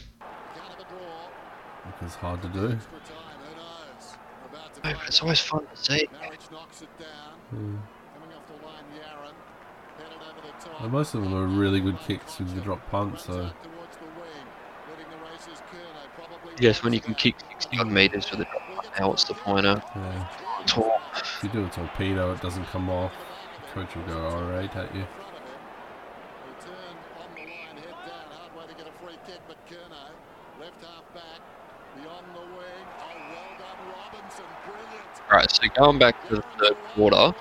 Because 1.86 2.08
it's 2.08 2.16
hard 2.16 2.42
to 2.42 2.50
do. 2.50 2.78
No, 4.84 4.94
it's 5.08 5.22
always 5.22 5.40
fun 5.40 5.66
to 5.66 5.76
see. 5.82 6.08
Maric 6.22 6.52
knocks 6.52 6.82
it 6.82 6.90
down. 7.00 7.08
Mm. 7.54 7.80
Coming 8.14 8.36
off 8.36 8.48
the 8.48 8.66
line, 8.66 8.84
Yarran. 8.96 9.34
Headed 9.98 10.18
over 10.22 10.42
the 10.48 10.70
top. 10.70 10.82
And 10.82 10.92
most 10.92 11.14
of 11.16 11.24
them 11.24 11.34
are 11.34 11.46
really 11.48 11.80
good 11.80 12.00
kicks 12.00 12.40
with 12.40 12.54
the 12.54 12.62
drop 12.62 12.86
punt, 12.92 13.20
so 13.20 13.32
Towards 13.34 13.52
the 13.64 14.06
wing. 14.06 14.48
The 15.10 15.18
race 15.26 15.48
is 15.52 15.60
Curnow, 15.72 16.08
probably 16.16 16.54
Yes, 16.60 16.84
when 16.84 16.94
you 16.94 17.02
can 17.02 17.16
kick 17.16 17.36
60 17.54 17.80
odd 17.80 17.88
meters 17.88 18.30
with 18.32 18.42
a 18.42 18.46
drop 18.46 18.62
punt, 18.76 18.88
now 19.00 19.10
what's 19.10 19.24
the 19.24 19.34
pointer? 19.34 19.82
yeah. 19.96 20.28
Talk. 20.68 21.02
If 21.16 21.40
you 21.44 21.50
do 21.50 21.66
a 21.66 21.70
torpedo, 21.70 22.34
it 22.34 22.42
doesn't 22.42 22.66
come 22.66 22.90
off. 22.90 23.14
The 23.68 23.74
coach 23.74 23.96
will 23.96 24.04
go 24.04 24.18
alright 24.28 24.76
at 24.76 24.94
you. 24.94 25.02
Return 26.48 26.74
on 27.20 27.30
the 27.36 27.42
line, 27.42 27.78
head 27.78 27.96
down. 28.06 28.28
Hard 28.32 28.56
way 28.56 28.74
to 28.74 28.78
get 28.78 28.88
a 28.88 29.04
free 29.04 29.18
kick, 29.26 29.40
but 29.48 29.58
Curnow, 29.68 30.12
left 30.60 30.84
half 30.84 31.04
back, 31.14 31.42
beyond 31.96 32.26
the 32.34 32.42
wing. 32.42 32.88
Oh, 33.00 33.06
well 33.32 33.58
done, 33.58 33.80
Robinson. 34.14 34.46
Brilliant. 34.66 35.32
Right, 35.32 35.52
so 35.52 35.68
going 35.76 36.00
back 36.00 36.28
to 36.30 36.36
the 36.38 36.44
third 36.60 36.78
quarter, 36.94 37.36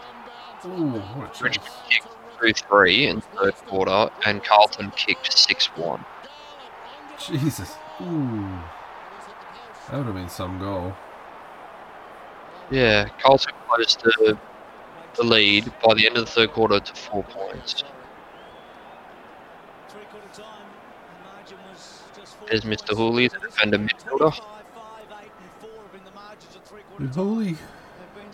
Ooh, 0.66 0.91
what 0.99 1.41
a 1.41 1.45
Richmond 1.45 1.55
chance. 1.55 1.77
kicked 1.89 2.09
2 2.41 2.66
3 2.68 3.07
in 3.07 3.16
the 3.16 3.22
third 3.22 3.55
quarter, 3.66 4.11
and 4.24 4.43
Carlton 4.45 4.91
kicked 4.93 5.33
6 5.37 5.66
1. 5.77 6.05
Jesus. 7.18 7.74
Ooh. 8.03 8.59
That 9.91 9.99
would 9.99 10.07
have 10.07 10.14
been 10.14 10.29
some 10.29 10.59
goal. 10.59 10.95
Yeah, 12.71 13.09
Carlton 13.21 13.55
closed 13.69 14.01
the, 14.03 14.39
the 15.14 15.23
lead 15.23 15.73
by 15.85 15.95
the 15.95 16.07
end 16.07 16.17
of 16.17 16.27
the 16.27 16.31
third 16.31 16.53
quarter 16.53 16.81
to 16.81 16.95
4 16.95 17.23
points. 17.25 17.85
There's 22.49 22.62
Mr. 22.62 22.95
Houli, 22.95 23.31
the 23.31 23.39
defender 23.39 23.79
midfielder. 23.79 24.33
Holy, 27.14 27.57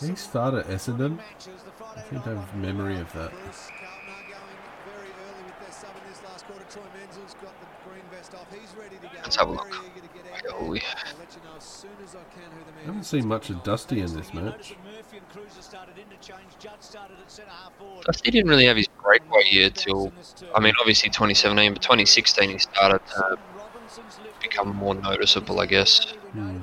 he 0.01 0.15
started 0.15 0.67
Essendon? 0.67 1.19
I 1.97 2.01
think 2.01 2.27
I 2.27 2.31
have 2.31 2.55
memory 2.57 2.99
of 3.01 3.13
that. 3.15 3.31
Bruce 3.33 3.69
Carlton 3.71 4.09
are 4.09 4.29
going 4.29 4.59
very 4.87 5.09
early 5.09 5.45
with 5.45 5.61
their 5.61 5.73
sub 5.73 5.91
in 5.97 6.09
this 6.11 6.23
last 6.25 6.47
quarter. 6.47 6.65
Troy 6.71 6.83
Menzel's 6.97 7.35
got 7.35 7.59
the 7.61 7.67
green 7.89 8.03
vest 8.11 8.35
off. 8.35 8.47
He's 8.53 8.75
ready 8.77 8.97
to 8.97 9.03
go. 9.03 9.13
Let's 9.23 9.37
have 9.37 9.49
a 9.49 9.53
look. 9.53 9.67
eager 9.69 10.07
to 10.07 10.15
get 10.15 10.27
out 10.33 10.43
Yeah. 10.45 10.53
Houli. 10.53 10.83
I'll 11.63 11.91
let 11.91 11.99
you 11.99 12.03
know 12.03 12.03
as 12.03 12.03
soon 12.03 12.03
as 12.03 12.15
I 12.17 12.25
can 12.25 12.51
who 12.53 12.65
the 12.65 12.73
man 12.73 12.83
I 12.83 12.87
haven't 12.87 13.05
seen 13.05 13.27
much 13.29 13.51
of 13.51 13.63
Dusty 13.63 14.01
in 14.01 14.15
this 14.17 14.35
match. 14.35 14.75
Dusty 18.05 18.31
didn't 18.31 18.51
really 18.51 18.67
have 18.67 18.77
his 18.77 18.89
breakaway 19.03 19.45
year 19.51 19.71
till, 19.71 20.13
I 20.55 20.61
mean, 20.61 20.75
obviously 20.81 21.11
2017, 21.11 21.73
but 21.73 21.83
2016 21.83 22.51
he 22.51 22.59
started 22.59 23.01
to 23.07 23.37
become 24.41 24.75
more 24.75 24.95
noticeable, 24.95 25.61
I 25.61 25.67
guess. 25.67 26.01
Hmm. 26.33 26.59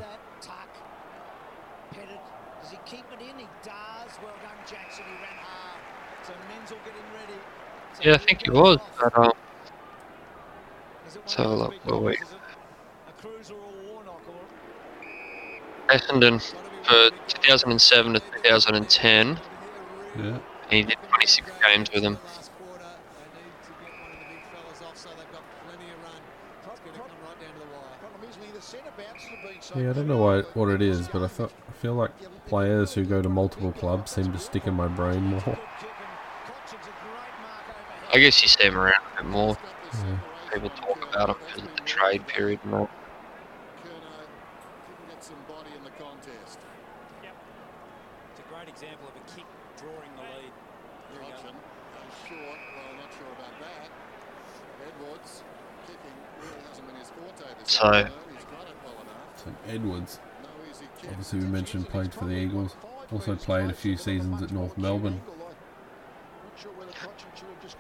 Does 2.61 2.71
he 2.71 2.77
keep 2.85 3.05
it 3.11 3.21
in? 3.21 3.39
He 3.39 3.49
does. 3.63 4.19
Well 4.21 4.37
done, 4.41 4.57
Jackson. 4.65 5.05
He 5.07 5.15
ran 5.15 5.37
hard. 5.37 5.81
So 6.21 6.33
Menzel 6.47 6.79
getting 6.83 7.09
ready. 7.11 7.39
So 7.93 8.01
Yeah, 8.03 8.15
I 8.15 8.17
think 8.17 8.41
he 8.43 8.51
was. 8.51 8.79
But, 8.99 9.17
um, 9.17 9.31
Is 11.07 11.15
it 11.15 11.19
one 11.25 11.27
so, 11.27 11.55
look, 11.55 11.71
big 11.71 11.79
well, 11.85 11.99
goals, 12.01 12.05
wait. 12.05 12.21
is 12.21 12.33
it? 12.33 12.39
A 13.07 13.11
Kreuzer 13.13 13.55
or 13.55 13.71
Warnock 13.71 14.27
or 14.27 14.49
Essendon 15.89 16.41
for 16.83 17.09
2007 17.27 18.13
to 18.13 18.19
2010, 18.19 19.39
Yeah. 20.17 20.23
and 20.23 20.39
he 20.69 20.83
did 20.83 20.97
26 21.09 21.49
games 21.65 21.89
with 21.91 22.03
him. 22.03 22.13
Last 22.23 22.51
quarter, 22.57 22.83
they 22.83 23.41
need 23.41 23.53
to 23.65 23.71
get 23.83 24.01
one 24.01 24.11
of 24.11 24.19
the 24.19 24.25
big 24.29 24.43
fellas 24.53 24.81
off 24.81 24.97
so 24.97 25.09
they've 25.09 25.31
got 25.31 25.41
plenty 25.65 25.91
of 25.91 26.03
run. 26.03 26.21
It's 26.71 26.79
going 26.79 26.93
to 26.93 26.99
come 26.99 27.09
right 27.25 27.39
down 27.41 27.53
to 27.53 27.59
the 27.59 27.65
wire. 27.73 27.97
Problem 27.99 28.29
is, 28.29 28.37
Lee, 28.37 28.51
the 28.53 28.61
centre 28.61 28.93
backs 28.97 29.23
have 29.25 29.41
been 29.49 29.61
so 29.61 29.79
Yeah, 29.79 29.89
I 29.89 29.93
don't 29.93 30.07
know 30.07 30.17
why, 30.17 30.41
what 30.53 30.69
it 30.69 30.81
is, 30.81 31.07
but 31.07 31.23
I, 31.23 31.27
thought, 31.27 31.51
I 31.67 31.71
feel 31.73 31.93
like 31.95 32.11
players 32.47 32.93
who 32.93 33.03
go 33.05 33.21
to 33.21 33.29
multiple 33.29 33.71
clubs 33.71 34.11
seem 34.11 34.31
to 34.31 34.39
stick 34.39 34.65
in 34.67 34.73
my 34.75 34.87
brain 34.87 35.23
more. 35.23 35.41
kick 35.41 35.47
and 35.47 35.57
Cotchin's 36.45 36.85
a 36.85 36.93
great 37.01 37.33
mark 37.41 37.65
overhead. 37.69 38.15
I 38.15 38.19
guess 38.19 38.41
you 38.41 38.47
see 38.47 38.63
them 38.63 38.77
around 38.77 39.01
a 39.17 39.21
bit 39.23 39.29
more. 39.29 39.57
Yeah. 39.93 40.17
People 40.53 40.69
talk 40.71 40.97
about 41.09 41.27
them 41.27 41.37
because 41.45 41.63
of 41.69 41.75
the 41.75 41.81
trade 41.83 42.25
period 42.27 42.59
and 42.63 42.73
all. 42.73 42.89
Curnow 43.85 44.25
couldn't 44.85 45.09
get 45.09 45.21
some 45.23 45.37
body 45.47 45.69
in 45.77 45.83
the 45.83 45.91
contest. 45.91 46.57
It's 47.21 48.39
a 48.39 48.45
great 48.49 48.69
example 48.69 49.09
of 49.09 49.13
a 49.17 49.23
kick 49.29 49.45
drawing 49.77 50.09
the 50.17 50.23
lead. 50.25 50.53
Here 51.13 51.21
we 51.21 51.29
go. 51.29 51.37
Hodgson 51.37 51.53
goes 51.53 52.15
short. 52.25 52.57
Well, 52.57 52.93
not 52.97 53.11
sure 53.13 53.29
about 53.37 53.53
that. 53.61 53.89
Edwards 54.89 55.43
kicking 55.85 56.17
really 56.41 56.61
hasn't 56.65 56.87
been 56.87 56.95
his 56.97 57.09
forte 57.13 57.45
this 57.58 57.58
So- 57.69 57.83
afternoon. 57.85 58.11
He's 58.35 58.43
got 58.45 58.61
it 58.67 58.75
well 58.83 58.93
enough. 59.01 59.43
So 59.43 59.51
Edwards, 59.67 60.19
No 60.43 60.49
easy 60.69 60.85
kick. 61.01 61.09
obviously 61.11 61.39
we 61.39 61.45
mentioned, 61.45 61.89
played 61.89 62.13
for 62.13 62.25
the 62.25 62.33
Eagles. 62.35 62.75
Also 63.11 63.35
played 63.35 63.69
a 63.69 63.73
few 63.73 63.97
seasons 63.97 64.41
at 64.43 64.51
North 64.51 64.77
Melbourne. 64.77 65.21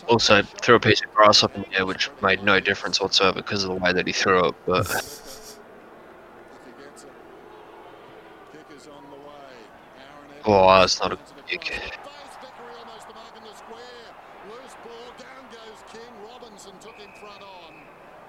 Also 0.07 0.41
threw 0.41 0.75
a 0.75 0.79
piece 0.79 1.01
of 1.03 1.13
grass 1.13 1.43
up 1.43 1.55
in 1.55 1.61
the 1.63 1.73
air, 1.77 1.85
which 1.85 2.09
made 2.21 2.43
no 2.43 2.59
difference 2.59 2.99
whatsoever 3.01 3.41
because 3.41 3.63
of 3.63 3.69
the 3.69 3.75
way 3.75 3.93
that 3.93 4.07
he 4.07 4.13
threw 4.13 4.47
it. 4.47 4.55
But 4.65 4.79
If 4.81 4.89
he 4.89 4.95
gets 6.81 7.03
it. 7.03 7.09
Kick 8.53 8.65
is 8.75 8.87
on 8.87 9.03
the 9.11 9.17
way. 9.17 9.53
Aaron 9.99 10.41
Oh, 10.45 10.79
that's 10.79 10.99
not 10.99 11.11
a 11.13 11.17
kick. 11.47 11.61
cross. 11.61 11.77
Face 11.77 12.37
Vickery 12.41 12.73
almost 12.79 13.07
the 13.07 13.13
mark 13.13 13.35
in 13.37 13.43
the 13.43 13.53
square. 13.55 14.07
Loose 14.49 14.75
ball. 14.83 15.13
Down 15.19 15.45
goes 15.51 15.83
King. 15.93 16.13
Robinson 16.25 16.73
took 16.79 16.95
him 16.95 17.11
front 17.19 17.43
on. 17.43 17.73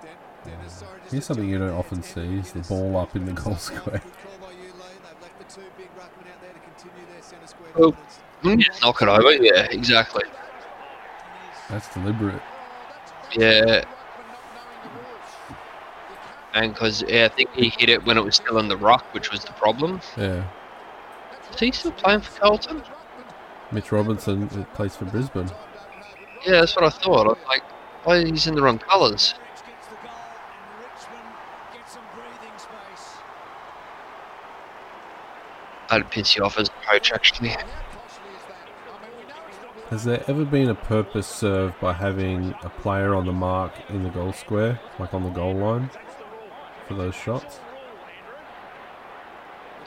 Den- 0.03 0.19
Dennis, 0.45 0.73
sorry, 0.75 0.99
just 1.00 1.00
Here's 1.11 1.25
something 1.27 1.49
you 1.49 1.59
don't 1.59 1.71
often 1.71 2.03
see, 2.03 2.21
is 2.39 2.53
the 2.53 2.61
ball 2.61 2.97
up 2.97 3.17
in 3.17 3.25
the 3.25 3.33
goal 3.33 3.57
square. 3.57 3.99
call 4.01 4.49
by 4.49 4.53
you, 4.53 4.59
Lee. 4.59 4.71
They've 5.03 5.23
left 5.23 5.39
the 5.39 5.45
two 5.61 5.67
big 5.77 5.89
ruckmen 5.97 6.31
out 6.33 6.41
there 6.41 6.53
to 6.53 6.61
continue 6.61 7.07
their 7.13 7.23
centre 7.23 7.47
square 7.47 7.71
Well, 7.77 7.91
dominance. 7.91 8.21
wouldn't 8.43 8.61
you 8.61 8.67
just 8.67 8.83
knock 8.83 9.03
it 9.03 9.09
over? 9.09 9.33
Yeah, 9.33 9.63
exactly. 9.71 10.23
That's 11.69 11.93
deliberate. 11.93 12.43
Yeah. 13.33 13.85
And 16.55 16.73
because 16.75 17.03
yeah, 17.09 17.27
I 17.27 17.29
think 17.35 17.51
he 17.53 17.69
hit 17.69 17.89
it 17.89 18.05
when 18.05 18.17
it 18.19 18.25
was 18.25 18.37
still 18.37 18.59
in 18.59 18.69
the 18.69 18.77
rock, 18.77 19.05
which 19.15 19.31
was 19.31 19.45
the 19.45 19.53
problem. 19.53 20.01
Yeah. 20.17 20.45
Is 21.53 21.61
he 21.61 21.71
still 21.73 21.93
playing 21.93 22.21
for 22.23 22.41
Carlton? 22.41 22.83
Mitch 23.73 23.93
Robinson 23.93 24.49
plays 24.75 24.97
for 24.97 25.05
Brisbane. 25.05 25.51
Yeah, 26.45 26.61
that's 26.61 26.75
what 26.75 26.85
I 26.85 26.91
thought. 26.91 27.27
I 27.27 27.29
was 27.31 27.39
like, 27.47 27.63
why 28.05 28.25
he's 28.25 28.47
in 28.49 28.55
the 28.57 28.63
wrong 28.63 28.79
colours? 28.81 29.35
Rich 29.39 29.63
gets 29.67 29.87
the 29.87 29.95
goal 29.95 30.11
and 30.11 30.83
Richmond 30.83 31.35
gets 31.75 31.93
some 31.93 32.03
breathing 32.15 32.59
space. 32.59 33.15
That'd 35.91 36.11
piss 36.11 36.37
you 36.37 36.45
off 36.45 36.59
as 36.59 36.69
a 36.69 36.87
coach, 36.91 37.13
actually. 37.13 37.55
Has 39.91 40.05
there 40.05 40.23
ever 40.29 40.45
been 40.45 40.71
a 40.71 40.75
purpose 40.77 41.27
served 41.27 41.81
by 41.81 41.93
having 41.95 42.55
a 42.63 42.69
player 42.69 43.13
on 43.13 43.27
the 43.27 43.33
mark 43.33 43.73
in 43.89 44.05
the 44.05 44.09
goal 44.09 44.33
square, 44.33 44.79
like 45.01 45.13
on 45.13 45.25
the 45.25 45.31
goal 45.31 45.55
line, 45.55 45.91
for 46.87 46.95
those 46.95 47.17
shots? 47.17 47.59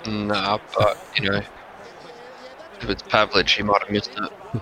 Nah, 0.05 0.59
but 0.77 0.97
you 1.17 1.31
know, 1.31 1.41
if 2.81 2.89
it's 2.89 3.03
Pavlich, 3.03 3.55
he 3.55 3.63
might 3.63 3.81
have 3.81 3.91
missed 3.91 4.11
it. 4.17 4.31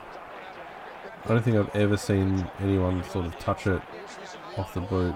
I 1.25 1.27
don't 1.27 1.43
think 1.43 1.57
I've 1.57 1.75
ever 1.75 1.97
seen 1.97 2.47
anyone 2.59 3.03
sort 3.09 3.25
of 3.25 3.37
touch 3.39 3.65
it 3.65 3.81
off 4.57 4.75
the 4.75 4.81
boot. 4.81 5.15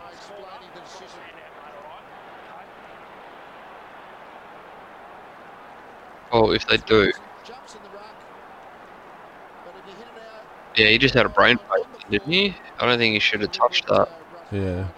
Well, 6.35 6.51
if 6.51 6.67
they 6.67 6.75
do, 6.75 7.13
yeah, 10.75 10.89
he 10.89 10.97
just 10.97 11.13
had 11.13 11.25
a 11.25 11.29
brain 11.29 11.57
fade, 11.57 11.85
didn't 12.09 12.29
he? 12.29 12.53
I 12.77 12.85
don't 12.85 12.97
think 12.97 13.13
he 13.13 13.21
should 13.21 13.39
have 13.39 13.53
touched 13.53 13.87
that. 13.87 14.09
Yeah. 14.51 14.89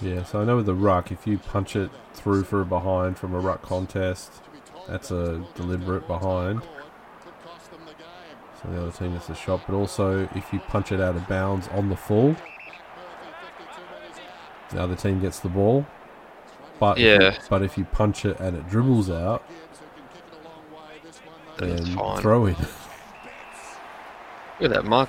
Yeah, 0.00 0.24
so 0.24 0.40
I 0.40 0.44
know 0.44 0.56
with 0.56 0.66
the 0.66 0.74
ruck, 0.74 1.12
if 1.12 1.24
you 1.24 1.38
punch 1.38 1.76
it 1.76 1.92
through 2.14 2.42
for 2.42 2.62
a 2.62 2.64
behind 2.64 3.16
from 3.16 3.32
a 3.32 3.38
ruck 3.38 3.62
contest, 3.62 4.32
that's 4.88 5.12
a 5.12 5.46
deliberate 5.54 6.08
behind. 6.08 6.62
So 8.60 8.70
the 8.70 8.82
other 8.82 8.90
team 8.90 9.12
gets 9.12 9.28
a 9.28 9.36
shot. 9.36 9.62
But 9.68 9.76
also, 9.76 10.28
if 10.34 10.52
you 10.52 10.58
punch 10.58 10.90
it 10.90 11.00
out 11.00 11.14
of 11.14 11.28
bounds 11.28 11.68
on 11.68 11.90
the 11.90 11.96
full, 11.96 12.30
Murphy, 12.30 12.40
52 13.56 13.82
metres 14.02 14.18
out. 14.18 14.70
the 14.72 14.82
other 14.82 14.96
team 14.96 15.20
gets 15.20 15.38
the 15.38 15.48
ball. 15.48 15.86
But 16.78 16.98
Yeah. 16.98 17.14
if 17.14 17.34
you, 17.34 17.40
but 17.48 17.62
if 17.62 17.78
you 17.78 17.84
punch 17.84 18.24
it 18.24 18.38
and 18.40 18.56
it 18.56 18.68
dribbles 18.68 19.10
out, 19.10 19.42
Gibbs, 19.48 19.78
who 19.78 19.86
can 19.94 20.08
kick 20.14 20.24
it 20.26 20.38
a 20.38 20.48
long 20.48 20.62
way. 20.72 21.00
This 21.02 21.18
one, 21.18 21.34
though, 21.56 21.66
Then 21.66 21.78
it's 21.78 21.94
fine. 21.94 22.20
throw 22.22 22.46
it. 22.46 22.58
Look 24.60 24.70
at 24.70 24.70
that 24.70 24.84
mark. 24.84 25.08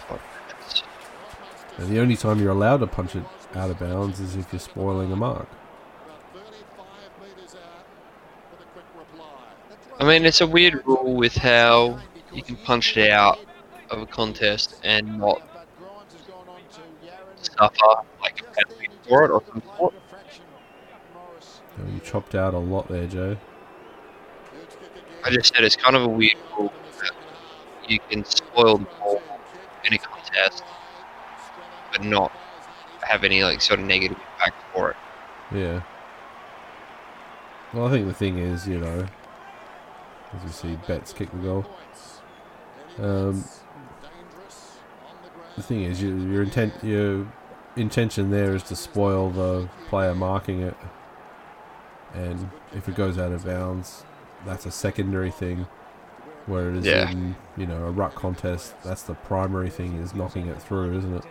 And 1.77 1.89
the 1.89 1.99
only 1.99 2.15
time 2.15 2.41
you're 2.41 2.51
allowed 2.51 2.77
to 2.77 2.87
punch 2.87 3.15
it 3.15 3.23
out 3.55 3.69
of 3.69 3.79
bounds 3.79 4.19
is 4.19 4.35
if 4.35 4.51
you're 4.51 4.59
spoiling 4.59 5.11
a 5.11 5.15
mark. 5.15 5.47
about 6.05 6.21
35 6.33 6.85
metres 7.21 7.55
out 7.55 7.85
for 8.51 8.57
the 8.57 8.65
quick 8.73 8.85
I 9.99 10.03
mean, 10.05 10.25
it's 10.25 10.41
a 10.41 10.47
weird 10.47 10.85
rule 10.85 11.15
with 11.15 11.35
how 11.35 11.99
you 12.33 12.41
can 12.41 12.55
punch 12.57 12.97
it 12.97 13.09
out 13.11 13.39
of 13.89 14.01
a 14.01 14.05
contest 14.05 14.79
and 14.83 15.19
not 15.19 15.41
suffer 17.41 18.01
like 18.21 18.41
a 18.41 18.43
penalty 18.43 18.87
for 19.07 19.25
it 19.25 19.31
or 19.31 19.41
some 19.47 19.61
You 21.77 21.99
chopped 22.03 22.35
out 22.35 22.53
a 22.53 22.57
lot 22.57 22.87
there, 22.87 23.07
Joe. 23.07 23.37
I 25.23 25.29
just 25.29 25.53
said 25.53 25.63
it's 25.63 25.75
kind 25.75 25.95
of 25.95 26.03
a 26.03 26.07
weird 26.07 26.37
rule 26.57 26.73
that 27.01 27.11
you 27.89 27.99
can 28.09 28.23
spoil 28.25 28.77
the 28.77 28.85
ball 28.99 29.21
in 29.85 29.93
a 29.93 29.97
contest, 29.97 30.63
but 31.91 32.03
not 32.03 32.31
have 33.01 33.23
any 33.23 33.43
like 33.43 33.61
sort 33.61 33.79
of 33.79 33.85
negative 33.85 34.17
impact 34.17 34.55
for 34.73 34.91
it. 34.91 34.97
Yeah. 35.53 35.81
Well, 37.73 37.87
I 37.87 37.91
think 37.91 38.07
the 38.07 38.13
thing 38.13 38.37
is, 38.37 38.67
you 38.67 38.79
know, 38.79 39.05
as 40.33 40.43
you 40.43 40.49
see, 40.49 40.77
Betts 40.87 41.13
kick 41.13 41.31
the 41.31 41.37
goal. 41.37 41.65
Um, 42.99 43.43
the 45.55 45.63
thing 45.63 45.83
is, 45.83 46.01
you, 46.01 46.15
your 46.31 46.43
intent, 46.43 46.73
your 46.83 47.27
intention 47.75 48.31
there 48.31 48.55
is 48.55 48.63
to 48.63 48.75
spoil 48.75 49.29
the 49.29 49.69
player 49.89 50.15
marking 50.15 50.61
it, 50.61 50.75
and 52.13 52.49
if 52.73 52.87
it 52.87 52.95
goes 52.95 53.17
out 53.17 53.31
of 53.31 53.45
bounds, 53.45 54.03
that's 54.45 54.65
a 54.65 54.71
secondary 54.71 55.31
thing. 55.31 55.67
Where 56.45 56.69
it 56.69 56.77
is 56.77 56.85
Yeah. 56.85 57.09
in, 57.09 57.35
you 57.57 57.65
know, 57.65 57.83
a 57.85 57.91
ruck 57.91 58.15
contest, 58.15 58.73
that's 58.81 59.03
the 59.03 59.15
primary 59.15 59.69
thing 59.69 59.97
is 60.01 60.15
knocking 60.15 60.47
it 60.47 60.61
through, 60.61 60.97
isn't 60.97 61.15
it? 61.15 61.25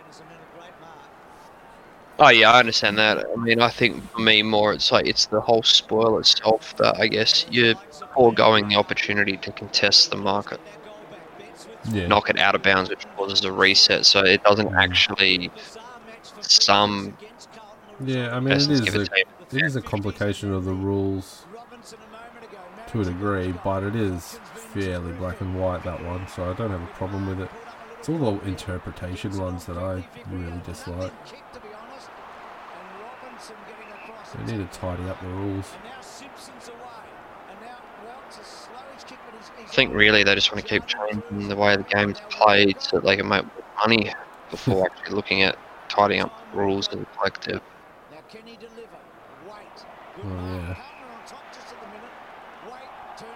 Oh 2.19 2.29
yeah, 2.29 2.51
I 2.51 2.59
understand 2.59 2.97
that. 2.97 3.25
I 3.31 3.35
mean, 3.35 3.59
I 3.61 3.69
think 3.69 4.07
for 4.11 4.19
me 4.21 4.41
more, 4.41 4.73
it's 4.73 4.91
like 4.91 5.05
it's 5.05 5.27
the 5.27 5.39
whole 5.39 5.61
spoil 5.63 6.17
itself 6.17 6.75
that 6.77 6.99
I 6.99 7.07
guess 7.07 7.45
you're 7.49 7.75
foregoing 8.13 8.67
the 8.69 8.75
opportunity 8.75 9.37
to 9.37 9.51
contest 9.51 10.09
the 10.09 10.17
market, 10.17 10.59
Yeah. 11.91 12.07
knock 12.07 12.29
it 12.29 12.39
out 12.39 12.55
of 12.55 12.63
bounds, 12.63 12.89
which 12.89 13.05
causes 13.15 13.43
a 13.43 13.51
reset, 13.51 14.05
so 14.05 14.23
it 14.23 14.43
doesn't 14.43 14.69
mm. 14.69 14.83
actually 14.83 15.51
sum 16.41 17.15
Yeah, 17.99 18.35
I 18.35 18.39
mean, 18.39 18.59
it 18.59 18.67
best 18.67 18.69
is 18.69 18.81
give 18.81 18.95
a, 18.95 19.01
it 19.51 19.61
is 19.63 19.75
a 19.75 19.81
complication 19.81 20.51
of 20.53 20.65
the 20.65 20.73
rules 20.73 21.47
to 22.87 23.01
a 23.01 23.05
degree, 23.05 23.51
but 23.51 23.83
it 23.83 23.95
is 23.95 24.39
fairly 24.55 25.13
black 25.13 25.41
and 25.41 25.53
white 25.55 25.83
that 25.83 26.01
one, 26.01 26.27
so 26.27 26.49
I 26.49 26.53
don't 26.53 26.71
have 26.71 26.81
a 26.83 26.87
problem 26.87 27.25
with 27.25 27.39
it. 27.39 27.51
It's 27.99 28.09
all 28.09 28.19
the 28.39 28.47
interpretation 28.47 29.37
ones 29.37 29.65
that 29.65 29.77
I 29.77 30.03
really 30.25 30.59
dislike. 30.61 31.13
They 34.33 34.43
need 34.43 34.57
to 34.59 34.67
tidy 34.67 35.09
up 35.09 35.19
the 35.19 35.29
rules. 35.29 35.79
I 39.69 39.75
think 39.75 39.93
really 39.93 40.23
they 40.23 40.35
just 40.35 40.51
want 40.51 40.65
to 40.65 40.69
keep 40.69 40.83
changing 40.85 41.47
the 41.49 41.55
way 41.57 41.75
the 41.75 41.83
game's 41.83 42.21
played 42.29 42.81
so 42.81 42.97
that 42.97 43.05
they 43.05 43.17
can 43.17 43.27
make 43.27 43.43
more 43.43 43.63
money 43.85 44.11
before 44.49 44.85
actually 44.91 45.15
looking 45.15 45.41
at 45.43 45.57
tidying 45.89 46.21
up 46.21 46.31
the 46.51 46.57
rules 46.57 46.87
as 46.93 47.01
a 47.01 47.05
collective. 47.17 47.61
Oh 50.23 50.27
yeah, 50.27 50.75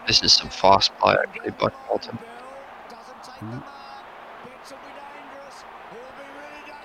This 0.07 0.21
is 0.23 0.33
some 0.33 0.49
fast 0.49 0.91
play 0.97 1.15
actually 1.23 1.51
by 1.51 1.69
Carlton. 1.87 2.19
Hmm? 3.39 3.59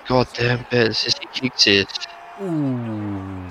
God 0.07 0.27
damn 0.33 0.65
Bez, 0.71 1.03
he 1.03 1.27
kicks 1.27 1.67
it. 1.67 2.07
ooh, 2.41 3.49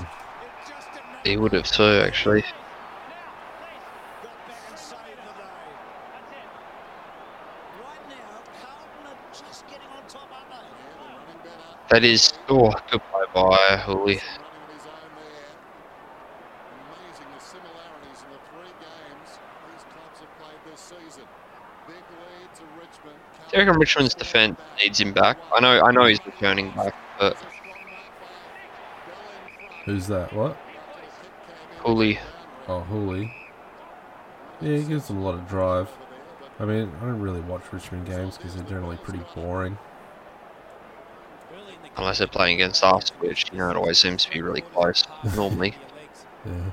He 1.25 1.37
would 1.37 1.53
have 1.53 1.71
too 1.71 2.01
actually. 2.05 2.45
That 11.91 12.05
is 12.05 12.33
oh 12.49 12.73
good 12.91 13.01
play 13.11 13.25
by 13.35 13.77
Houli. 13.85 14.21
Amazing 16.91 17.31
the 17.35 17.41
similarities 17.41 18.21
in 18.25 18.31
the 18.31 18.41
three 18.51 18.73
games 18.81 19.29
these 19.71 19.85
clubs 19.93 20.19
have 20.21 20.33
played 20.39 20.61
this 20.67 20.81
season. 20.81 21.25
Big 21.87 22.05
lead 22.11 22.51
to 22.59 22.65
Richmond. 22.79 23.21
Do 23.57 23.63
you 23.63 23.69
reckon 23.69 23.81
Richmond's 23.81 24.15
defence 24.15 24.61
needs 24.79 25.01
him 25.01 25.15
back? 25.15 25.39
I 25.51 25.61
know 25.61 25.81
I 25.81 25.91
know 25.91 26.05
he's 26.05 26.21
returning 26.27 26.73
back, 26.73 26.95
but 27.19 27.39
who's 29.87 30.07
that? 30.09 30.31
What? 30.35 30.59
Houli 31.81 32.19
Oh, 32.69 32.87
Houli. 32.91 33.33
Yeah, 34.61 34.77
he 34.77 34.83
gives 34.85 35.09
them 35.09 35.17
a 35.17 35.23
lot 35.23 35.37
of 35.37 35.49
drive. 35.49 35.89
I 36.61 36.67
mean, 36.67 36.93
I 37.01 37.07
don't 37.07 37.19
really 37.19 37.41
watch 37.41 37.63
Richmond 37.73 38.05
games 38.05 38.37
because 38.37 38.55
they're 38.55 38.65
generally 38.65 38.99
pretty 38.99 39.25
boring. 39.35 39.79
unless 41.97 42.19
they're 42.19 42.27
playing 42.27 42.57
against 42.57 42.85
us, 42.85 43.09
which 43.21 43.51
you 43.53 43.57
know 43.57 43.71
it 43.71 43.77
always 43.79 43.97
seems 43.97 44.27
to 44.27 44.31
be 44.31 44.43
really 44.43 44.61
close 44.61 45.03
normally. 45.35 45.75
Yeah, 46.45 46.73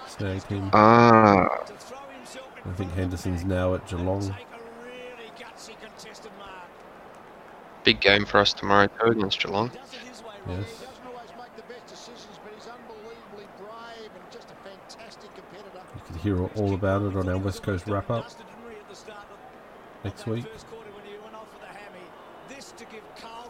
Snagged 0.07 0.43
him. 0.47 0.69
ah, 0.73 1.47
To 1.65 1.73
throw 1.77 1.97
himself 2.09 2.47
in 2.65 2.71
I 2.71 2.73
think 2.75 2.91
front 2.91 2.91
of 2.91 2.95
the 2.95 3.01
Henderson's 3.01 3.45
now 3.45 3.73
at 3.75 3.87
Geelong. 3.87 4.21
take 4.21 4.31
a 4.31 4.59
really 4.83 5.31
gutsy 5.39 5.79
contested 5.79 6.31
mark. 6.37 6.69
big 7.83 7.99
game 8.01 8.25
for 8.25 8.39
us 8.39 8.53
tomorrow 8.53 8.87
too 8.87 9.11
against 9.11 9.39
Geelong. 9.41 9.71
Yes. 10.47 10.79
He 10.79 10.85
doesn't 10.85 11.05
always 11.07 11.29
make 11.37 11.55
the 11.55 11.63
best 11.73 11.87
decisions, 11.87 12.37
but 12.43 12.53
he's 12.53 12.67
unbelievably 12.67 13.47
brave 13.57 14.11
and 14.13 14.23
just 14.31 14.49
a 14.51 14.55
fantastic 14.67 15.29
competitor. 15.35 15.81
You 15.95 16.01
can 16.05 16.15
hear 16.19 16.43
all 16.43 16.73
about 16.73 17.01
it 17.03 17.15
on 17.15 17.29
our 17.29 17.37
West 17.37 17.63
Coast 17.63 17.87
wrap 17.87 18.09
up 18.11 18.27
next 20.03 20.25
week. 20.27 20.45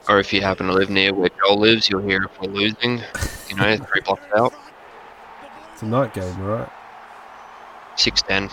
Or 0.09 0.19
if 0.19 0.33
you 0.33 0.41
happen 0.41 0.67
to 0.67 0.73
live 0.73 0.89
near 0.89 1.13
where 1.13 1.29
Joel 1.29 1.59
lives, 1.59 1.89
you'll 1.89 2.01
hear 2.01 2.23
if 2.23 2.39
we're 2.41 2.49
losing. 2.49 3.01
You 3.49 3.55
know, 3.55 3.77
three 3.77 4.01
blocks 4.01 4.21
out, 4.35 4.53
It's 5.73 5.81
a 5.81 5.85
night 5.85 6.13
game, 6.13 6.39
right? 6.41 6.69
six 7.95 8.21
ten. 8.23 8.49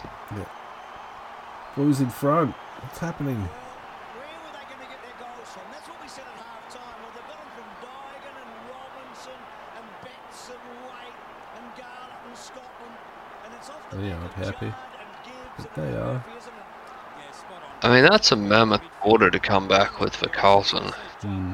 Blues 1.76 2.00
in 2.00 2.10
front. 2.10 2.54
What's 2.82 2.98
happening? 2.98 3.36
Where 3.36 3.46
were 3.46 4.52
they 4.52 4.64
going 4.68 4.84
to 4.84 4.90
get 4.90 5.00
their 5.02 5.16
goals 5.18 5.48
from? 5.48 5.62
That's 5.72 5.88
what 5.88 5.96
we 6.02 6.08
said 6.08 6.24
at 6.28 6.38
half 6.38 6.66
time. 6.70 6.98
Well, 7.00 7.12
they 7.14 7.24
got 7.24 7.38
them 7.40 7.50
from 7.56 7.68
Dygan 7.80 8.34
and 8.36 8.52
Robinson 8.68 9.40
and 9.80 9.86
Betts 10.04 10.50
and 10.50 10.62
Waite 10.86 11.18
and 11.56 11.66
Garlett 11.78 12.20
and 12.28 12.36
Scotland. 12.36 12.96
And 13.46 13.50
it's 13.54 13.70
off 13.70 13.82
the 13.89 13.89
They 14.00 14.12
aren't 14.12 14.32
happy. 14.32 14.66
Judd 14.66 14.96
and 14.96 15.12
Gibbs 15.28 15.68
But 15.68 15.74
they 15.74 15.92
are. 15.92 16.14
Murphy, 16.14 16.32
isn't 16.38 16.56
it? 16.56 16.68
Yeah, 17.20 17.30
spot 17.32 17.62
on. 17.84 17.90
I 17.90 17.94
mean, 17.94 18.10
that's 18.10 18.32
a 18.32 18.36
mammoth 18.36 18.80
order 19.04 19.30
to 19.30 19.38
come 19.38 19.68
back 19.68 20.00
with 20.00 20.16
for 20.16 20.28
Carlton. 20.28 20.84
Murphy, 20.84 21.28
hmm. 21.28 21.52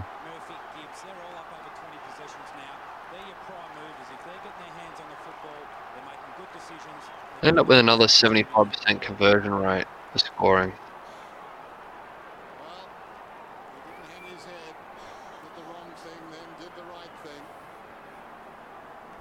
Gibbs, 0.79 1.03
they're 1.03 1.23
all 1.27 1.35
up 1.43 1.51
over 1.51 1.75
20 1.75 1.99
possessions 2.07 2.47
now. 2.55 2.79
They're 3.11 3.27
your 3.27 3.35
prime 3.51 3.75
movers. 3.75 4.15
If 4.15 4.23
they're 4.23 4.39
getting 4.47 4.63
their 4.63 4.75
hands 4.79 5.01
on 5.03 5.11
the 5.11 5.19
football, 5.27 5.59
they're 5.91 6.07
making 6.07 6.33
good 6.39 6.51
decisions. 6.55 7.03
End 7.43 7.59
up 7.59 7.67
with 7.67 7.79
another 7.83 8.07
seventy-five 8.07 8.71
percent 8.71 9.03
conversion 9.03 9.53
rate 9.53 9.87
for 10.13 10.19
scoring. 10.19 10.79
Well, 12.63 12.87
he 13.75 13.81
didn't 13.91 14.07
hang 14.07 14.25
his 14.31 14.45
head, 14.47 14.75
did 15.43 15.55
the 15.59 15.67
wrong 15.67 15.91
thing, 15.99 16.21
then 16.31 16.49
did 16.63 16.73
the 16.79 16.87
right 16.95 17.15
thing. 17.27 17.43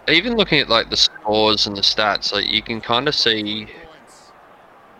Even 0.08 0.36
looking 0.36 0.60
at 0.60 0.70
like 0.70 0.90
the 0.90 0.98
scores 0.98 1.66
and 1.66 1.76
the 1.76 1.82
stats, 1.82 2.32
like 2.32 2.48
you 2.48 2.62
can 2.62 2.80
kind 2.80 3.08
of 3.08 3.16
see 3.16 3.66
Points. 3.66 4.32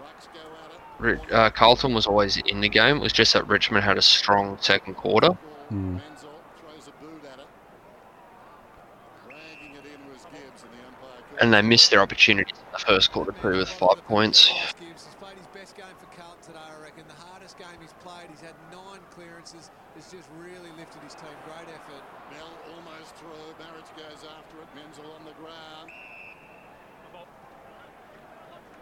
Rucks 0.02 0.28
go 0.34 0.40
at 0.64 0.72
it. 0.72 1.22
Ri- 1.22 1.32
uh, 1.32 1.50
Carlton 1.52 1.94
was 1.94 2.08
always 2.08 2.38
in 2.38 2.62
the 2.62 2.70
game. 2.70 2.98
It 2.98 3.02
was 3.02 3.14
just 3.14 3.34
that 3.34 3.48
Richmond 3.48 3.84
had 3.84 3.98
a 3.98 4.02
strong 4.02 4.58
second 4.60 4.96
quarter. 4.96 5.30
Hmm. 5.70 5.98
Menzel 5.98 6.30
throws 6.60 6.88
a 6.88 7.04
boot 7.04 7.22
at 7.32 7.40
it. 7.40 7.46
Dragging 9.28 9.76
it 9.76 9.86
in 9.86 10.12
was 10.12 10.26
Gibbs 10.32 10.64
and 10.64 10.72
the 10.74 10.88
umpire 10.88 11.22
called 11.22 11.40
And 11.42 11.54
they 11.54 11.62
missed 11.62 11.92
their 11.92 12.02
opportunity 12.02 12.52
in 12.52 12.72
the 12.74 12.80
first 12.80 13.12
quarter 13.12 13.32
too 13.32 13.58
with 13.58 13.70
five 13.70 14.04
points. 14.08 14.48
Gibbs 14.80 15.06
has 15.06 15.16
played 15.16 15.38
his 15.38 15.48
best 15.54 15.78
game 15.78 15.86
for 16.00 16.10
Carlton 16.20 16.42
today, 16.42 16.66
I 16.66 16.82
reckon. 16.82 17.04
The 17.08 17.22
hardest 17.30 17.60
game 17.60 17.78
he's 17.80 17.94
played. 18.02 18.30
He's 18.32 18.42
had 18.42 18.56
nine 18.72 19.02
clearances. 19.12 19.70
Has 19.96 20.12
just 20.12 20.28
really 20.42 20.72
lifted 20.76 21.00
his 21.08 21.16
team. 21.16 21.32
Great 21.48 21.72
effort. 21.72 22.04
Bell 22.28 22.52
almost 22.76 23.16
through. 23.16 23.48
Maric 23.64 23.88
goes 23.96 24.28
after 24.28 24.60
it. 24.60 24.68
Menzel 24.76 25.08
on 25.18 25.24
the 25.24 25.32
ground. 25.40 25.90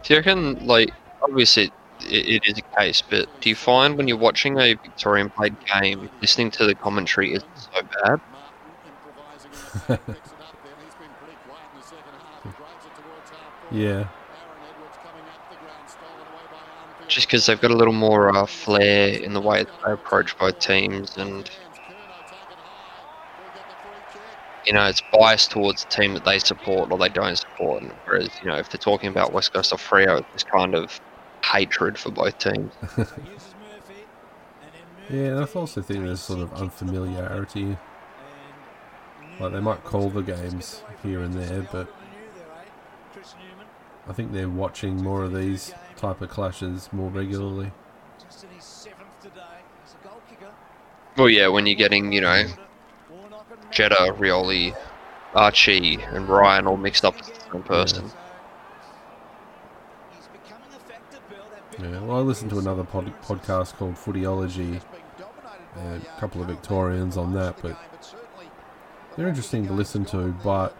Do 0.04 0.14
you 0.14 0.20
reckon, 0.20 0.66
like, 0.66 0.92
obviously 1.22 1.66
it, 2.00 2.26
it 2.28 2.44
is 2.46 2.58
a 2.60 2.80
case, 2.80 3.02
but 3.02 3.28
do 3.40 3.50
you 3.50 3.56
find 3.56 3.98
when 3.98 4.08
you're 4.08 4.18
watching 4.18 4.60
a 4.60 4.74
Victorian 4.76 5.30
played 5.32 5.58
game, 5.74 6.10
listening 6.22 6.52
to 6.52 6.66
the 6.66 6.76
commentary 6.76 7.34
isn't 7.34 7.58
so 7.58 7.82
bad? 8.04 8.20
Martin 8.30 8.76
improvising 8.84 9.54
in 9.54 9.64
the 9.64 9.72
pack, 9.72 10.02
picks 10.12 10.32
it 10.34 10.40
up 10.42 10.58
then. 10.64 10.78
He's 10.80 10.96
been 10.96 11.16
pretty 11.16 11.38
quiet 11.38 11.70
in 11.72 11.78
the 11.78 11.84
second 11.84 12.16
half. 12.16 12.44
He 12.44 12.52
drives 12.52 12.86
it 12.86 12.96
towards 12.96 13.32
half 13.32 13.56
forward. 13.60 13.78
Yeah. 13.78 14.10
Aaron 14.30 14.64
Edwards 14.64 14.98
coming 14.98 15.30
up 15.30 15.42
the 15.50 15.58
ground, 15.58 15.90
stolen 15.90 16.28
away 16.28 16.48
by 16.52 16.58
Armfield. 16.70 17.08
Just 17.10 17.28
because 17.28 17.46
they've 17.46 17.60
got 17.62 17.72
a 17.72 17.78
little 17.78 17.94
more 17.94 18.36
uh, 18.36 18.46
flair 18.46 19.10
in 19.20 19.34
the 19.34 19.42
way 19.42 19.64
that 19.64 19.74
they 19.86 19.92
approach 19.94 20.38
both 20.38 20.60
teams, 20.60 21.18
and 21.18 21.50
you 24.66 24.74
know 24.74 24.86
it's 24.86 25.02
biased 25.12 25.52
towards 25.52 25.84
the 25.84 25.90
team 25.90 26.14
that 26.14 26.24
they 26.26 26.40
support 26.40 26.92
or 26.92 26.98
they 26.98 27.10
don't 27.10 27.43
support. 27.64 27.84
Whereas 28.06 28.30
you 28.42 28.50
know 28.50 28.58
if 28.58 28.70
they're 28.70 28.80
talking 28.80 29.10
about 29.10 29.34
West 29.34 29.54
Coast 29.54 29.72
or 29.74 29.78
Freo, 29.78 30.26
it's 30.34 30.44
kind 30.44 30.76
of 30.76 31.00
hatred 31.44 31.98
for 31.98 32.12
both 32.12 32.38
teams. 32.38 32.72
So 32.82 32.88
here's 32.96 33.06
Murphy. 33.06 34.06
And 34.62 34.72
then 35.10 35.20
Yeah, 35.20 35.28
and 35.32 35.40
I 35.40 35.44
also 35.44 35.82
think 35.82 36.04
there's 36.06 36.22
sort 36.22 36.40
of 36.40 36.54
unfamiliarity. 36.54 37.78
Like 39.40 39.52
they 39.54 39.60
might 39.60 39.84
call 39.84 40.10
the 40.10 40.22
games 40.22 40.84
here 41.02 41.22
and 41.22 41.34
there, 41.34 41.68
but 41.72 41.88
I 44.08 44.14
think 44.14 44.32
they're 44.32 44.50
watching 44.50 45.02
more 45.02 45.24
of 45.24 45.34
these 45.34 45.74
type 45.96 46.22
of 46.22 46.30
clashes 46.30 46.90
more 46.92 47.10
regularly. 47.10 47.72
just 48.24 48.44
in 48.44 48.50
his 48.52 48.64
seventh 48.64 49.20
today. 49.22 49.42
He's 49.84 49.96
a 50.00 50.08
goal 50.08 50.22
kicker. 50.30 50.52
Well, 51.18 51.30
yeah, 51.30 51.48
when 51.48 51.66
you're 51.66 51.76
getting 51.76 52.12
you 52.12 52.22
know 52.22 52.46
Warnock 53.10 53.72
Jetta, 53.72 54.14
Rioli, 54.18 54.76
Archie, 55.36 56.00
and 56.02 56.28
Ryan 56.30 56.68
all 56.68 56.78
mixed 56.78 57.04
up 57.06 57.20
as 57.20 57.28
the 57.30 57.36
same 57.52 57.64
person. 57.64 58.04
He's 60.12 60.28
becoming 60.28 60.68
a 60.76 60.80
factor, 60.80 61.18
Bill. 61.30 61.44
That 61.52 61.72
big 61.72 61.92
Yeah, 61.92 62.02
well, 62.02 62.18
I 62.18 62.22
listened 62.22 62.52
to 62.52 62.60
another 62.60 62.84
pod- 62.84 63.14
podcast 63.24 63.74
called 63.76 63.96
Footyology. 63.96 64.82
And 65.76 66.04
a 66.04 66.20
couple 66.20 66.40
of 66.40 66.48
Victorians 66.48 67.18
on 67.18 67.34
that, 67.34 67.60
but 67.64 67.76
they're 69.18 69.28
interesting 69.28 69.66
to 69.66 69.74
listen 69.74 70.06
to, 70.06 70.28
but 70.44 70.78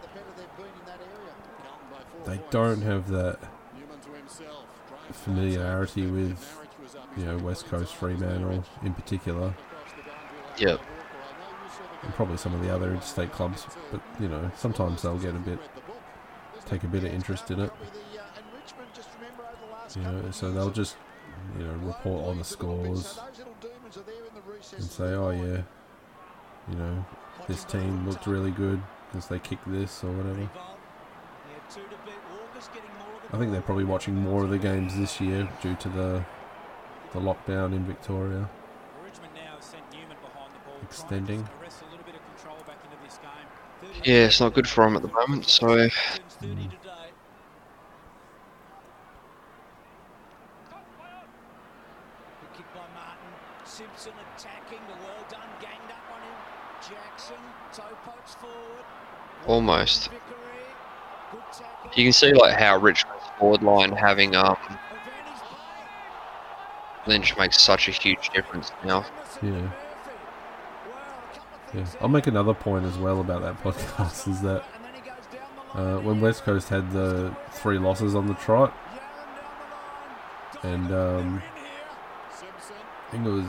they 2.24 2.40
don't 2.50 2.80
have 2.82 3.08
that 3.10 3.40
familiarity 5.10 6.06
with, 6.06 6.58
you 7.16 7.24
know, 7.24 7.38
West 7.38 7.66
Coast 7.66 7.94
Fremantle 7.94 8.64
in 8.84 8.94
particular, 8.94 9.54
Yep. 10.58 10.80
And 12.04 12.14
probably 12.14 12.36
some 12.36 12.54
of 12.54 12.62
the 12.62 12.74
other 12.74 12.90
interstate 12.90 13.32
clubs. 13.32 13.66
But 13.90 14.00
you 14.20 14.28
know, 14.28 14.50
sometimes 14.56 15.02
they'll 15.02 15.18
get 15.18 15.34
a 15.34 15.38
bit, 15.38 15.58
take 16.66 16.84
a 16.84 16.88
bit 16.88 17.04
of 17.04 17.12
interest 17.12 17.50
in 17.50 17.60
it. 17.60 17.72
You 19.96 20.02
know, 20.02 20.30
so 20.30 20.50
they'll 20.50 20.70
just, 20.70 20.96
you 21.58 21.64
know, 21.64 21.74
report 21.74 22.26
on 22.26 22.38
the 22.38 22.44
scores 22.44 23.18
and 24.72 24.84
say, 24.84 25.12
oh 25.12 25.30
yeah, 25.30 25.62
you 26.70 26.76
know, 26.76 27.04
this 27.46 27.64
team 27.64 28.08
looked 28.08 28.26
really 28.26 28.50
good 28.50 28.82
because 29.08 29.28
they 29.28 29.38
kicked 29.38 29.70
this 29.70 30.02
or 30.02 30.10
whatever. 30.12 30.40
He 30.40 30.42
had 30.42 31.70
two 31.70 31.82
to 31.82 31.88
beat. 32.04 32.14
Walker's 32.32 32.68
getting 32.68 32.90
more 32.98 33.14
of 33.14 33.30
the 33.30 33.36
I 33.36 33.38
think 33.38 33.52
they're 33.52 33.62
probably 33.62 33.84
watching 33.84 34.16
more 34.16 34.44
of 34.44 34.50
the 34.50 34.58
games 34.58 34.96
this 34.96 35.20
year 35.20 35.48
due 35.62 35.76
to 35.76 35.88
the 35.88 36.24
the 37.12 37.20
lockdown 37.20 37.72
in 37.72 37.84
Victoria. 37.84 38.50
Richmond 39.04 39.32
Yeah, 44.04 44.26
it's 44.26 44.40
not 44.40 44.54
good 44.54 44.68
for 44.68 44.86
him 44.86 44.96
at 44.96 45.02
the 45.02 45.08
moment. 45.08 45.46
So 45.48 45.66
Turns 45.66 45.92
30 46.40 46.68
today. 46.68 47.14
Good 52.40 52.52
kick 52.56 52.66
by 52.74 52.80
Martin. 52.94 53.32
Simpson 53.64 54.12
attacking. 54.36 54.80
The 54.88 54.94
well 54.94 55.24
done. 55.28 55.48
Ganged 55.60 55.90
up 55.90 56.04
on 56.14 56.22
him. 56.22 56.36
Jackson. 56.80 57.36
Toe 57.72 57.96
pokes 58.04 58.34
forward. 58.34 58.84
almost. 59.46 60.10
Vickery. 60.10 60.76
Good 61.32 61.44
tackle. 61.52 61.90
You 61.94 62.04
can 62.04 62.12
see 62.12 62.32
like 62.32 62.56
how 62.58 62.78
Richmond's 62.78 63.24
forward 63.38 63.62
line 63.62 63.92
having 63.92 64.34
um 64.36 64.56
Lynch 67.06 67.36
makes 67.36 67.60
such 67.60 67.88
a 67.88 67.92
huge 67.92 68.30
difference 68.30 68.72
now. 68.84 69.06
Yeah. 69.42 69.70
Yeah. 71.74 71.86
I'll 72.00 72.08
make 72.08 72.26
another 72.26 72.54
point 72.54 72.84
as 72.84 72.96
well 72.98 73.20
about 73.20 73.42
that 73.42 73.62
podcast 73.62 74.28
is 74.28 74.40
that 74.42 74.64
uh, 75.74 75.98
when 75.98 76.20
West 76.20 76.44
Coast 76.44 76.68
had 76.68 76.92
the 76.92 77.34
three 77.50 77.78
losses 77.78 78.14
on 78.14 78.28
the 78.28 78.34
trot, 78.34 78.72
and 80.62 80.92
um, 80.92 81.42
I 82.32 83.10
think 83.10 83.26
it 83.26 83.30
was 83.30 83.44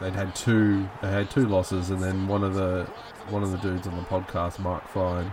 they'd 0.00 0.14
had 0.14 0.34
two 0.34 0.88
they 1.00 1.10
had 1.10 1.30
two 1.30 1.46
losses, 1.46 1.90
and 1.90 2.02
then 2.02 2.26
one 2.26 2.42
of 2.42 2.54
the 2.54 2.90
one 3.28 3.44
of 3.44 3.52
the 3.52 3.58
dudes 3.58 3.86
on 3.86 3.96
the 3.96 4.02
podcast, 4.02 4.58
Mark 4.58 4.88
Fine, 4.88 5.32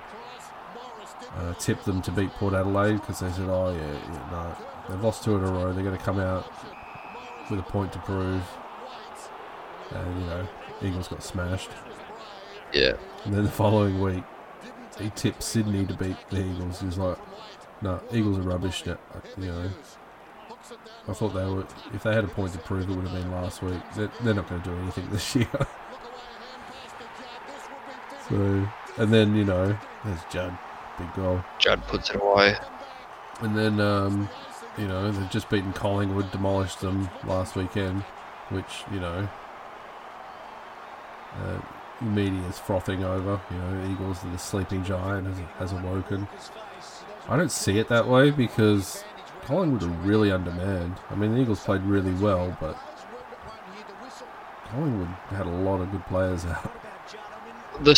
uh, 1.35 1.55
tipped 1.55 1.85
them 1.85 2.01
to 2.03 2.11
beat 2.11 2.29
Port 2.33 2.53
Adelaide 2.53 3.01
because 3.01 3.21
they 3.21 3.31
said, 3.31 3.49
"Oh 3.49 3.73
yeah, 3.73 3.91
yeah, 3.91 4.29
no, 4.31 4.55
they've 4.87 5.03
lost 5.03 5.23
two 5.23 5.35
in 5.35 5.43
a 5.43 5.51
row. 5.51 5.73
They're 5.73 5.83
going 5.83 5.97
to 5.97 6.03
come 6.03 6.19
out 6.19 6.51
with 7.49 7.59
a 7.59 7.63
point 7.63 7.91
to 7.93 7.99
prove." 7.99 8.43
And 9.91 10.21
you 10.21 10.27
know, 10.27 10.47
Eagles 10.83 11.07
got 11.07 11.23
smashed. 11.23 11.71
Yeah. 12.73 12.93
And 13.25 13.33
then 13.33 13.43
the 13.43 13.51
following 13.51 13.99
week, 13.99 14.23
he 14.99 15.11
tipped 15.15 15.43
Sydney 15.43 15.85
to 15.85 15.93
beat 15.93 16.17
the 16.29 16.41
Eagles. 16.45 16.79
He 16.79 16.85
was 16.85 16.97
like, 16.97 17.17
"No, 17.81 18.01
Eagles 18.11 18.37
are 18.37 18.41
rubbish." 18.41 18.85
Now, 18.85 18.97
you 19.37 19.45
know. 19.47 19.69
I 21.07 21.13
thought 21.13 21.33
they 21.33 21.45
were. 21.45 21.65
If 21.93 22.03
they 22.03 22.13
had 22.13 22.23
a 22.23 22.27
point 22.27 22.53
to 22.53 22.59
prove, 22.59 22.89
it 22.89 22.93
would 22.95 23.07
have 23.07 23.13
been 23.13 23.31
last 23.31 23.61
week. 23.63 23.81
They're, 23.95 24.11
they're 24.21 24.33
not 24.33 24.47
going 24.47 24.61
to 24.61 24.69
do 24.69 24.75
anything 24.77 25.09
this 25.11 25.35
year. 25.35 25.47
so, 28.29 28.67
and 28.97 29.13
then 29.13 29.35
you 29.35 29.45
know, 29.45 29.77
there's 30.05 30.19
Judd, 30.29 30.57
big 30.97 31.13
goal, 31.15 31.43
Judd 31.57 31.81
puts 31.87 32.09
it 32.09 32.17
away. 32.21 32.55
and 33.41 33.57
then 33.57 33.79
um, 33.79 34.29
you 34.77 34.87
know 34.87 35.11
they've 35.11 35.29
just 35.31 35.49
beaten 35.49 35.73
Collingwood, 35.73 36.31
demolished 36.31 36.81
them 36.81 37.09
last 37.25 37.55
weekend, 37.55 38.03
which 38.49 38.83
you 38.91 38.99
know. 38.99 39.27
Uh, 41.43 41.59
the 41.99 42.05
media 42.05 42.41
is 42.47 42.57
frothing 42.59 43.03
over. 43.03 43.41
You 43.51 43.57
know, 43.57 43.91
Eagles, 43.91 44.19
the 44.21 44.37
sleeping 44.37 44.83
giant, 44.83 45.27
has, 45.27 45.39
has 45.57 45.71
awoken. 45.73 46.27
I 47.27 47.37
don't 47.37 47.51
see 47.51 47.77
it 47.79 47.87
that 47.89 48.07
way 48.07 48.31
because 48.31 49.03
Collingwood 49.45 49.83
are 49.83 49.87
really 50.07 50.31
undermanned. 50.31 50.95
I 51.09 51.15
mean, 51.15 51.35
the 51.35 51.41
Eagles 51.41 51.59
played 51.63 51.81
really 51.81 52.13
well, 52.13 52.55
but 52.59 52.77
Collingwood 54.71 55.07
had 55.29 55.45
a 55.45 55.49
lot 55.49 55.81
of 55.81 55.91
good 55.91 56.05
players 56.07 56.45
out. 56.45 56.71
The 57.81 57.93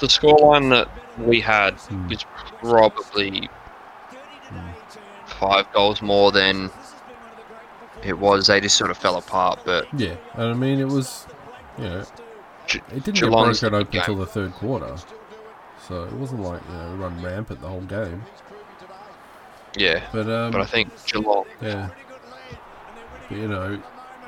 the 0.00 0.06
scoreline 0.06 0.70
that 0.70 0.88
we 1.18 1.40
had 1.40 1.74
Hmm. 1.80 2.08
was 2.08 2.24
probably 2.60 3.50
five 5.26 5.70
goals 5.72 6.00
more 6.02 6.30
than 6.30 6.70
it 8.02 8.18
was. 8.18 8.46
They 8.46 8.60
just 8.60 8.76
sort 8.76 8.90
of 8.90 8.96
fell 8.96 9.16
apart, 9.16 9.60
but 9.64 9.88
Yeah, 9.96 10.16
and 10.34 10.42
I 10.44 10.54
mean, 10.54 10.78
it 10.78 10.88
was, 10.88 11.26
you 11.78 11.84
know, 11.84 12.04
Ge- 12.66 12.76
it 12.76 13.04
didn't 13.04 13.14
Geelong's 13.14 13.60
get 13.60 13.70
broken 13.70 13.86
open 13.88 13.98
until 14.00 14.16
the 14.16 14.26
third 14.26 14.52
quarter. 14.52 14.96
So 15.88 16.04
it 16.04 16.12
wasn't 16.14 16.40
like, 16.42 16.62
you 16.68 16.74
know, 16.76 16.94
run 16.96 17.22
rampant 17.22 17.60
the 17.60 17.68
whole 17.68 17.82
game. 17.82 18.22
yeah. 19.76 20.06
But, 20.12 20.28
um, 20.28 20.50
But 20.52 20.62
I 20.62 20.64
think 20.66 20.90
Geelong, 21.06 21.44
yeah. 21.60 21.90
But, 23.28 23.38
you 23.38 23.48
know, 23.48 23.82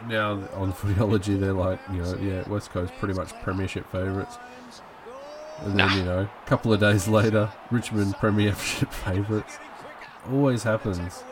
now 0.08 0.32
on 0.54 0.72
Footyology, 0.74 1.38
they're 1.40 1.52
like, 1.52 1.80
you 1.92 2.02
know, 2.02 2.14
yeah, 2.16 2.48
West 2.48 2.70
Coast 2.70 2.92
pretty 2.98 3.14
much 3.14 3.32
premiership 3.42 3.90
favourites. 3.90 4.38
And 5.60 5.70
then, 5.78 5.88
Nah. 5.88 5.94
you 5.96 6.02
know, 6.04 6.18
a 6.20 6.48
couple 6.48 6.72
of 6.72 6.80
days 6.80 7.08
later, 7.08 7.50
Richmond 7.70 8.14
premiership 8.16 8.92
favourites. 8.92 9.58
Always 10.30 10.62
happens. 10.64 11.22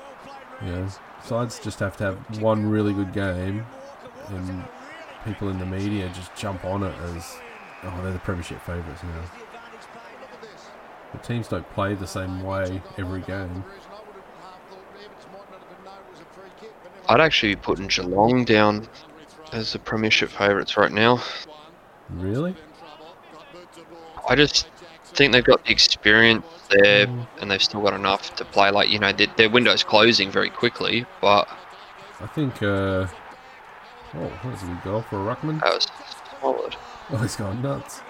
You 0.64 0.72
know, 0.72 0.88
sides 1.24 1.58
just 1.58 1.80
have 1.80 1.96
to 1.98 2.04
have 2.04 2.40
one 2.40 2.64
really 2.70 2.94
good 2.94 3.12
game, 3.12 3.66
and 4.28 4.64
people 5.24 5.48
in 5.48 5.58
the 5.58 5.66
media 5.66 6.10
just 6.14 6.34
jump 6.36 6.64
on 6.64 6.82
it 6.82 6.94
as, 7.14 7.36
oh, 7.82 8.00
they're 8.02 8.12
the 8.12 8.18
premiership 8.20 8.60
favourites 8.62 9.02
now. 9.02 9.24
The 11.12 11.18
teams 11.18 11.48
don't 11.48 11.68
play 11.70 11.94
the 11.94 12.06
same 12.06 12.42
way 12.42 12.82
every 12.98 13.20
game. 13.22 13.64
I'd 17.08 17.20
actually 17.20 17.54
be 17.54 17.60
putting 17.60 17.86
Geelong 17.86 18.44
down 18.44 18.88
as 19.52 19.72
the 19.72 19.78
premiership 19.78 20.30
favourites 20.30 20.76
right 20.76 20.90
now. 20.90 21.22
Really? 22.10 22.56
I 24.28 24.34
just 24.34 24.68
think 25.04 25.32
they've 25.32 25.44
got 25.44 25.64
the 25.64 25.70
experience 25.70 26.44
there, 26.70 27.06
and 27.40 27.50
they've 27.50 27.62
still 27.62 27.82
got 27.82 27.92
enough 27.92 28.34
to 28.36 28.44
play. 28.44 28.70
Like 28.70 28.88
you 28.88 28.98
know, 28.98 29.12
their, 29.12 29.28
their 29.36 29.50
window's 29.50 29.84
closing 29.84 30.30
very 30.30 30.50
quickly, 30.50 31.06
but 31.20 31.46
I 32.20 32.26
think. 32.26 32.62
Uh, 32.62 33.06
oh, 34.16 34.32
that's 34.44 34.62
a 34.62 34.66
good 34.66 34.82
goal 34.82 35.02
for 35.02 35.16
a 35.16 35.34
ruckman. 35.34 35.60
that 35.60 35.74
was 35.74 35.86
solid. 36.40 36.76
Oh, 37.10 37.16
he's 37.18 37.36
gone 37.36 37.60
nuts. 37.62 38.00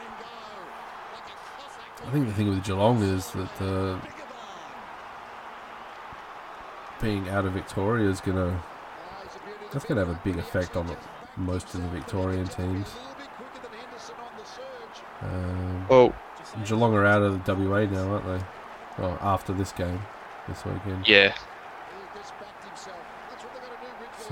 I 2.06 2.10
think 2.10 2.26
the 2.26 2.34
thing 2.34 2.48
with 2.50 2.62
Geelong 2.64 3.02
is 3.02 3.30
that 3.32 3.62
uh, 3.62 3.98
being 7.00 7.28
out 7.28 7.44
of 7.44 7.52
Victoria 7.52 8.08
is 8.08 8.20
gonna 8.20 8.62
that's 9.72 9.84
gonna 9.84 10.04
have 10.04 10.10
a 10.14 10.20
big 10.22 10.36
effect 10.36 10.76
on 10.76 10.94
most 11.36 11.74
of 11.74 11.82
the 11.82 11.88
Victorian 11.88 12.46
teams. 12.46 12.94
Um, 15.22 15.86
Well, 15.88 16.14
Geelong 16.64 16.94
are 16.94 17.06
out 17.06 17.22
of 17.22 17.44
the 17.44 17.54
WA 17.54 17.84
now, 17.86 18.12
aren't 18.14 18.26
they? 18.26 18.46
Well, 19.02 19.18
after 19.20 19.52
this 19.52 19.72
game, 19.72 20.00
this 20.46 20.64
weekend. 20.64 21.08
yeah, 21.08 21.34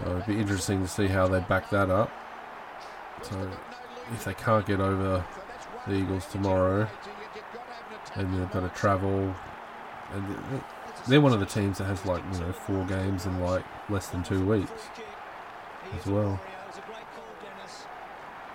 So 0.03 0.11
it'd 0.11 0.27
be 0.27 0.39
interesting 0.39 0.83
to 0.83 0.89
see 0.89 1.07
how 1.07 1.29
they 1.29 1.41
back 1.41 1.71
that 1.71 1.91
up. 1.91 2.11
So 3.23 3.51
if 4.13 4.25
they 4.25 4.35
can't 4.35 4.67
get 4.67 4.81
over 4.81 5.25
the 5.87 5.95
Eagles 5.95 6.27
tomorrow, 6.27 6.89
and 8.15 8.35
they've 8.35 8.51
got 8.51 8.61
to 8.61 8.69
travel, 8.71 9.35
and 10.13 10.63
they're 11.07 11.21
one 11.21 11.33
of 11.33 11.41
the 11.41 11.47
teams 11.47 11.79
that 11.79 11.85
has 11.85 12.05
like 12.05 12.23
you 12.33 12.41
know 12.41 12.53
four 12.53 12.85
games 12.87 13.27
in 13.27 13.41
like 13.41 13.65
less 13.89 14.09
than 14.09 14.23
two 14.23 14.45
weeks 14.45 14.71
as 15.99 16.07
well. 16.07 16.41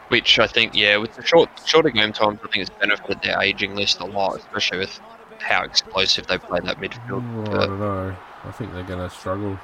which 0.10 0.40
I 0.40 0.48
think 0.48 0.74
yeah, 0.76 0.98
with 0.98 1.16
the 1.16 1.24
short 1.24 1.50
shorter 1.66 1.90
game 1.90 2.14
times, 2.14 2.40
I 2.44 2.48
think 2.48 2.68
it's 2.68 2.78
benefited 2.80 3.22
their 3.22 3.42
aging 3.42 3.76
list 3.76 4.00
a 4.00 4.06
lot, 4.06 4.38
especially 4.38 4.80
with 4.80 5.00
how 5.40 5.64
explosive 5.64 6.28
they 6.28 6.38
play 6.38 6.60
that 6.64 6.78
midfield. 6.78 7.48
Well, 7.48 7.62
I 7.62 7.66
don't 7.66 7.80
know. 7.80 8.16
I 8.44 8.52
think 8.52 8.74
they're 8.74 8.84
going 8.84 9.08
to 9.08 9.14
struggle. 9.14 9.60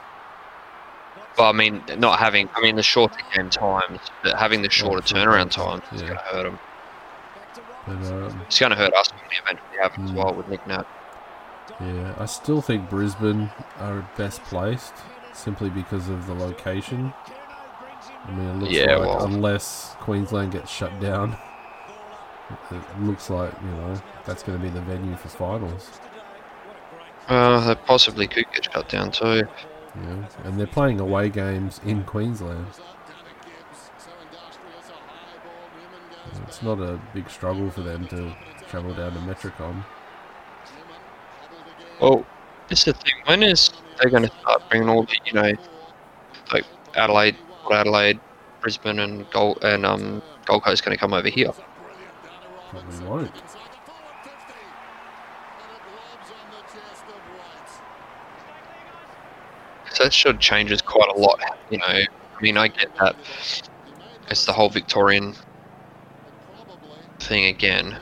But 1.35 1.49
I 1.49 1.51
mean, 1.51 1.83
not 1.97 2.19
having 2.19 2.49
I 2.55 2.61
mean 2.61 2.75
the 2.75 2.83
shorter 2.83 3.17
game 3.35 3.49
times, 3.49 3.99
but 4.23 4.37
having 4.37 4.61
the 4.61 4.69
shorter 4.69 5.01
turnaround 5.01 5.51
times 5.51 5.81
times, 5.81 5.83
is 5.93 6.01
going 6.01 6.13
to 6.15 6.23
hurt 6.25 6.43
them. 6.43 6.59
But 7.85 7.93
um, 8.11 8.41
It's 8.47 8.59
going 8.59 8.69
to 8.71 8.75
hurt 8.77 8.93
us 8.93 9.11
when 9.11 9.21
we 9.29 9.37
eventually 9.43 9.77
have 9.81 9.91
it 9.93 9.99
as 10.03 10.11
Mm. 10.11 10.15
well 10.15 10.33
with 10.33 10.47
Nick 10.47 10.65
Nat. 10.67 10.85
yeah, 11.81 12.15
I 12.17 12.25
still 12.25 12.61
think 12.61 12.89
Brisbane 12.89 13.49
are 13.79 14.07
best 14.17 14.41
placed 14.43 14.93
simply 15.33 15.69
because 15.69 16.07
of 16.09 16.25
the 16.27 16.33
location. 16.33 17.13
I 18.25 18.31
mean, 18.31 18.47
it 18.49 18.53
looks 18.59 18.71
Yeah, 18.73 18.95
like 18.95 19.07
well- 19.09 19.25
unless 19.25 19.95
Queensland 19.99 20.51
gets 20.53 20.71
shut 20.71 20.97
down, 21.01 21.35
it 22.71 22.99
looks 23.01 23.29
like 23.29 23.51
you 23.61 23.69
know 23.69 24.01
that's 24.25 24.43
going 24.43 24.57
to 24.57 24.63
be 24.63 24.69
the 24.69 24.81
venue 24.81 25.15
for 25.17 25.27
finals. 25.29 25.89
Uh, 27.27 27.59
they 27.67 27.75
possibly 27.75 28.27
could 28.27 28.45
get 28.53 28.65
shut 28.71 28.87
down 28.89 29.11
too. 29.11 29.43
You 29.95 30.01
know, 30.01 30.27
and 30.43 30.59
they're 30.59 30.67
playing 30.67 30.99
away 30.99 31.29
games 31.29 31.79
in 31.85 32.03
Queensland. 32.03 32.67
It's 36.47 36.61
not 36.63 36.79
a 36.79 36.99
big 37.13 37.29
struggle 37.29 37.69
for 37.69 37.81
them 37.81 38.07
to 38.07 38.35
travel 38.69 38.93
down 38.93 39.13
to 39.13 39.19
Metricon. 39.19 39.83
Well, 42.01 42.25
this 42.69 42.79
is 42.79 42.85
the 42.85 42.93
thing. 42.93 43.13
When 43.25 43.43
is 43.43 43.69
they 44.01 44.09
going 44.09 44.23
to 44.23 44.31
start 44.41 44.63
bringing 44.69 44.89
all 44.89 45.03
the 45.03 45.15
you 45.25 45.33
know, 45.33 45.51
like 46.51 46.65
Adelaide, 46.95 47.37
Adelaide, 47.71 48.19
Brisbane, 48.61 48.99
and 48.99 49.29
Gold 49.29 49.59
and 49.63 49.85
um 49.85 50.21
Gold 50.45 50.63
Coast 50.63 50.83
going 50.83 50.95
to 50.95 50.99
come 50.99 51.13
over 51.13 51.29
here? 51.29 51.51
Probably 52.69 53.05
won't. 53.05 53.31
So 59.93 60.03
that 60.05 60.13
should 60.13 60.39
changes 60.39 60.81
quite 60.81 61.09
a 61.09 61.19
lot. 61.19 61.39
You 61.69 61.77
know, 61.77 61.85
I 61.85 62.07
mean, 62.41 62.57
I 62.57 62.67
get 62.67 62.95
that 62.97 63.15
it's 64.29 64.45
the 64.45 64.53
whole 64.53 64.69
Victorian 64.69 65.35
thing 67.19 67.45
again. 67.45 67.97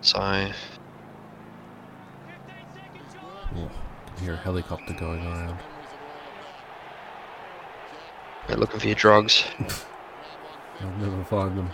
So 0.00 0.18
Oh, 3.56 3.70
can 4.16 4.24
hear 4.24 4.34
a 4.34 4.36
helicopter 4.36 4.94
going 4.94 5.24
around. 5.24 5.56
we're 8.48 8.56
looking 8.56 8.80
for 8.80 8.86
your 8.86 8.96
drugs. 8.96 9.44
I'll 10.80 10.90
never 10.98 11.24
find 11.24 11.56
them. 11.56 11.70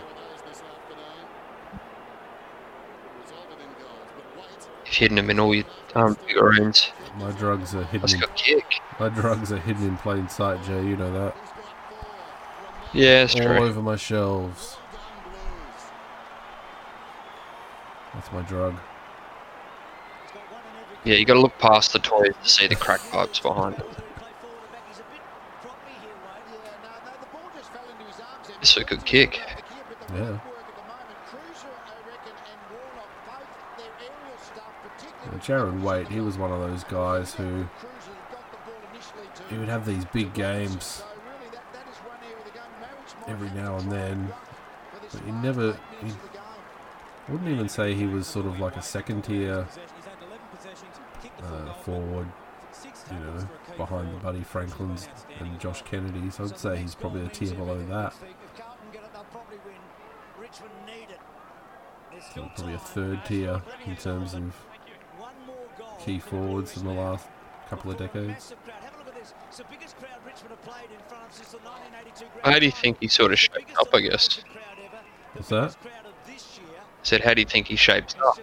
If 4.85 4.87
You've 4.87 4.95
hidden 4.95 5.15
them 5.17 5.29
in 5.29 5.39
all 5.39 5.55
your 5.55 5.65
um, 5.95 6.15
rooms. 6.39 6.91
My 7.17 7.31
drugs 7.31 7.75
are 7.75 7.83
hidden. 7.83 8.01
Let's 8.01 8.13
In, 8.13 8.21
kick. 8.35 8.65
my 8.99 9.09
drugs 9.09 9.51
are 9.51 9.57
hidden 9.57 9.83
in 9.87 9.97
plain 9.97 10.29
sight, 10.29 10.63
Jay. 10.63 10.83
You 10.85 10.95
know 10.95 11.11
that. 11.13 11.35
Yeah, 12.93 13.21
that's 13.21 13.35
All 13.35 13.41
true. 13.41 13.57
over 13.57 13.81
my 13.81 13.95
shelves. 13.95 14.77
That's 18.13 18.31
my 18.31 18.41
drug. 18.41 18.75
Yeah, 21.03 21.15
you 21.15 21.25
got 21.25 21.33
to 21.35 21.39
look 21.41 21.57
past 21.57 21.93
the 21.93 21.99
toys 21.99 22.33
to 22.43 22.49
see 22.49 22.67
the 22.67 22.75
crack 22.75 22.99
pipes 23.11 23.39
behind. 23.39 23.81
It's 28.61 28.77
a 28.77 28.83
good 28.83 29.03
kick. 29.05 29.41
Yeah. 30.13 30.39
Jarrad 35.41 35.81
Waite, 35.81 36.07
he 36.07 36.21
was 36.21 36.37
one 36.37 36.51
of 36.51 36.59
those 36.59 36.83
guys 36.83 37.33
who 37.33 37.67
he 39.49 39.57
would 39.57 39.67
have 39.67 39.85
these 39.85 40.05
big 40.05 40.33
games 40.33 41.03
every 43.27 43.49
now 43.51 43.77
and 43.77 43.91
then, 43.91 44.33
but 45.11 45.21
he 45.21 45.31
never. 45.31 45.77
He 46.01 46.11
wouldn't 47.31 47.49
even 47.49 47.69
say 47.69 47.93
he 47.93 48.05
was 48.05 48.27
sort 48.27 48.45
of 48.45 48.59
like 48.59 48.75
a 48.75 48.81
second 48.81 49.23
tier 49.23 49.67
uh, 51.43 51.73
forward, 51.73 52.27
you 53.11 53.19
know, 53.19 53.47
behind 53.77 54.13
the 54.13 54.19
Buddy 54.19 54.43
Franklins 54.43 55.07
and 55.39 55.59
Josh 55.59 55.81
Kennedys. 55.83 56.39
I'd 56.39 56.57
say 56.57 56.77
he's 56.77 56.95
probably 56.95 57.25
a 57.25 57.29
tier 57.29 57.53
below 57.53 57.81
that. 57.85 58.13
Probably 62.33 62.73
a 62.73 62.77
third 62.77 63.25
tier 63.25 63.61
in 63.85 63.95
terms 63.95 64.33
of 64.33 64.53
key 66.05 66.19
forwards 66.19 66.77
in 66.77 66.85
the 66.85 66.93
last 66.93 67.27
couple 67.69 67.91
of 67.91 67.97
decades. 67.97 68.53
How 72.43 72.59
do 72.59 72.65
you 72.65 72.71
think 72.71 72.97
he 72.99 73.07
sort 73.07 73.31
of 73.31 73.39
shaped 73.39 73.75
up, 73.79 73.87
I 73.93 74.01
guess? 74.01 74.43
What's 75.33 75.49
that? 75.49 75.75
I 76.27 77.03
said, 77.03 77.21
how 77.21 77.33
do 77.33 77.41
you 77.41 77.47
think 77.47 77.67
he 77.67 77.75
shapes 77.75 78.15
up? 78.25 78.37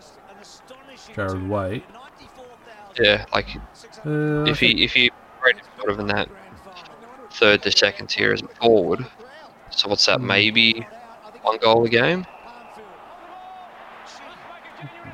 Jarrad 1.14 1.48
Waite. 1.48 1.84
Yeah, 2.98 3.26
like 3.32 3.56
Uh, 4.04 4.44
if 4.44 4.58
he 4.60 4.84
if 4.84 4.92
he 4.92 5.10
rated 5.44 5.62
sort 5.76 5.90
of 5.90 5.98
in 6.00 6.06
that 6.08 6.28
third 7.32 7.62
to 7.62 7.70
second 7.70 8.08
tier 8.08 8.32
as 8.32 8.42
a 8.42 8.48
forward, 8.48 9.06
so 9.70 9.88
what's 9.88 10.06
that? 10.06 10.20
Maybe 10.20 10.86
one 11.42 11.58
goal 11.58 11.84
a 11.84 11.88
game? 11.88 12.26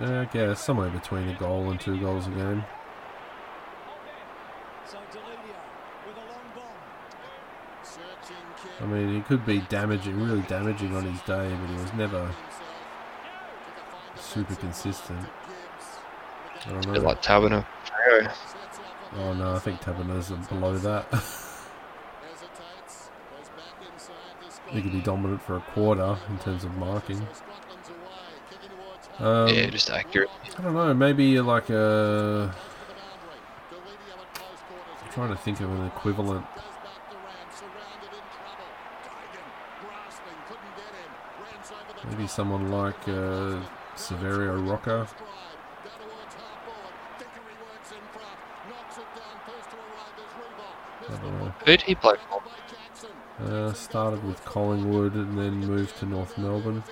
Uh, 0.01 0.07
yeah, 0.07 0.21
I 0.23 0.25
guess 0.25 0.65
somewhere 0.65 0.91
between 0.91 1.29
a 1.29 1.35
goal 1.35 1.71
and 1.71 1.81
two 1.81 1.99
goals 2.01 2.27
a 2.27 2.31
game. 2.31 2.65
I 8.81 8.87
mean, 8.87 9.15
he 9.15 9.21
could 9.21 9.47
be 9.47 9.61
damaging, 9.61 10.21
really 10.21 10.43
damaging 10.43 10.97
on 10.97 11.05
his 11.05 11.21
day, 11.23 11.57
but 11.61 11.71
he 11.71 11.77
was 11.77 11.93
never 11.95 12.35
super 14.17 14.57
consistent. 14.57 15.27
I 16.67 16.71
don't 16.71 16.87
know. 16.87 17.01
like 17.01 17.23
Taberner. 17.23 17.65
oh 19.17 19.33
no, 19.33 19.55
I 19.55 19.59
think 19.61 19.81
Taberner's 19.81 20.31
below 20.49 20.77
that. 20.79 21.07
he 24.71 24.83
could 24.83 24.93
be 24.93 25.01
dominant 25.01 25.41
for 25.43 25.57
a 25.57 25.61
quarter 25.61 26.19
in 26.29 26.39
terms 26.39 26.65
of 26.65 26.75
marking. 26.77 27.25
Um, 29.19 29.49
yeah, 29.49 29.67
just 29.71 29.91
accurate. 29.91 30.31
I 30.59 30.63
don't 30.63 30.75
know. 30.75 30.93
Maybe 30.93 31.41
like 31.41 31.71
a. 31.71 32.55
I'm 35.03 35.13
trying 35.13 35.31
to 35.31 35.37
think 35.37 35.61
of 35.61 35.71
an 35.71 35.87
equivalent. 35.87 36.45
Maybe 42.11 42.27
someone 42.27 42.71
like 42.71 43.09
uh, 43.09 43.63
Saverio 43.97 44.69
Rocca. 44.69 45.07
I 51.09 51.17
don't. 51.17 51.53
Who 51.59 51.65
did 51.65 51.83
he 51.83 51.95
play 51.95 52.17
for? 52.29 52.43
Uh, 53.45 53.73
started 53.73 54.25
with 54.25 54.45
Collingwood 54.45 55.15
and 55.15 55.39
then 55.39 55.61
moved 55.61 55.97
to 55.99 56.07
North 56.07 56.37
Melbourne. 56.39 56.83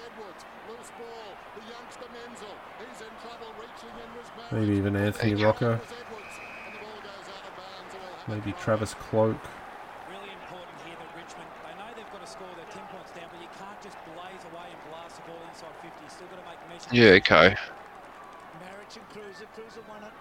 Maybe 4.53 4.77
even 4.77 4.95
Anthony 4.97 5.33
Okay. 5.33 5.45
Rocco. 5.45 5.81
Maybe 8.29 8.53
Travis 8.53 8.93
Cloke. 8.95 9.41
Really 10.13 10.31
important 10.31 10.77
here 10.85 10.95
that 10.95 11.11
Richmond, 11.17 11.49
they 11.65 11.75
know 11.75 11.89
they've 11.97 12.13
got 12.13 12.21
to 12.21 12.29
score, 12.31 12.47
they're 12.55 12.69
10 12.71 12.85
points 12.93 13.11
down, 13.17 13.33
but 13.33 13.41
you 13.41 13.49
can't 13.57 13.81
just 13.81 13.97
blaze 14.13 14.45
away 14.53 14.69
and 14.69 14.81
blast 14.93 15.17
the 15.17 15.25
ball 15.25 15.41
inside 15.49 15.73
50. 15.81 15.89
You've 15.89 16.13
still 16.13 16.29
got 16.29 16.39
to 16.39 16.47
make 16.47 16.61
measurements. 16.69 16.93
Yeah, 16.93 17.19
okay. 17.25 17.57
Maric 18.61 18.93
and 18.93 19.09
Kreuzer. 19.11 19.49
Kreuzer 19.57 19.83
won 19.89 20.05
it. 20.05 20.15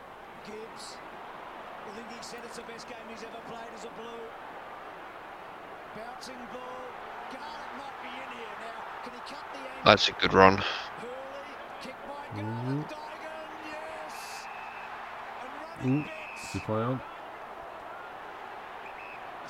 Gibbs. 0.47 0.95
I 0.95 1.89
think 1.93 2.07
he 2.09 2.23
said 2.23 2.39
it's 2.47 2.55
the 2.55 2.65
best 2.71 2.87
game 2.87 3.03
he's 3.11 3.21
ever 3.27 3.41
played 3.51 3.67
as 3.75 3.83
a 3.83 3.91
blue. 3.99 4.23
Bouncing 5.93 6.39
ball. 6.55 6.87
Garlett 7.35 7.71
might 7.77 7.97
be 7.99 8.11
in 8.15 8.29
here 8.39 8.55
now. 8.63 8.79
Can 9.03 9.11
he 9.11 9.21
cut 9.27 9.43
the 9.51 9.59
angle? 9.59 9.83
That's 9.85 10.07
a 10.07 10.13
good 10.15 10.33
run. 10.33 10.57
Houli. 10.57 11.83
Kick 11.83 11.99
by. 12.07 12.23
Garlett. 12.39 12.87
Mm-hmm. 12.87 13.10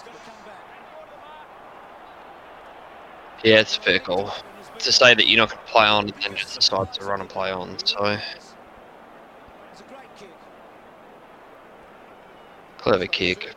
Got 0.04 0.14
to 0.14 0.20
come 0.20 0.34
back. 0.46 0.66
Yeah, 3.44 3.60
it's 3.62 3.78
a 3.78 3.82
fair 3.82 4.00
call. 4.00 4.34
To 4.80 4.92
say 4.92 5.14
that 5.14 5.28
you're 5.28 5.38
not 5.38 5.50
going 5.50 5.64
to 5.66 5.72
play 5.72 5.86
on 5.86 6.10
and 6.10 6.14
then 6.22 6.36
just 6.36 6.56
decide 6.56 6.94
to 6.94 7.06
run 7.06 7.22
and 7.22 7.30
play 7.30 7.52
on, 7.52 7.78
so 7.86 8.06
It's 9.72 9.82
a 9.82 9.84
great 9.84 10.16
kick. 10.18 10.30
clever 12.78 13.08
kick. 13.08 13.56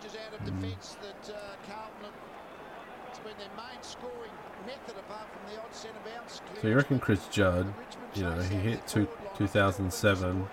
So 6.60 6.68
you 6.68 6.76
reckon 6.76 6.98
Chris 6.98 7.26
Judd, 7.28 7.72
you 8.14 8.22
know, 8.22 8.40
he 8.40 8.56
hit 8.56 8.86
two, 8.86 9.08
2007 9.36 10.48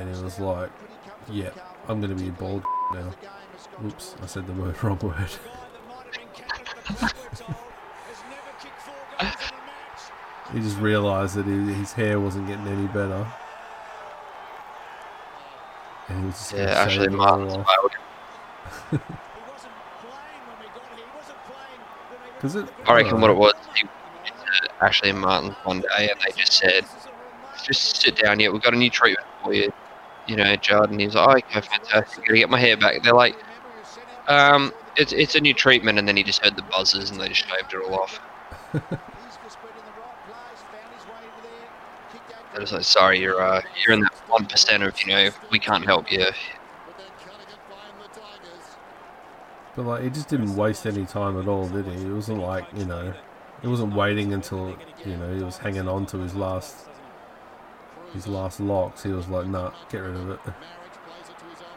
and 0.00 0.14
it 0.16 0.22
was 0.22 0.38
like, 0.38 0.70
yeah, 1.30 1.50
I'm 1.88 2.00
going 2.00 2.14
to 2.16 2.20
be 2.22 2.28
a 2.28 2.32
bald 2.32 2.62
now. 2.92 3.12
Oops, 3.84 4.14
I 4.22 4.26
said 4.26 4.46
the 4.46 4.52
word 4.52 4.74
wrong 4.82 4.98
word. 4.98 5.14
Guy 5.14 5.26
that 5.26 5.86
might 5.88 6.04
have 6.04 6.12
been 6.12 6.28
captain 6.34 6.78
of 6.78 6.86
the 6.86 6.92
Patriots 7.06 7.40
hole 7.40 7.56
has 8.08 8.20
never 8.30 8.52
kicked 8.60 8.80
four 8.82 8.94
goals 9.18 9.34
in 9.42 9.54
a 9.54 9.62
match. 9.66 10.52
He 10.54 10.60
just 10.60 10.78
realised 10.78 11.34
that 11.36 11.46
he, 11.46 11.74
his 11.74 11.92
hair 11.92 12.20
wasn't 12.20 12.46
getting 12.48 12.66
any 12.66 12.86
better. 12.88 13.26
And 16.08 16.20
he 16.20 16.26
was 16.26 16.34
just 16.38 16.52
Yeah, 16.52 16.64
actually, 16.66 17.08
Martin's 17.08 17.52
off. 17.54 17.66
failed. 17.66 17.92
He 18.92 18.96
wasn't 19.50 19.72
playing 20.00 20.42
when 20.46 20.58
we 20.60 20.66
got 20.68 20.84
here. 20.94 21.04
He 21.04 21.16
wasn't 21.18 21.38
playing 21.46 21.80
when 22.08 22.18
they 22.22 22.40
'Cause 22.40 22.54
it- 22.54 22.68
I 22.88 22.94
reckon 22.94 23.20
what 23.20 23.30
it 23.30 23.36
Uh, 23.36 23.40
was, 23.40 23.54
he 23.74 23.84
went 24.22 24.26
to 24.38 24.84
Ashley 24.84 25.10
and 25.10 25.20
Martin 25.20 25.50
one 25.64 25.80
day 25.80 26.08
and 26.10 26.20
they 26.24 26.32
just 26.40 26.52
said, 26.52 26.84
just 27.64 28.00
sit 28.00 28.16
down 28.16 28.38
here, 28.38 28.52
we've 28.52 28.62
got 28.62 28.72
a 28.74 28.76
new 28.76 28.90
treatment 28.90 29.26
for 29.42 29.52
you. 29.52 29.72
You 30.26 30.36
know, 30.36 30.56
Judd, 30.56 30.90
and 30.90 31.00
he's 31.00 31.14
like, 31.14 31.28
oh, 31.28 31.32
okay, 31.58 31.60
fantastic, 31.66 32.24
gotta 32.24 32.38
get 32.38 32.50
my 32.50 32.58
hair 32.60 32.76
back. 32.76 33.02
They're 33.02 33.14
like, 33.14 33.36
um, 34.28 34.72
it's, 34.96 35.12
it's 35.12 35.34
a 35.34 35.40
new 35.40 35.54
treatment, 35.54 35.98
and 35.98 36.08
then 36.08 36.16
he 36.16 36.24
just 36.24 36.44
heard 36.44 36.56
the 36.56 36.62
buzzers 36.62 37.10
and 37.10 37.20
they 37.20 37.28
just 37.28 37.46
shaved 37.48 37.72
it 37.74 37.82
all 37.82 37.94
off. 37.94 38.20
They're 42.52 42.60
just 42.62 42.72
like, 42.72 42.84
sorry, 42.84 43.20
you're, 43.20 43.40
uh, 43.40 43.62
you're 43.84 43.94
in 43.94 44.00
that 44.00 44.12
1% 44.28 44.86
of, 44.86 45.00
you 45.02 45.08
know, 45.08 45.30
we 45.50 45.58
can't 45.58 45.84
help 45.84 46.10
you. 46.10 46.26
But 49.74 49.84
like, 49.84 50.02
he 50.02 50.10
just 50.10 50.28
didn't 50.28 50.54
waste 50.56 50.86
any 50.86 51.06
time 51.06 51.38
at 51.38 51.46
all, 51.48 51.68
did 51.68 51.86
he? 51.86 52.06
It 52.06 52.12
wasn't 52.12 52.40
like, 52.40 52.66
you 52.72 52.84
know, 52.84 53.14
he 53.60 53.66
wasn't 53.68 53.94
waiting 53.94 54.32
until, 54.32 54.80
you 55.04 55.16
know, 55.16 55.34
he 55.34 55.42
was 55.42 55.58
hanging 55.58 55.88
on 55.88 56.06
to 56.06 56.18
his 56.20 56.34
last, 56.34 56.88
his 58.16 58.26
last 58.26 58.60
locks. 58.60 59.02
He 59.02 59.12
was 59.12 59.28
like, 59.28 59.46
nah, 59.46 59.72
get 59.90 59.98
rid 59.98 60.16
of 60.16 60.30
it. 60.30 60.40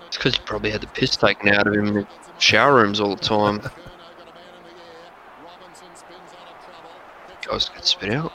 It's 0.08 0.18
because 0.18 0.36
he 0.36 0.42
probably 0.46 0.72
had 0.72 0.82
the 0.82 0.88
piss 0.88 1.16
taken 1.16 1.54
out 1.54 1.68
of 1.68 1.74
him 1.74 1.88
in 1.88 1.94
the 1.94 2.08
shower 2.40 2.76
rooms 2.76 3.00
all 3.00 3.16
the 3.16 3.22
time. 3.22 3.62
Guys 7.48 7.70
could 7.70 7.86
spit 7.86 8.12
out. 8.12 8.32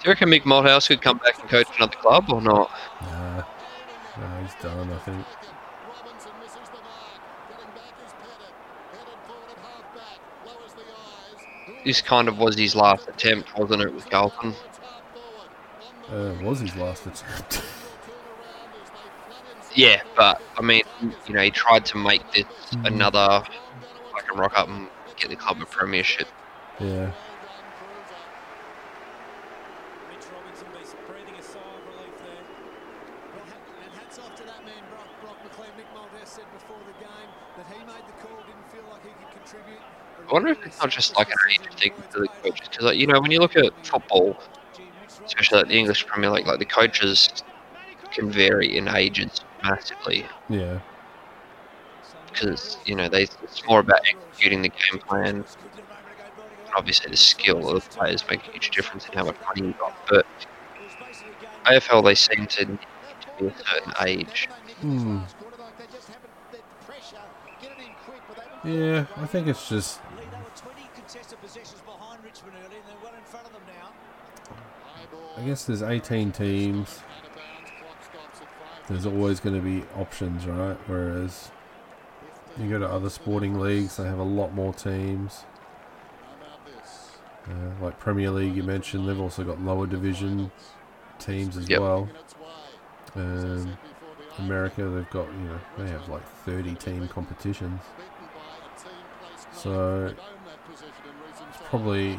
Do 0.00 0.06
you 0.06 0.12
reckon 0.12 0.30
Mick 0.30 0.42
Malthouse 0.42 0.88
could 0.88 1.02
come 1.02 1.18
back 1.18 1.38
and 1.38 1.48
coach 1.48 1.66
another 1.76 1.96
club 1.96 2.24
or 2.30 2.40
not? 2.40 2.70
Nah, 3.02 3.44
nah, 4.18 4.40
he's 4.40 4.54
done, 4.62 4.90
I 4.90 4.98
think. 4.98 5.26
This 11.84 12.02
kind 12.02 12.28
of 12.28 12.38
was 12.38 12.56
his 12.56 12.74
last 12.76 13.08
attempt, 13.08 13.56
wasn't 13.58 13.82
it, 13.82 13.94
with 13.94 14.08
Carlton? 14.10 14.54
Uh, 16.12 16.34
it 16.38 16.42
was 16.42 16.60
his 16.60 16.74
last 16.76 17.06
attempt. 17.06 17.62
Yeah, 19.72 20.02
but 20.16 20.42
I 20.58 20.62
mean, 20.62 20.82
you 21.28 21.32
know, 21.34 21.42
he 21.42 21.52
tried 21.52 21.84
to 21.86 21.96
make 21.96 22.22
this 22.32 22.44
another, 22.82 23.40
fucking 24.10 24.36
rock 24.36 24.58
up 24.58 24.66
and 24.68 24.88
get 25.16 25.30
the 25.30 25.36
club 25.36 25.62
a 25.62 25.64
premiership. 25.64 26.26
yeah. 26.80 27.12
Mitch 30.10 30.26
Robinson 30.34 30.66
be 30.74 30.82
breathing 31.06 31.38
a 31.38 31.42
sigh 31.42 31.62
of 31.62 31.86
relief 31.86 32.18
there. 32.18 32.42
Well, 33.30 33.46
ha- 33.46 33.62
and 33.86 33.92
hats 33.94 34.18
off 34.18 34.34
to 34.34 34.44
that 34.50 34.66
man, 34.66 34.82
Brock, 34.90 35.06
Brock 35.22 35.38
McLean. 35.46 35.70
Mick 35.78 35.86
Malthouse 35.94 36.34
said 36.34 36.50
before 36.50 36.82
the 36.90 36.96
game 36.98 37.30
that 37.56 37.66
he 37.70 37.78
made 37.86 38.04
the 38.10 38.16
call, 38.26 38.42
didn't 38.42 38.66
feel 38.74 38.82
like 38.90 39.06
he 39.06 39.14
could 39.22 39.30
contribute. 39.38 39.78
I 40.30 40.34
wonder 40.34 40.50
if 40.50 40.58
it's 40.64 40.78
not 40.80 40.90
just 40.90 41.16
like 41.16 41.28
an 41.28 41.38
age 41.52 41.68
thing 41.80 42.04
for 42.10 42.20
the 42.20 42.28
coaches, 42.42 42.68
because 42.70 42.84
like, 42.86 42.98
you 42.98 43.06
know, 43.06 43.20
when 43.20 43.30
you 43.30 43.40
look 43.40 43.56
at 43.56 43.72
football, 43.84 44.36
especially 45.26 45.58
like 45.58 45.68
the 45.68 45.78
English 45.78 46.06
Premier 46.06 46.30
League, 46.30 46.46
like 46.46 46.58
the 46.58 46.66
coaches 46.66 47.28
can 48.12 48.30
vary 48.30 48.76
in 48.76 48.88
ages 48.88 49.42
massively 49.62 50.26
Yeah. 50.48 50.80
because 52.32 52.78
you 52.84 52.94
know 52.94 53.08
they 53.08 53.22
it's 53.42 53.66
more 53.66 53.80
about 53.80 54.00
executing 54.06 54.62
the 54.62 54.68
game 54.70 55.00
plan. 55.06 55.44
Obviously, 56.76 57.10
the 57.10 57.16
skill 57.16 57.68
of 57.68 57.84
the 57.84 57.96
players 57.96 58.24
make 58.30 58.46
a 58.46 58.50
huge 58.52 58.70
difference 58.70 59.06
in 59.06 59.12
how 59.18 59.24
much 59.24 59.36
money 59.46 59.68
you 59.68 59.74
got, 59.74 59.94
but 60.08 60.26
AFL 61.66 62.02
they 62.02 62.14
seem 62.14 62.46
to 62.46 62.64
need 62.66 62.78
to 63.20 63.28
be 63.38 63.46
a 63.48 63.54
certain 63.56 63.92
age. 64.06 64.48
Hmm. 64.80 65.20
Yeah, 68.64 69.06
I 69.16 69.26
think 69.26 69.48
it's 69.48 69.68
just 69.68 70.00
Lee, 70.16 70.24
they 70.30 70.36
were 70.36 70.50
20 70.54 70.88
contested 70.94 71.40
possessions 71.40 71.80
behind 71.82 72.22
Richmond 72.24 72.54
early, 72.64 72.76
and 72.76 72.86
they're 72.88 73.02
well 73.02 73.14
in 73.14 73.24
front 73.24 73.46
of 73.46 73.52
them 73.52 73.62
now. 73.66 73.90
I 75.36 75.42
guess 75.42 75.64
there's 75.64 75.82
18 75.82 76.32
teams. 76.32 77.00
There's 78.88 79.06
always 79.06 79.40
going 79.40 79.54
to 79.56 79.62
be 79.62 79.84
options, 79.96 80.46
right? 80.46 80.76
Whereas 80.86 81.50
you 82.58 82.68
go 82.68 82.78
to 82.78 82.88
other 82.88 83.08
sporting 83.10 83.58
leagues, 83.60 83.96
they 83.96 84.04
have 84.04 84.18
a 84.18 84.24
lot 84.24 84.52
more 84.54 84.72
teams. 84.74 85.44
Uh, 87.48 87.82
like 87.84 87.98
Premier 87.98 88.30
League, 88.30 88.54
you 88.54 88.62
mentioned, 88.62 89.08
they've 89.08 89.20
also 89.20 89.44
got 89.44 89.60
lower 89.62 89.86
division 89.86 90.50
teams 91.18 91.56
as 91.56 91.68
Yep. 91.68 91.80
well. 91.80 92.08
Um, 93.16 93.76
America, 94.38 94.84
they've 94.88 95.10
got 95.10 95.26
you 95.32 95.48
know 95.48 95.60
they 95.78 95.88
have 95.88 96.08
like 96.08 96.26
30 96.44 96.74
team 96.76 97.08
competitions. 97.08 97.80
So 99.52 100.06
it's 100.06 101.58
probably 101.68 102.18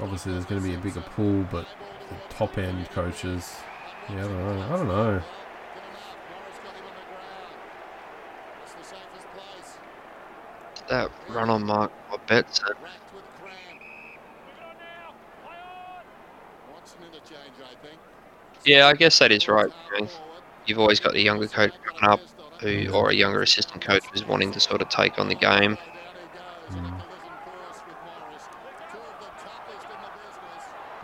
obviously 0.00 0.32
there's 0.32 0.44
going 0.44 0.60
to 0.60 0.66
be 0.66 0.74
a 0.74 0.78
bigger 0.78 1.00
pool, 1.00 1.46
but 1.50 1.66
the 2.08 2.34
top 2.34 2.58
end 2.58 2.88
coaches, 2.90 3.56
yeah, 4.08 4.18
I 4.18 4.22
don't 4.22 4.38
know. 4.38 4.62
I 4.62 4.76
don't 4.76 4.88
know. 4.88 5.22
That 10.88 11.10
run 11.28 11.50
on 11.50 11.66
mark, 11.66 11.90
I 12.12 12.16
bet. 12.28 12.54
So. 12.54 12.66
Yeah, 18.64 18.86
I 18.86 18.94
guess 18.94 19.18
that 19.18 19.32
is 19.32 19.48
right. 19.48 19.70
you 19.94 20.02
know. 20.02 20.10
You've 20.66 20.78
always 20.78 21.00
got 21.00 21.12
the 21.12 21.22
younger 21.22 21.46
coach 21.46 21.72
coming 21.84 22.10
up, 22.10 22.20
who 22.60 22.88
or 22.92 23.10
a 23.10 23.14
younger 23.14 23.42
assistant 23.42 23.84
coach 23.84 24.04
who's 24.12 24.24
wanting 24.26 24.52
to 24.52 24.60
sort 24.60 24.82
of 24.82 24.88
take 24.88 25.18
on 25.18 25.28
the 25.28 25.34
game. 25.34 25.78
Mm. 26.70 27.05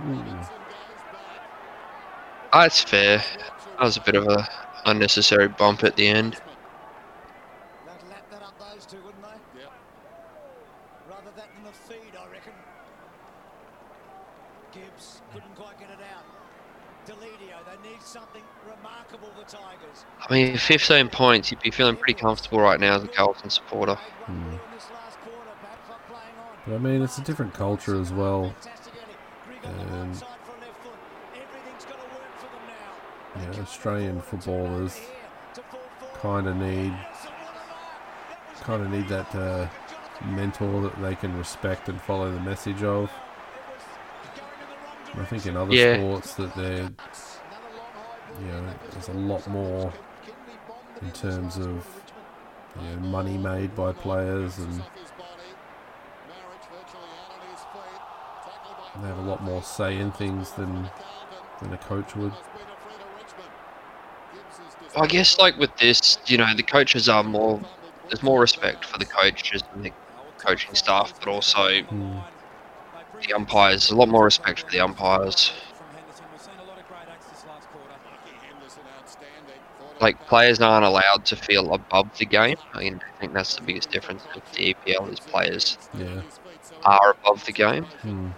Ooh. 0.05 0.25
That's 2.53 2.83
fair. 2.83 3.19
That 3.19 3.81
was 3.81 3.97
a 3.97 4.01
bit 4.01 4.15
of 4.15 4.27
a 4.27 4.47
unnecessary 4.85 5.49
bump 5.49 5.85
at 5.85 5.97
the 5.97 6.07
end. 6.07 6.41
I 20.29 20.33
mean, 20.33 20.57
15 20.57 21.09
points, 21.09 21.51
you'd 21.51 21.61
be 21.61 21.71
feeling 21.71 21.97
pretty 21.97 22.15
comfortable 22.15 22.61
right 22.61 22.79
now 22.79 22.97
as 22.97 23.05
a 23.05 23.09
Carlton 23.09 23.51
supporter. 23.51 23.99
On. 24.29 24.61
But 26.67 26.75
I 26.75 26.79
mean, 26.79 27.03
it's 27.03 27.19
a 27.19 27.23
different 27.23 27.55
culture 27.55 28.01
as 28.01 28.13
well. 28.13 28.55
Fantastic 29.63 29.93
Um, 29.93 30.11
onside 30.13 30.41
for 30.45 30.57
a 30.57 30.61
left 30.61 30.77
foot. 30.83 30.99
Everything's 31.35 31.85
got 31.85 31.99
to 32.01 32.15
work 32.15 32.37
for 32.39 32.47
them 32.47 32.67
now. 32.69 33.51
They 33.53 33.57
Yeah, 33.57 33.63
Australian 33.63 34.21
footballers 34.21 34.97
here 34.97 35.07
to 35.55 35.63
fall 35.63 35.81
forward. 35.99 36.21
kind 36.21 36.47
of 36.49 36.57
need 36.57 36.91
Nelson, 36.93 37.33
what 37.43 37.57
a 37.57 37.65
mark. 37.69 38.03
That 38.55 38.65
kind 38.65 38.83
of 38.83 38.91
need 38.91 39.09
that 39.09 39.35
uh, 39.35 39.69
mentor 40.25 40.83
that 40.83 41.01
they 41.03 41.15
can 41.15 41.37
respect 41.37 41.89
and 41.89 42.01
follow 42.01 42.31
the 42.33 42.41
message 42.41 42.83
of. 42.83 43.11
I 45.15 45.25
think 45.25 45.47
in 45.47 45.57
other 45.57 45.75
Yeah. 45.75 45.97
sports 45.97 46.35
that 46.35 46.55
they're, 46.55 46.91
you 48.41 48.47
know, 48.47 48.75
there's 48.93 49.09
a 49.09 49.13
lot 49.15 49.47
more 49.47 49.93
in 51.03 51.11
terms 51.13 51.57
of 51.59 51.87
you 52.81 52.83
know, 52.97 52.97
money 53.09 53.37
made 53.37 53.75
by 53.75 53.93
players 53.93 54.59
and 54.59 54.83
they 59.01 59.09
have 59.09 59.19
a 59.19 59.23
lot 59.23 59.43
more 59.43 59.63
say 59.63 59.99
in 59.99 60.13
things 60.13 60.53
than 60.53 60.91
than 61.61 61.73
a 61.73 61.79
coach 61.79 62.15
would. 62.17 62.33
I 64.97 65.07
guess, 65.07 65.39
like 65.39 65.57
with 65.57 65.75
this, 65.77 66.19
you 66.27 66.37
know, 66.37 66.55
the 66.55 66.63
coaches 66.63 67.09
are 67.09 67.23
more, 67.25 67.61
there's 68.09 68.23
more 68.23 68.41
respect 68.41 68.85
for 68.85 68.99
the 68.99 69.07
coaches 69.07 69.63
and 69.73 69.85
the 69.85 69.93
coaching 70.45 70.75
staff, 70.75 71.13
but 71.19 71.29
also 71.29 71.83
Hmm. 71.83 72.19
the 73.27 73.33
umpires, 73.35 73.91
a 73.91 73.97
lot 73.97 74.09
more 74.09 74.25
respect 74.25 74.61
for 74.61 74.71
the 74.71 74.81
umpires. 74.81 75.53
From 75.79 75.87
Henderson, 75.95 76.25
we've 76.33 76.41
seen 76.41 76.59
a 76.59 76.65
lot 76.65 76.79
of 76.79 76.87
great 76.89 77.09
acts 77.09 77.27
this 77.27 77.45
last 77.47 77.69
quarter. 77.71 77.95
Like, 80.01 80.27
players 80.27 80.61
aren't 80.61 80.85
allowed 80.85 81.25
to 81.27 81.37
feel 81.37 81.73
above 81.73 82.09
the 82.19 82.27
game. 82.27 82.57
I 82.75 82.81
mean, 82.81 83.01
I 83.17 83.21
think 83.21 83.35
that's 83.35 83.55
the 83.55 83.63
biggest 83.63 83.91
difference 83.91 84.25
with 84.35 84.45
the 84.53 84.71
EPL 84.71 85.07
is 85.09 85.21
players 85.21 85.79
Yeah. 85.95 86.23
are 86.85 87.15
above 87.23 87.45
the 87.45 87.53
game. 87.53 87.85
Hmm. 88.03 88.31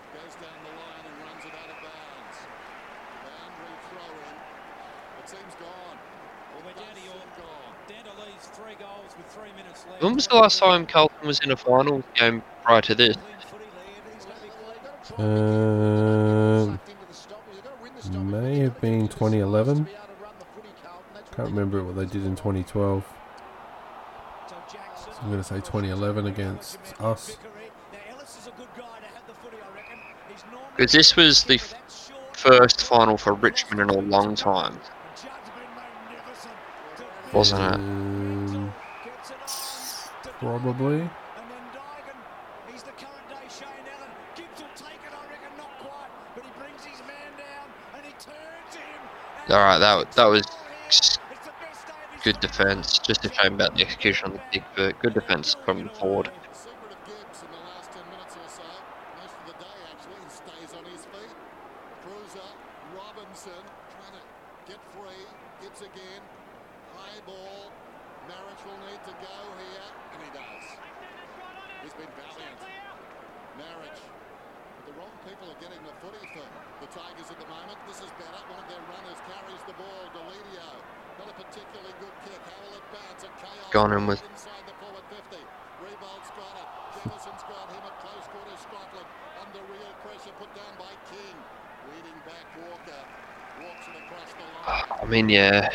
Well, 6.54 6.62
we're 6.64 6.72
down 6.78 6.94
to 6.94 7.00
your 7.02 7.14
down 7.88 8.04
to 8.04 8.22
Lee's 8.22 8.46
three 8.54 8.76
goals 8.78 9.12
with 9.16 9.26
three 9.34 9.52
minutes 9.56 9.83
left. 9.83 9.83
When 10.00 10.14
was 10.14 10.26
the 10.26 10.34
last 10.36 10.58
time 10.58 10.86
Carlton 10.86 11.26
was 11.26 11.40
in 11.40 11.50
a 11.50 11.56
final 11.56 12.02
game 12.14 12.42
prior 12.62 12.80
to 12.82 12.94
this? 12.94 13.16
Um, 15.18 16.80
may 18.12 18.58
have 18.58 18.80
been 18.80 19.08
2011. 19.08 19.86
Can't 21.36 21.48
remember 21.48 21.82
what 21.84 21.96
they 21.96 22.04
did 22.06 22.24
in 22.24 22.36
2012. 22.36 23.04
So 24.48 25.12
I'm 25.20 25.28
going 25.30 25.38
to 25.38 25.44
say 25.44 25.56
2011 25.56 26.26
against 26.26 26.78
us. 27.00 27.36
Because 30.76 30.92
this 30.92 31.16
was 31.16 31.44
the 31.44 31.54
f- 31.54 32.10
first 32.32 32.82
final 32.82 33.16
for 33.16 33.34
Richmond 33.34 33.80
in 33.80 33.90
a 33.90 34.00
long 34.00 34.34
time, 34.34 34.78
wasn't 37.32 37.60
it? 37.60 37.74
Um, 37.74 38.33
probably. 40.44 41.00
And 41.00 41.46
then 41.50 41.64
Dygan, 41.72 42.18
he's 42.70 42.82
the 42.82 42.92
current 42.92 43.28
day 43.28 43.48
Shane 43.48 43.86
Allen. 43.96 44.10
Gibbs 44.36 44.60
will 44.60 44.68
take 44.76 45.00
it, 45.00 45.12
I 45.12 45.24
reckon, 45.30 45.56
not 45.56 45.72
quite, 45.80 46.10
but 46.34 46.44
he 46.44 46.50
brings 46.58 46.84
his 46.84 47.00
man 47.00 47.32
down 47.38 47.66
and 47.96 48.04
he 48.04 48.12
turns 48.12 48.74
him. 48.76 49.00
All 49.48 49.64
right, 49.64 49.78
that 49.78 50.12
that 50.12 50.26
was 50.26 50.42
It's 50.88 51.16
the 51.44 51.52
best 51.60 51.86
day 51.86 51.92
of 52.04 52.12
his 52.12 52.22
good 52.22 52.40
defence. 52.40 52.98
Just 52.98 53.24
a 53.24 53.32
shame 53.32 53.54
about 53.54 53.74
the 53.76 53.82
execution 53.82 54.26
on 54.28 54.32
the 54.34 54.42
kick, 54.52 54.64
but 54.76 54.98
good 55.00 55.14
defence 55.14 55.56
from 55.64 55.88
forward. 55.90 56.30
Secret 56.52 56.92
of 56.92 57.00
Gibbs 57.06 57.42
in 57.42 57.50
the 57.50 57.62
last 57.64 57.92
10 57.92 58.02
minutes 58.10 58.36
or 58.36 58.48
so. 58.48 58.68
Most 59.20 59.36
of 59.40 59.46
the 59.48 59.56
day, 59.64 59.78
actually, 59.92 60.20
he 60.24 60.30
stays 60.30 60.70
on 60.76 60.84
his 60.84 61.04
feet. 61.06 61.36
Kreuzer, 62.04 62.50
Robinson, 62.94 63.64
trying 63.88 64.12
to 64.20 64.24
get 64.68 64.80
free. 64.92 65.24
Gibbs 65.62 65.80
again. 65.80 66.22
High 66.92 67.20
ball. 67.26 67.72
Maric 68.28 68.60
will 68.64 68.80
need 68.88 69.02
to 69.04 69.14
go 69.20 69.36
here, 69.60 69.86
and 70.16 70.20
he 70.24 70.30
does. 70.32 70.64
He's 71.84 71.96
been 71.96 72.12
valiant. 72.16 72.60
Maric. 73.60 73.98
But 74.00 74.84
the 74.88 74.94
wrong 74.96 75.14
people 75.28 75.46
are 75.52 75.60
getting 75.60 75.82
the 75.84 75.94
footy 76.00 76.24
for 76.32 76.46
the 76.80 76.88
Tigers 76.88 77.28
at 77.28 77.38
the 77.38 77.48
moment. 77.48 77.76
This 77.88 78.00
is 78.00 78.10
better. 78.16 78.40
One 78.48 78.60
of 78.64 78.68
their 78.72 78.80
runners 78.88 79.20
carries 79.28 79.62
the 79.68 79.76
ball. 79.76 80.02
Deledio. 80.16 80.68
Not 81.20 81.30
a 81.30 81.36
particularly 81.36 81.94
good 82.00 82.16
kick. 82.26 82.40
How 82.48 82.58
will 82.64 82.74
it 82.74 82.86
bounce? 82.90 83.22
And 83.22 83.34
chaos 83.38 83.70
Gone 83.70 83.92
in 83.92 84.06
with- 84.08 84.24
inside 84.24 84.64
the 84.66 84.74
forward 84.82 85.04
50. 85.12 85.38
Riewoldt's 85.84 86.32
got 86.34 86.54
it. 86.58 86.68
Jefferson's 86.96 87.44
got 87.44 87.66
him 87.70 87.82
at 87.84 87.94
close 88.00 88.26
quarters. 88.32 88.60
Scotland 88.64 89.08
under 89.38 89.62
real 89.68 89.92
pressure 90.02 90.34
put 90.40 90.50
down 90.56 90.74
by 90.80 90.90
King. 91.12 91.36
Leading 91.92 92.18
back 92.24 92.46
Walker. 92.56 93.02
Walks 93.62 93.86
it 93.86 93.96
across 94.00 94.30
the 94.34 94.46
line. 94.64 94.98
I 95.02 95.04
mean, 95.06 95.28
yeah, 95.28 95.68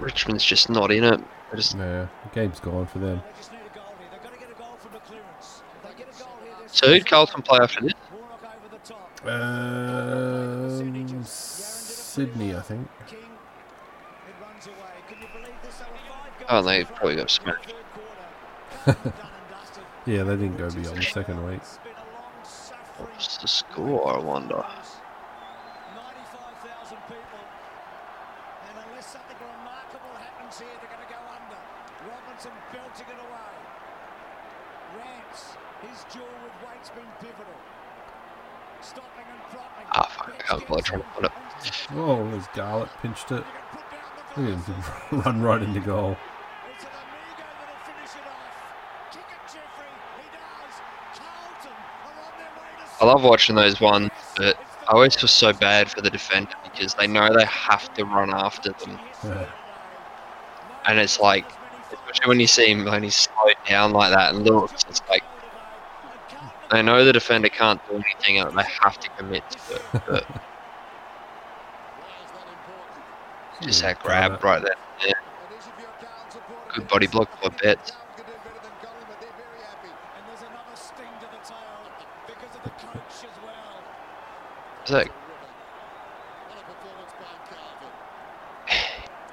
Richmond's 0.00 0.44
just 0.44 0.68
not 0.70 0.90
in 0.90 1.04
it. 1.04 1.20
They 1.50 1.56
just 1.56 1.76
Nah, 1.76 2.02
the 2.02 2.08
game's 2.32 2.60
gone 2.60 2.86
for 2.86 2.98
them. 2.98 3.22
They 3.24 3.30
just 3.38 3.52
need 3.52 3.60
a 3.60 3.62
goal 3.74 3.84
here. 3.98 4.08
They've 4.10 4.22
got 4.22 4.32
to 4.32 4.38
get 4.38 4.50
a 4.50 4.54
goal 4.54 4.76
from 4.78 4.92
the 4.92 4.98
clearance. 5.00 5.62
If 5.84 5.90
they 5.90 5.96
get 6.04 6.14
a 6.14 6.18
goal 6.22 6.32
here, 6.42 6.54
they're 6.58 6.68
so 6.68 6.86
who'd 6.88 7.06
Carlton 7.06 7.42
play 7.42 7.58
after 7.60 7.80
this? 7.82 7.92
Warnock 8.12 8.44
over 8.44 8.68
the 8.76 8.78
top. 8.78 9.10
Um, 9.26 11.24
Sydney, 11.24 12.54
I 12.54 12.60
think. 12.60 12.88
King, 13.06 13.18
it 13.18 13.24
runs 14.42 14.66
away. 14.66 14.76
Can 15.08 15.18
you 15.20 15.28
believe 15.32 15.54
this? 15.62 15.76
They 15.78 15.84
were 15.84 15.98
five 16.08 16.32
Oh, 16.50 16.62
they 16.62 16.84
probably 16.84 17.16
got 17.16 17.30
smashed. 17.30 17.70
third 17.70 17.84
quarter. 17.94 18.26
Done 18.86 18.96
and 19.14 19.50
dusted. 19.50 19.84
Yeah, 20.06 20.22
they 20.24 20.36
didn't 20.36 20.56
go 20.56 20.70
beyond 20.70 20.96
the 20.98 21.02
second 21.02 21.44
week. 21.46 21.60
It's 21.60 21.78
been 21.78 21.92
a 21.92 21.96
long 22.16 22.32
suffering 22.44 23.08
What's 23.10 23.36
the 23.38 23.48
score? 23.48 24.16
I 24.16 24.18
wonder. 24.18 24.56
95,000 24.56 26.96
people. 27.06 27.40
And 28.66 28.74
unless 28.88 29.06
something 29.12 29.36
remarkable 29.38 30.14
happens 30.18 30.58
here, 30.58 30.66
they're 30.80 30.90
going 30.90 31.04
to 31.06 31.12
go 31.12 31.20
under. 31.28 31.60
Robinson 32.08 32.52
belting 32.72 33.06
it 33.12 33.20
away. 33.20 33.52
Rance, 34.96 35.54
his 35.84 35.98
duel 36.10 36.24
with 36.42 36.56
Waite's 36.64 36.88
been 36.90 37.06
pivotal. 37.20 37.58
Stopping 38.80 39.28
and 39.28 39.42
propping. 39.52 39.86
Ah, 39.92 40.08
fuck, 40.08 40.32
I 40.50 40.54
was 40.54 40.64
bloody 40.64 40.82
trying 40.82 41.02
to 41.02 41.06
put 41.14 41.24
it. 41.26 41.32
Oh, 41.94 42.24
there's 42.30 42.46
Garlett 42.54 42.87
pinched 43.02 43.30
it. 43.32 43.44
Look 44.36 44.46
at 44.46 44.64
him 44.66 45.20
run 45.20 45.42
right 45.42 45.62
into 45.62 45.80
goal. 45.80 46.16
It's 46.74 46.84
an 46.84 46.90
amigo 46.90 47.44
that'll 47.58 47.76
finish 47.84 48.10
it 48.14 48.26
off. 48.26 49.10
Kick 49.12 49.20
it, 49.20 49.52
Jeffrey. 49.52 49.86
He 50.16 50.28
does. 50.30 50.74
Carlton 51.18 51.72
are 52.04 52.24
on 52.24 52.32
their 52.38 52.52
way 52.62 52.98
to 52.98 53.04
I 53.04 53.06
love 53.06 53.22
watching 53.22 53.56
those 53.56 53.80
ones, 53.80 54.10
but 54.36 54.56
I 54.88 54.92
always 54.92 55.14
feel 55.16 55.28
so 55.28 55.52
bad 55.52 55.90
for 55.90 56.00
the 56.00 56.10
defender 56.10 56.54
because 56.64 56.94
they 56.94 57.06
know 57.06 57.28
they 57.36 57.44
have 57.44 57.92
to 57.94 58.04
run 58.04 58.32
after 58.32 58.72
them, 58.84 58.98
Yeah. 59.24 59.46
and 60.86 60.98
it's 60.98 61.18
like, 61.20 61.44
especially 61.92 62.28
when 62.28 62.40
you 62.40 62.46
see 62.46 62.70
him 62.70 62.84
when 62.86 63.02
he's 63.02 63.14
slowed 63.16 63.56
down 63.66 63.92
like 63.92 64.12
that 64.14 64.34
and 64.34 64.44
looks, 64.44 64.84
it's 64.88 65.02
like 65.10 65.22
they 66.70 66.80
know 66.82 67.04
the 67.04 67.12
defender 67.12 67.48
can't 67.50 67.80
do 67.88 67.96
anything 67.96 68.38
and 68.38 68.58
they 68.58 68.64
have 68.82 68.98
to 68.98 69.08
commit 69.10 69.42
to 69.50 69.74
it. 69.74 69.82
But 70.06 70.37
just 73.68 73.82
that 73.82 74.02
grab 74.02 74.42
right 74.42 74.62
there, 74.62 74.74
yeah, 75.06 75.12
good 76.74 76.88
body 76.88 77.06
block 77.06 77.28
for 77.42 77.50
bet. 77.50 77.92
And 78.16 78.26
there's 80.26 80.40
another 80.40 80.74
sting 80.74 81.04
to 81.20 81.26
the 81.26 81.38
tail 81.46 81.80
because 82.26 82.56
of 82.56 82.62
the 82.62 82.70
coach 82.70 83.24
as 83.24 83.36
well. 83.44 83.82
Is 84.84 84.90
that 84.90 85.06
a 85.06 86.62
performance 86.64 87.12
by 87.20 87.32
Carlton. 87.50 87.92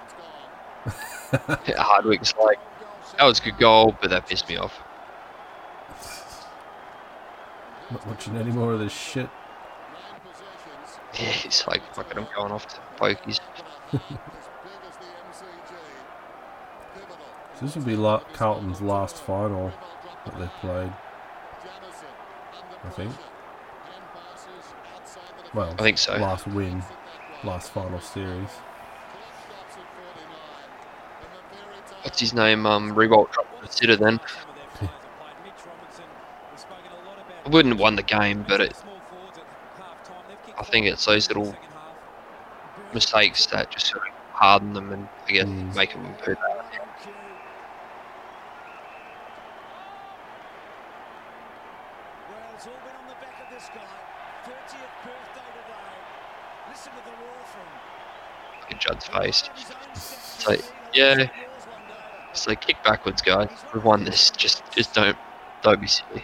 It's 0.04 0.14
gone. 1.74 1.86
Hardwick's 1.86 2.34
like 2.36 2.60
that 3.18 3.26
was 3.26 3.40
a 3.40 3.44
good 3.44 3.58
goal, 3.58 3.96
but 4.02 4.10
that 4.10 4.28
pissed 4.28 4.50
me 4.50 4.58
off. 4.58 4.74
Not 7.92 8.06
watching 8.08 8.36
any 8.36 8.52
more 8.52 8.74
of 8.74 8.80
this 8.80 8.94
shit. 8.94 9.30
Yeah, 11.18 11.30
he's 11.32 11.66
like 11.66 11.82
fucking 11.96 12.18
I'm 12.18 12.28
going 12.36 12.52
off 12.52 12.68
to 12.68 12.76
pokies. 13.00 13.40
As 13.94 14.00
big 14.10 14.82
as 14.88 14.98
the 14.98 15.06
MCG. 15.28 15.76
Pivotal. 16.94 17.18
So 17.54 17.66
this 17.66 17.76
will 17.76 17.84
be 17.84 17.96
la- 17.96 18.24
Carlton's 18.34 18.82
last 18.82 19.18
final 19.18 19.72
that 20.26 20.38
they've 20.40 20.50
played. 20.62 20.94
I 22.84 22.90
think. 22.90 23.14
pressure. 23.14 23.30
Hand 23.84 24.06
passes 24.14 24.76
outside 24.96 25.34
the 25.38 25.58
Well, 25.58 25.76
I 25.80 25.84
think 25.84 25.98
so. 25.98 26.16
last 26.18 26.48
win, 26.48 26.84
last 27.44 27.72
final 27.72 28.00
series. 28.00 28.50
Clock 29.12 29.36
stops 29.48 29.78
at 29.78 29.88
49. 29.96 30.70
And 31.22 31.32
the 31.34 31.56
very 31.56 31.82
top 31.88 32.04
What's 32.04 32.20
his 32.20 32.34
name? 32.34 32.66
Um, 32.66 32.94
Riewoldt 32.96 33.32
dropped 33.32 33.62
the 33.62 33.68
sitter 33.68 33.96
then. 33.96 34.20
Some 34.28 34.50
of 34.50 34.56
their 34.56 34.66
players 34.68 34.90
have 34.90 35.02
played 35.10 35.36
I 37.46 37.50
wouldn't 37.50 37.74
have 37.74 37.80
won 37.80 37.96
the 37.96 38.04
game, 38.04 38.44
but 38.48 38.62
it, 38.62 38.74
I 40.58 40.64
think 40.64 40.86
it's 40.88 41.06
those 41.06 41.28
little 41.28 41.56
mistakes 42.96 43.46
that 43.48 43.70
just 43.70 43.86
sort 43.88 44.08
of 44.08 44.14
harden 44.34 44.74
them 44.74 44.92
and 44.92 45.08
I 45.28 45.32
guess 45.32 45.46
Mm. 45.46 45.76
make 45.76 45.94
them 45.94 46.06
improve. 46.06 46.38
Well, 52.30 52.38
it's 52.56 52.68
all 52.68 52.74
been 52.86 52.96
on 52.96 53.08
the 53.08 53.14
back 53.22 53.38
of 53.46 53.54
this 53.54 53.70
guy. 53.70 53.82
30th 54.46 54.96
birthday 55.04 55.48
today. 55.54 56.70
Listen 56.70 56.92
to 56.94 57.04
the 57.06 57.12
roar 57.12 57.42
from 57.46 58.72
in 58.72 58.80
Judd's 58.80 59.06
face. 59.08 59.50
his 59.56 59.70
It's 60.36 60.48
like, 60.48 60.64
yeah, 60.94 61.28
it's 62.32 62.48
like 62.48 62.62
kick 62.62 62.78
backwards, 62.84 63.22
guys. 63.22 63.50
We've 63.74 63.84
won 63.84 64.04
this. 64.06 64.32
Just, 64.32 64.64
just 64.72 64.94
don't, 64.94 65.18
don't 65.62 65.80
be 65.82 65.88
silly. 65.88 66.24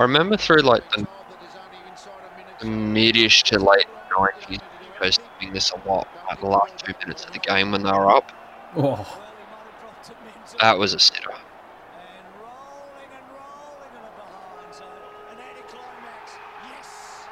I 0.00 0.02
remember 0.02 0.36
through 0.36 0.62
like 0.62 0.82
the, 0.96 1.06
the 2.60 2.66
mid-ish 2.66 3.42
to 3.44 3.58
late 3.58 3.86
nineties, 4.18 4.60
guys 5.00 5.18
doing 5.40 5.52
this 5.54 5.70
a 5.72 5.88
lot. 5.88 6.08
Like 6.30 6.38
the 6.40 6.46
last 6.46 6.74
two 6.84 6.92
minutes 7.06 7.24
of 7.26 7.32
the 7.32 7.40
game 7.40 7.72
when 7.72 7.82
they 7.82 7.92
were 7.92 8.10
up, 8.10 8.32
Oh, 8.76 9.22
that 10.60 10.78
was 10.78 10.94
a 10.94 11.00
sitter. 11.00 11.30
And 11.92 12.28
rolling 12.36 13.12
and 13.16 13.28
rolling 13.28 13.82
in 13.86 13.92
the 13.92 13.98
uh, 14.08 14.10
behind. 14.12 14.74
So 14.74 14.86
an 15.30 15.40
anticlimax. 15.40 16.40
Yes. 16.58 17.30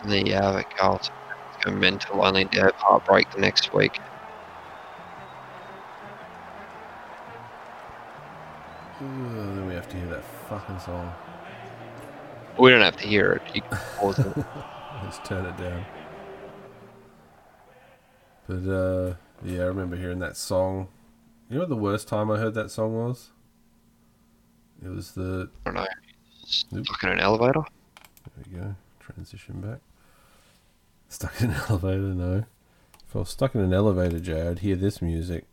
And 0.00 0.10
there 0.10 0.26
you 0.26 0.34
have 0.34 0.56
it, 0.56 0.66
Carlton. 0.76 1.14
Go 1.64 1.72
mental, 1.72 2.24
only 2.24 2.46
to 2.48 2.60
have 2.60 2.72
heartbreak 2.78 3.30
the 3.30 3.40
next 3.40 3.70
week. 3.72 4.00
Fucking 10.48 10.78
song. 10.80 11.12
We 12.58 12.70
don't 12.70 12.80
have 12.80 12.96
to 12.96 13.06
hear 13.06 13.32
it. 13.32 13.42
You 13.54 13.62
can 13.62 13.78
pause 13.96 14.18
it. 14.18 14.36
Let's 15.02 15.18
turn 15.28 15.44
it 15.44 15.56
down. 15.56 15.84
But 18.48 18.70
uh, 18.72 19.14
yeah, 19.44 19.62
I 19.62 19.66
remember 19.66 19.96
hearing 19.96 20.20
that 20.20 20.36
song. 20.36 20.88
You 21.48 21.56
know 21.56 21.60
what 21.62 21.68
the 21.68 21.76
worst 21.76 22.08
time 22.08 22.30
I 22.30 22.38
heard 22.38 22.54
that 22.54 22.70
song 22.70 22.94
was? 22.94 23.30
It 24.84 24.88
was 24.88 25.12
the 25.12 25.50
I 25.64 25.70
don't 25.70 25.74
know. 25.74 25.86
Stuck 26.44 27.02
in 27.02 27.10
an 27.10 27.20
elevator. 27.20 27.64
There 28.36 28.44
we 28.50 28.58
go. 28.58 28.74
Transition 29.00 29.60
back. 29.60 29.80
Stuck 31.08 31.40
in 31.40 31.50
an 31.50 31.60
elevator, 31.68 31.98
no. 31.98 32.44
If 33.06 33.16
I 33.16 33.18
was 33.20 33.30
stuck 33.30 33.54
in 33.54 33.60
an 33.60 33.72
elevator, 33.72 34.18
Jay, 34.20 34.46
I'd 34.48 34.60
hear 34.60 34.76
this 34.76 35.00
music. 35.02 35.44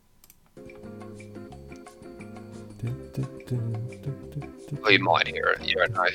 Well, 4.82 4.92
you 4.92 5.00
might 5.00 5.28
hear 5.28 5.56
it. 5.58 5.66
You 5.68 5.76
don't 5.76 5.94
know. 5.94 6.08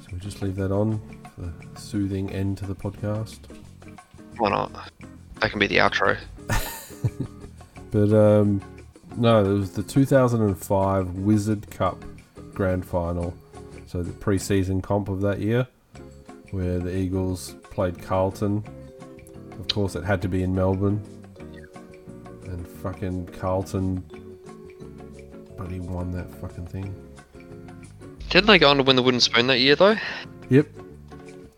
So 0.00 0.08
we 0.12 0.18
just 0.18 0.42
leave 0.42 0.56
that 0.56 0.70
on 0.70 1.00
for 1.34 1.42
the 1.42 1.80
soothing 1.80 2.30
end 2.30 2.58
to 2.58 2.66
the 2.66 2.74
podcast. 2.74 3.38
Why 4.36 4.50
not? 4.50 4.90
That 5.40 5.50
can 5.50 5.58
be 5.58 5.66
the 5.66 5.78
outro. 5.78 6.16
But 7.94 8.12
um, 8.12 8.60
no, 9.16 9.44
it 9.44 9.56
was 9.56 9.70
the 9.74 9.84
2005 9.84 11.10
Wizard 11.18 11.70
Cup 11.70 12.04
Grand 12.52 12.84
Final. 12.84 13.32
So 13.86 14.02
the 14.02 14.10
pre-season 14.12 14.82
comp 14.82 15.08
of 15.08 15.20
that 15.20 15.38
year, 15.38 15.68
where 16.50 16.80
the 16.80 16.92
Eagles 16.92 17.54
played 17.70 18.02
Carlton. 18.02 18.64
Of 19.60 19.68
course, 19.68 19.94
it 19.94 20.02
had 20.02 20.20
to 20.22 20.28
be 20.28 20.42
in 20.42 20.56
Melbourne. 20.56 21.04
Fucking 22.84 23.28
Carlton, 23.40 24.04
but 25.56 25.70
he 25.70 25.80
won 25.80 26.12
that 26.12 26.30
fucking 26.38 26.66
thing. 26.66 26.94
Didn't 28.28 28.46
they 28.46 28.58
go 28.58 28.68
on 28.68 28.76
to 28.76 28.82
win 28.82 28.94
the 28.94 29.02
wooden 29.02 29.20
spoon 29.20 29.46
that 29.46 29.58
year 29.60 29.74
though? 29.74 29.96
Yep. 30.50 30.66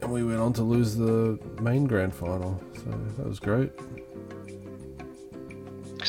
And 0.02 0.12
we 0.12 0.22
went 0.22 0.38
on 0.38 0.52
to 0.52 0.62
lose 0.62 0.94
the 0.94 1.36
main 1.60 1.88
grand 1.88 2.14
final. 2.14 2.62
So 2.76 2.90
that 3.18 3.26
was 3.26 3.40
great. 3.40 3.72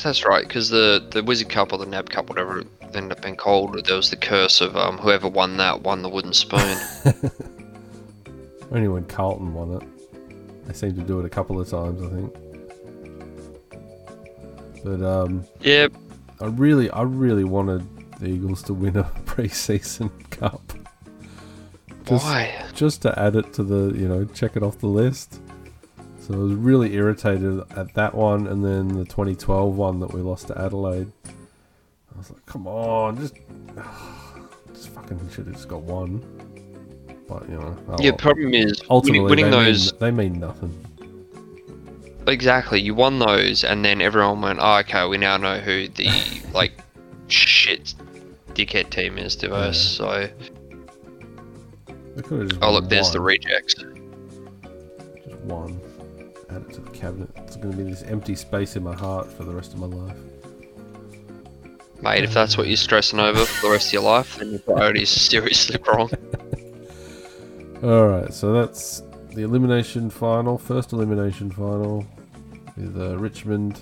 that's 0.04 0.24
right. 0.24 0.48
Because 0.48 0.70
the 0.70 1.04
the 1.10 1.24
Wizard 1.24 1.50
Cup 1.50 1.74
or 1.74 1.80
the 1.80 1.88
NAB 1.88 2.12
Cup, 2.12 2.30
whatever 2.30 2.60
it 2.60 2.68
ended 2.94 3.14
up 3.14 3.24
being 3.24 3.38
called, 3.38 3.88
there 3.88 3.96
was 3.96 4.12
the 4.12 4.18
curse 4.18 4.62
of 4.62 4.78
um, 4.78 5.00
whoever 5.00 5.28
won 5.28 5.58
that 5.58 5.82
won 5.82 6.04
the 6.04 6.10
wooden 6.10 6.34
spoon. 6.34 6.78
Only 8.72 8.88
when 8.88 9.06
Carlton 9.06 9.52
won 9.56 9.82
it. 9.82 10.68
They 10.68 10.74
seemed 10.74 10.96
to 10.98 11.02
do 11.02 11.20
it 11.20 11.26
a 11.26 11.30
couple 11.30 11.60
of 11.60 11.68
times, 11.68 12.04
I 12.04 12.10
think. 12.10 12.36
But 14.84 15.02
um, 15.02 15.46
yep. 15.62 15.94
I 16.40 16.46
really, 16.46 16.90
I 16.92 17.02
really 17.04 17.44
wanted 17.44 17.88
the 18.20 18.28
Eagles 18.28 18.64
to 18.64 18.74
win 18.74 18.98
a 18.98 19.04
pre-season 19.26 20.10
cup. 20.30 20.62
Just, 22.06 22.26
why? 22.26 22.66
Just 22.74 23.02
to 23.02 23.20
add 23.20 23.36
it 23.36 23.54
to 23.54 23.64
the, 23.64 23.98
you 23.98 24.08
know, 24.08 24.26
check 24.26 24.56
it 24.56 24.64
off 24.64 24.80
the 24.80 24.88
list. 24.88 25.42
So 26.22 26.34
I 26.34 26.38
was 26.38 26.54
really 26.54 26.94
irritated 26.94 27.62
at 27.76 27.94
that 27.94 28.14
one, 28.14 28.48
and 28.48 28.64
then 28.64 28.90
the 28.90 29.06
2012 29.06 29.76
one 29.76 30.00
that 30.00 30.14
we 30.14 30.22
lost 30.22 30.48
to 30.48 30.60
Adelaide. 30.60 31.12
I 31.26 32.18
was 32.18 32.32
like, 32.32 32.46
come 32.46 32.68
on, 32.68 33.18
just, 33.18 33.36
just 34.74 34.90
fucking 34.90 35.20
should 35.30 35.48
have 35.48 35.56
just 35.56 35.68
got 35.68 35.82
one. 35.82 36.20
But 37.28 37.50
you 37.50 37.56
know, 37.56 37.78
oh 37.90 37.98
Yeah, 38.00 38.12
problem 38.12 38.54
is 38.54 38.82
ultimately 38.90 39.20
winning, 39.20 39.46
winning 39.46 39.60
they 39.60 39.72
those 39.72 39.94
mean, 39.94 40.00
they 40.00 40.12
mean 40.12 40.40
nothing. 40.40 40.87
Exactly. 42.28 42.82
You 42.82 42.94
won 42.94 43.20
those, 43.20 43.64
and 43.64 43.84
then 43.84 44.02
everyone 44.02 44.42
went, 44.42 44.60
"Oh, 44.62 44.78
okay, 44.80 45.08
we 45.08 45.18
now 45.18 45.38
know 45.38 45.60
who 45.60 45.88
the 45.88 46.10
like 46.54 46.74
shit 47.28 47.94
dickhead 48.50 48.90
team 48.90 49.18
is 49.18 49.36
to 49.38 49.54
us." 49.54 49.80
So, 49.80 50.30
They 52.16 52.22
could 52.22 52.40
have 52.40 52.50
just 52.50 52.62
oh 52.62 52.74
look, 52.74 52.90
there's 52.90 53.12
the 53.12 53.22
rejects. 53.22 53.76
Just 53.76 55.40
one. 55.42 55.80
Add 56.50 56.62
it 56.62 56.74
to 56.76 56.82
the 56.82 56.92
cabinet. 56.92 57.30
It's 57.36 57.58
going 57.58 57.72
to 57.72 57.78
be 57.78 57.90
this 57.90 58.04
empty 58.04 58.36
space 58.36 58.78
in 58.78 58.84
my 58.84 58.96
heart 58.96 59.32
for 59.32 59.44
the 59.44 59.52
rest 59.52 59.74
of 59.74 59.80
my 59.80 59.88
life. 59.88 60.18
Mate, 62.02 62.24
if 62.24 62.34
that's 62.34 62.58
what 62.58 62.68
you're 62.68 62.78
stressing 62.78 63.20
over 63.20 63.44
for 63.44 63.68
the 63.68 63.72
rest 63.74 63.88
of 63.88 63.94
your 63.94 64.04
life, 64.04 64.38
then 64.38 64.52
your 64.52 64.60
priorities 64.60 65.16
are 65.16 65.20
seriously 65.20 65.80
wrong. 65.88 66.10
Alright, 67.84 68.34
so 68.34 68.54
that's 68.54 69.02
the 69.34 69.42
elimination 69.42 70.10
final, 70.10 70.58
first 70.58 70.94
elimination 70.94 71.52
final 71.52 72.06
with 72.78 72.98
uh, 73.00 73.18
Richmond, 73.18 73.80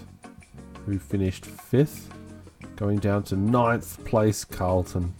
who 0.85 0.97
finished 0.99 1.45
fifth, 1.45 2.11
going 2.75 2.99
down 2.99 3.23
to 3.23 3.35
ninth 3.35 4.03
place 4.05 4.43
Carlton. 4.43 5.13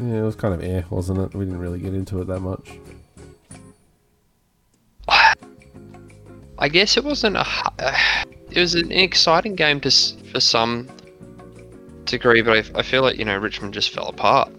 Yeah, 0.00 0.18
it 0.18 0.22
was 0.22 0.36
kind 0.36 0.54
of 0.54 0.62
air, 0.62 0.84
wasn't 0.90 1.18
it? 1.18 1.34
We 1.36 1.44
didn't 1.44 1.60
really 1.60 1.80
get 1.80 1.92
into 1.94 2.20
it 2.20 2.26
that 2.28 2.40
much. 2.40 2.78
I 6.60 6.68
guess 6.68 6.96
it 6.96 7.04
wasn't 7.04 7.36
a. 7.36 7.44
hu- 7.44 8.28
It 8.50 8.58
was 8.60 8.74
an 8.74 8.90
exciting 8.90 9.54
game 9.54 9.80
to 9.80 9.90
for 10.32 10.40
some 10.40 10.88
degree, 12.04 12.42
but 12.42 12.56
I, 12.56 12.78
I 12.78 12.82
feel 12.82 13.02
like 13.02 13.16
you 13.18 13.24
know 13.24 13.36
Richmond 13.36 13.74
just 13.74 13.90
fell 13.90 14.08
apart. 14.08 14.50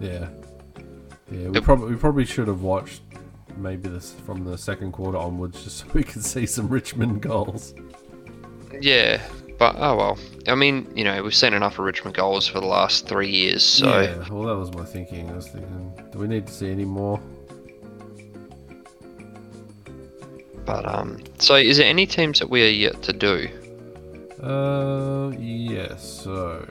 Yeah, 0.00 0.28
yeah. 1.30 1.48
We 1.48 1.60
probably 1.60 1.90
we 1.90 1.96
probably 1.96 2.24
should 2.24 2.48
have 2.48 2.62
watched 2.62 3.02
maybe 3.58 3.88
this 3.88 4.12
from 4.24 4.44
the 4.44 4.56
second 4.56 4.92
quarter 4.92 5.18
onwards, 5.18 5.62
just 5.64 5.78
so 5.80 5.86
we 5.92 6.02
can 6.04 6.22
see 6.22 6.46
some 6.46 6.68
Richmond 6.68 7.22
goals. 7.22 7.74
Yeah, 8.80 9.20
but 9.58 9.76
oh 9.78 9.96
well. 9.96 10.18
I 10.46 10.54
mean, 10.54 10.90
you 10.94 11.04
know, 11.04 11.22
we've 11.22 11.34
seen 11.34 11.54
enough 11.54 11.78
of 11.78 11.84
Richmond 11.84 12.16
goals 12.16 12.46
for 12.46 12.60
the 12.60 12.66
last 12.66 13.06
three 13.06 13.30
years, 13.30 13.62
so 13.62 14.00
yeah, 14.00 14.16
well, 14.30 14.42
that 14.44 14.56
was 14.56 14.72
my 14.72 14.84
thinking. 14.84 15.30
I 15.30 15.34
was 15.34 15.48
thinking, 15.48 15.92
do 16.12 16.18
we 16.18 16.28
need 16.28 16.46
to 16.46 16.52
see 16.52 16.70
any 16.70 16.84
more? 16.84 17.20
But 20.64 20.86
um, 20.86 21.22
so 21.38 21.54
is 21.54 21.78
there 21.78 21.86
any 21.86 22.06
teams 22.06 22.38
that 22.40 22.50
we 22.50 22.62
are 22.62 22.70
yet 22.70 23.02
to 23.04 23.12
do? 23.12 23.48
Uh, 24.42 25.30
yes. 25.38 26.22
So 26.24 26.66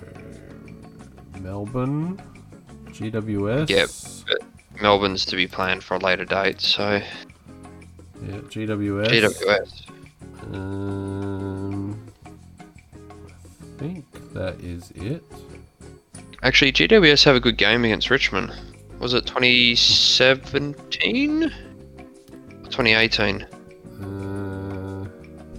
Melbourne, 1.42 2.22
GWS. 2.90 3.70
Yep. 3.70 3.90
Melbourne's 4.82 5.26
to 5.26 5.36
be 5.36 5.48
planned 5.48 5.84
for 5.84 5.96
a 5.96 6.00
later 6.00 6.26
date, 6.26 6.62
so 6.62 7.02
Yeah, 8.26 8.38
GWS. 8.50 9.08
GWS. 9.08 9.84
Um, 10.54 12.00
I 12.24 12.30
think 13.80 14.06
that 14.34 14.60
is 14.62 14.92
it. 14.92 15.24
Actually, 16.44 16.72
GWS 16.72 17.24
have 17.26 17.36
a 17.36 17.40
good 17.40 17.58
game 17.58 17.84
against 17.86 18.10
Richmond. 18.10 18.52
Was 19.00 19.14
it 19.14 19.26
2017? 19.26 21.52
2018. 22.70 23.42
Uh, 23.44 23.48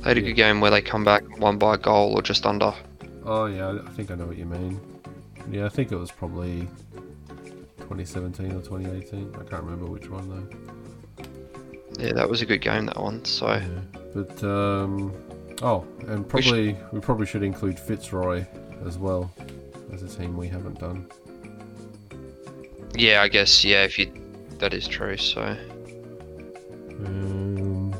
They 0.02 0.08
had 0.10 0.18
a 0.18 0.22
good 0.22 0.34
game 0.34 0.60
where 0.60 0.70
they 0.70 0.80
come 0.80 1.04
back 1.04 1.22
one 1.38 1.58
by 1.58 1.74
a 1.74 1.78
goal 1.78 2.14
or 2.14 2.22
just 2.22 2.46
under. 2.46 2.72
oh 3.24 3.46
yeah, 3.46 3.78
I 3.84 3.88
think 3.90 4.10
I 4.10 4.14
know 4.14 4.26
what 4.26 4.38
you 4.38 4.46
mean. 4.46 4.80
Yeah, 5.50 5.66
I 5.66 5.68
think 5.68 5.92
it 5.92 5.96
was 5.96 6.10
probably 6.10 6.66
2017 7.88 8.52
or 8.52 8.60
2018. 8.60 9.34
I 9.34 9.38
can't 9.48 9.62
remember 9.62 9.86
which 9.86 10.10
one 10.10 10.28
though. 10.28 11.24
Yeah, 11.98 12.12
that 12.12 12.28
was 12.28 12.42
a 12.42 12.46
good 12.46 12.60
game 12.60 12.86
that 12.86 13.00
one. 13.00 13.24
So 13.24 13.60
But 14.14 14.44
um, 14.44 15.12
oh, 15.62 15.86
and 16.06 16.28
probably 16.28 16.76
we 16.92 17.00
probably 17.00 17.26
should 17.26 17.42
include 17.42 17.78
Fitzroy 17.78 18.46
as 18.86 18.98
well 18.98 19.32
as 19.92 20.02
a 20.02 20.08
team 20.08 20.36
we 20.36 20.48
haven't 20.48 20.78
done. 20.78 21.08
yeah, 22.94 23.22
I 23.22 23.28
guess 23.28 23.64
yeah, 23.64 23.84
if 23.84 23.98
you 23.98 24.12
that 24.58 24.74
is 24.74 24.86
true. 24.86 25.16
So 25.16 25.56
Um, 27.04 27.90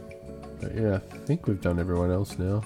but 0.61 0.75
yeah, 0.75 0.97
I 0.97 1.17
think 1.25 1.47
we've 1.47 1.61
done 1.61 1.81
everyone 1.81 2.11
else 2.11 2.39
now. 2.39 2.63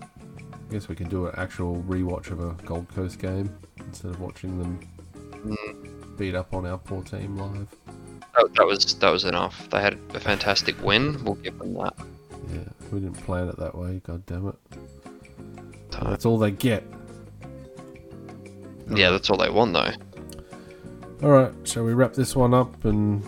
I 0.00 0.72
guess 0.72 0.88
we 0.88 0.96
can 0.96 1.08
do 1.08 1.26
an 1.26 1.34
actual 1.36 1.82
rewatch 1.86 2.30
of 2.30 2.40
a 2.40 2.54
Gold 2.64 2.88
Coast 2.94 3.18
game 3.18 3.54
instead 3.78 4.10
of 4.10 4.20
watching 4.20 4.58
them 4.58 4.80
beat 6.16 6.34
up 6.34 6.52
on 6.54 6.66
our 6.66 6.78
poor 6.78 7.02
team 7.02 7.36
live. 7.36 7.68
that, 8.36 8.54
that 8.54 8.66
was 8.66 8.94
that 8.96 9.10
was 9.10 9.24
enough. 9.24 9.68
They 9.70 9.80
had 9.80 9.98
a 10.14 10.20
fantastic 10.20 10.80
win. 10.82 11.22
We'll 11.24 11.34
give 11.36 11.58
them 11.58 11.74
that. 11.74 11.94
Yeah, 12.52 12.60
we 12.90 13.00
didn't 13.00 13.18
plan 13.24 13.48
it 13.48 13.56
that 13.58 13.74
way. 13.76 14.00
God 14.06 14.24
damn 14.26 14.48
it! 14.48 14.54
So, 15.90 16.00
That's 16.04 16.24
all 16.26 16.38
they 16.38 16.50
get. 16.50 16.84
yeah, 18.90 19.10
that's 19.10 19.30
all 19.30 19.36
they 19.36 19.50
want 19.50 19.72
though. 19.74 19.92
All 21.22 21.30
right, 21.30 21.52
shall 21.64 21.84
we 21.84 21.92
wrap 21.94 22.14
this 22.14 22.34
one 22.34 22.52
up 22.52 22.84
and 22.84 23.22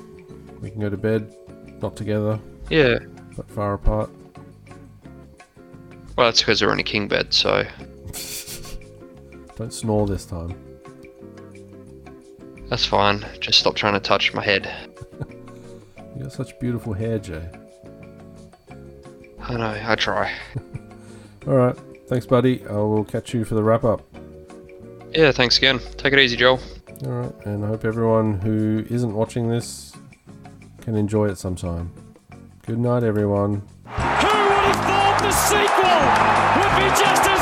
we 0.60 0.70
can 0.70 0.80
go 0.80 0.90
to 0.90 0.96
bed? 0.96 1.32
Not 1.80 1.94
together, 1.96 2.38
Yeah. 2.70 2.98
but 3.36 3.48
far 3.50 3.74
apart. 3.74 4.10
Well, 6.16 6.26
that's 6.26 6.40
because 6.40 6.60
we're 6.62 6.72
in 6.72 6.80
a 6.80 6.84
king 6.84 7.06
bed. 7.08 7.32
So 7.34 7.64
Don't 9.56 9.72
snore 9.72 10.06
this 10.06 10.24
time. 10.26 10.54
That's 12.74 12.86
fine. 12.86 13.24
Just 13.38 13.60
stop 13.60 13.76
trying 13.76 13.92
to 13.92 14.00
touch 14.00 14.34
my 14.34 14.42
head. 14.42 14.68
You 16.16 16.24
got 16.24 16.32
such 16.32 16.58
beautiful 16.58 16.92
hair, 16.92 17.20
Jay. 17.20 17.48
I 19.40 19.54
know. 19.54 19.80
I 19.86 19.94
try. 19.94 20.34
All 21.46 21.54
right, 21.54 21.76
thanks, 22.08 22.26
buddy. 22.26 22.66
I 22.66 22.72
will 22.72 23.04
catch 23.04 23.32
you 23.32 23.44
for 23.44 23.54
the 23.54 23.62
wrap 23.62 23.84
up. 23.84 24.02
Yeah. 25.12 25.30
Thanks 25.30 25.56
again. 25.56 25.78
Take 25.98 26.14
it 26.14 26.18
easy, 26.18 26.34
Joel. 26.34 26.58
All 27.04 27.10
right, 27.12 27.46
and 27.46 27.64
I 27.64 27.68
hope 27.68 27.84
everyone 27.84 28.40
who 28.40 28.84
isn't 28.90 29.14
watching 29.14 29.48
this 29.48 29.92
can 30.80 30.96
enjoy 30.96 31.28
it 31.28 31.38
sometime. 31.38 31.92
Good 32.66 32.80
night, 32.80 33.04
everyone. 33.04 33.62
Who 33.84 33.90
would 33.90 34.64
have 34.66 34.84
thought 34.84 35.18
the 35.22 35.30
sequel 35.30 35.94
would 36.58 36.74
be 36.82 36.88
just 37.00 37.33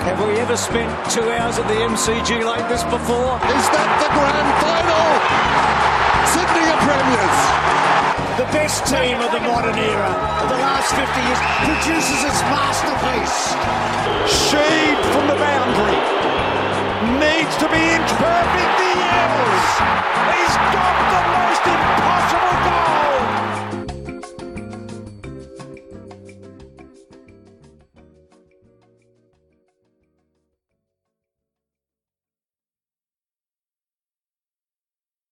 Have 0.00 0.16
we 0.24 0.32
ever 0.40 0.56
spent 0.56 0.88
two 1.12 1.28
hours 1.28 1.60
at 1.60 1.68
the 1.68 1.76
MCG 1.76 2.40
like 2.40 2.64
this 2.72 2.80
before? 2.88 3.36
Is 3.52 3.66
that 3.68 3.90
the 4.00 4.08
grand 4.16 4.50
final? 4.64 5.06
Sydney 6.32 6.64
are 6.72 6.80
premiers. 6.88 7.40
The 8.40 8.48
best 8.48 8.88
team 8.88 9.20
of 9.20 9.28
the 9.28 9.44
modern 9.44 9.76
era 9.76 10.08
of 10.40 10.48
the 10.48 10.56
last 10.56 10.96
50 10.96 11.04
years 11.04 11.40
produces 11.68 12.20
its 12.32 12.40
masterpiece. 12.48 13.52
Shaved 14.24 15.04
from 15.12 15.28
the 15.28 15.36
boundary. 15.36 16.00
Needs 17.20 17.52
to 17.60 17.68
be 17.68 17.82
inch 17.92 18.12
perfect. 18.16 18.72
He 18.80 18.96
is. 18.96 19.64
He's 20.32 20.56
got 20.72 21.00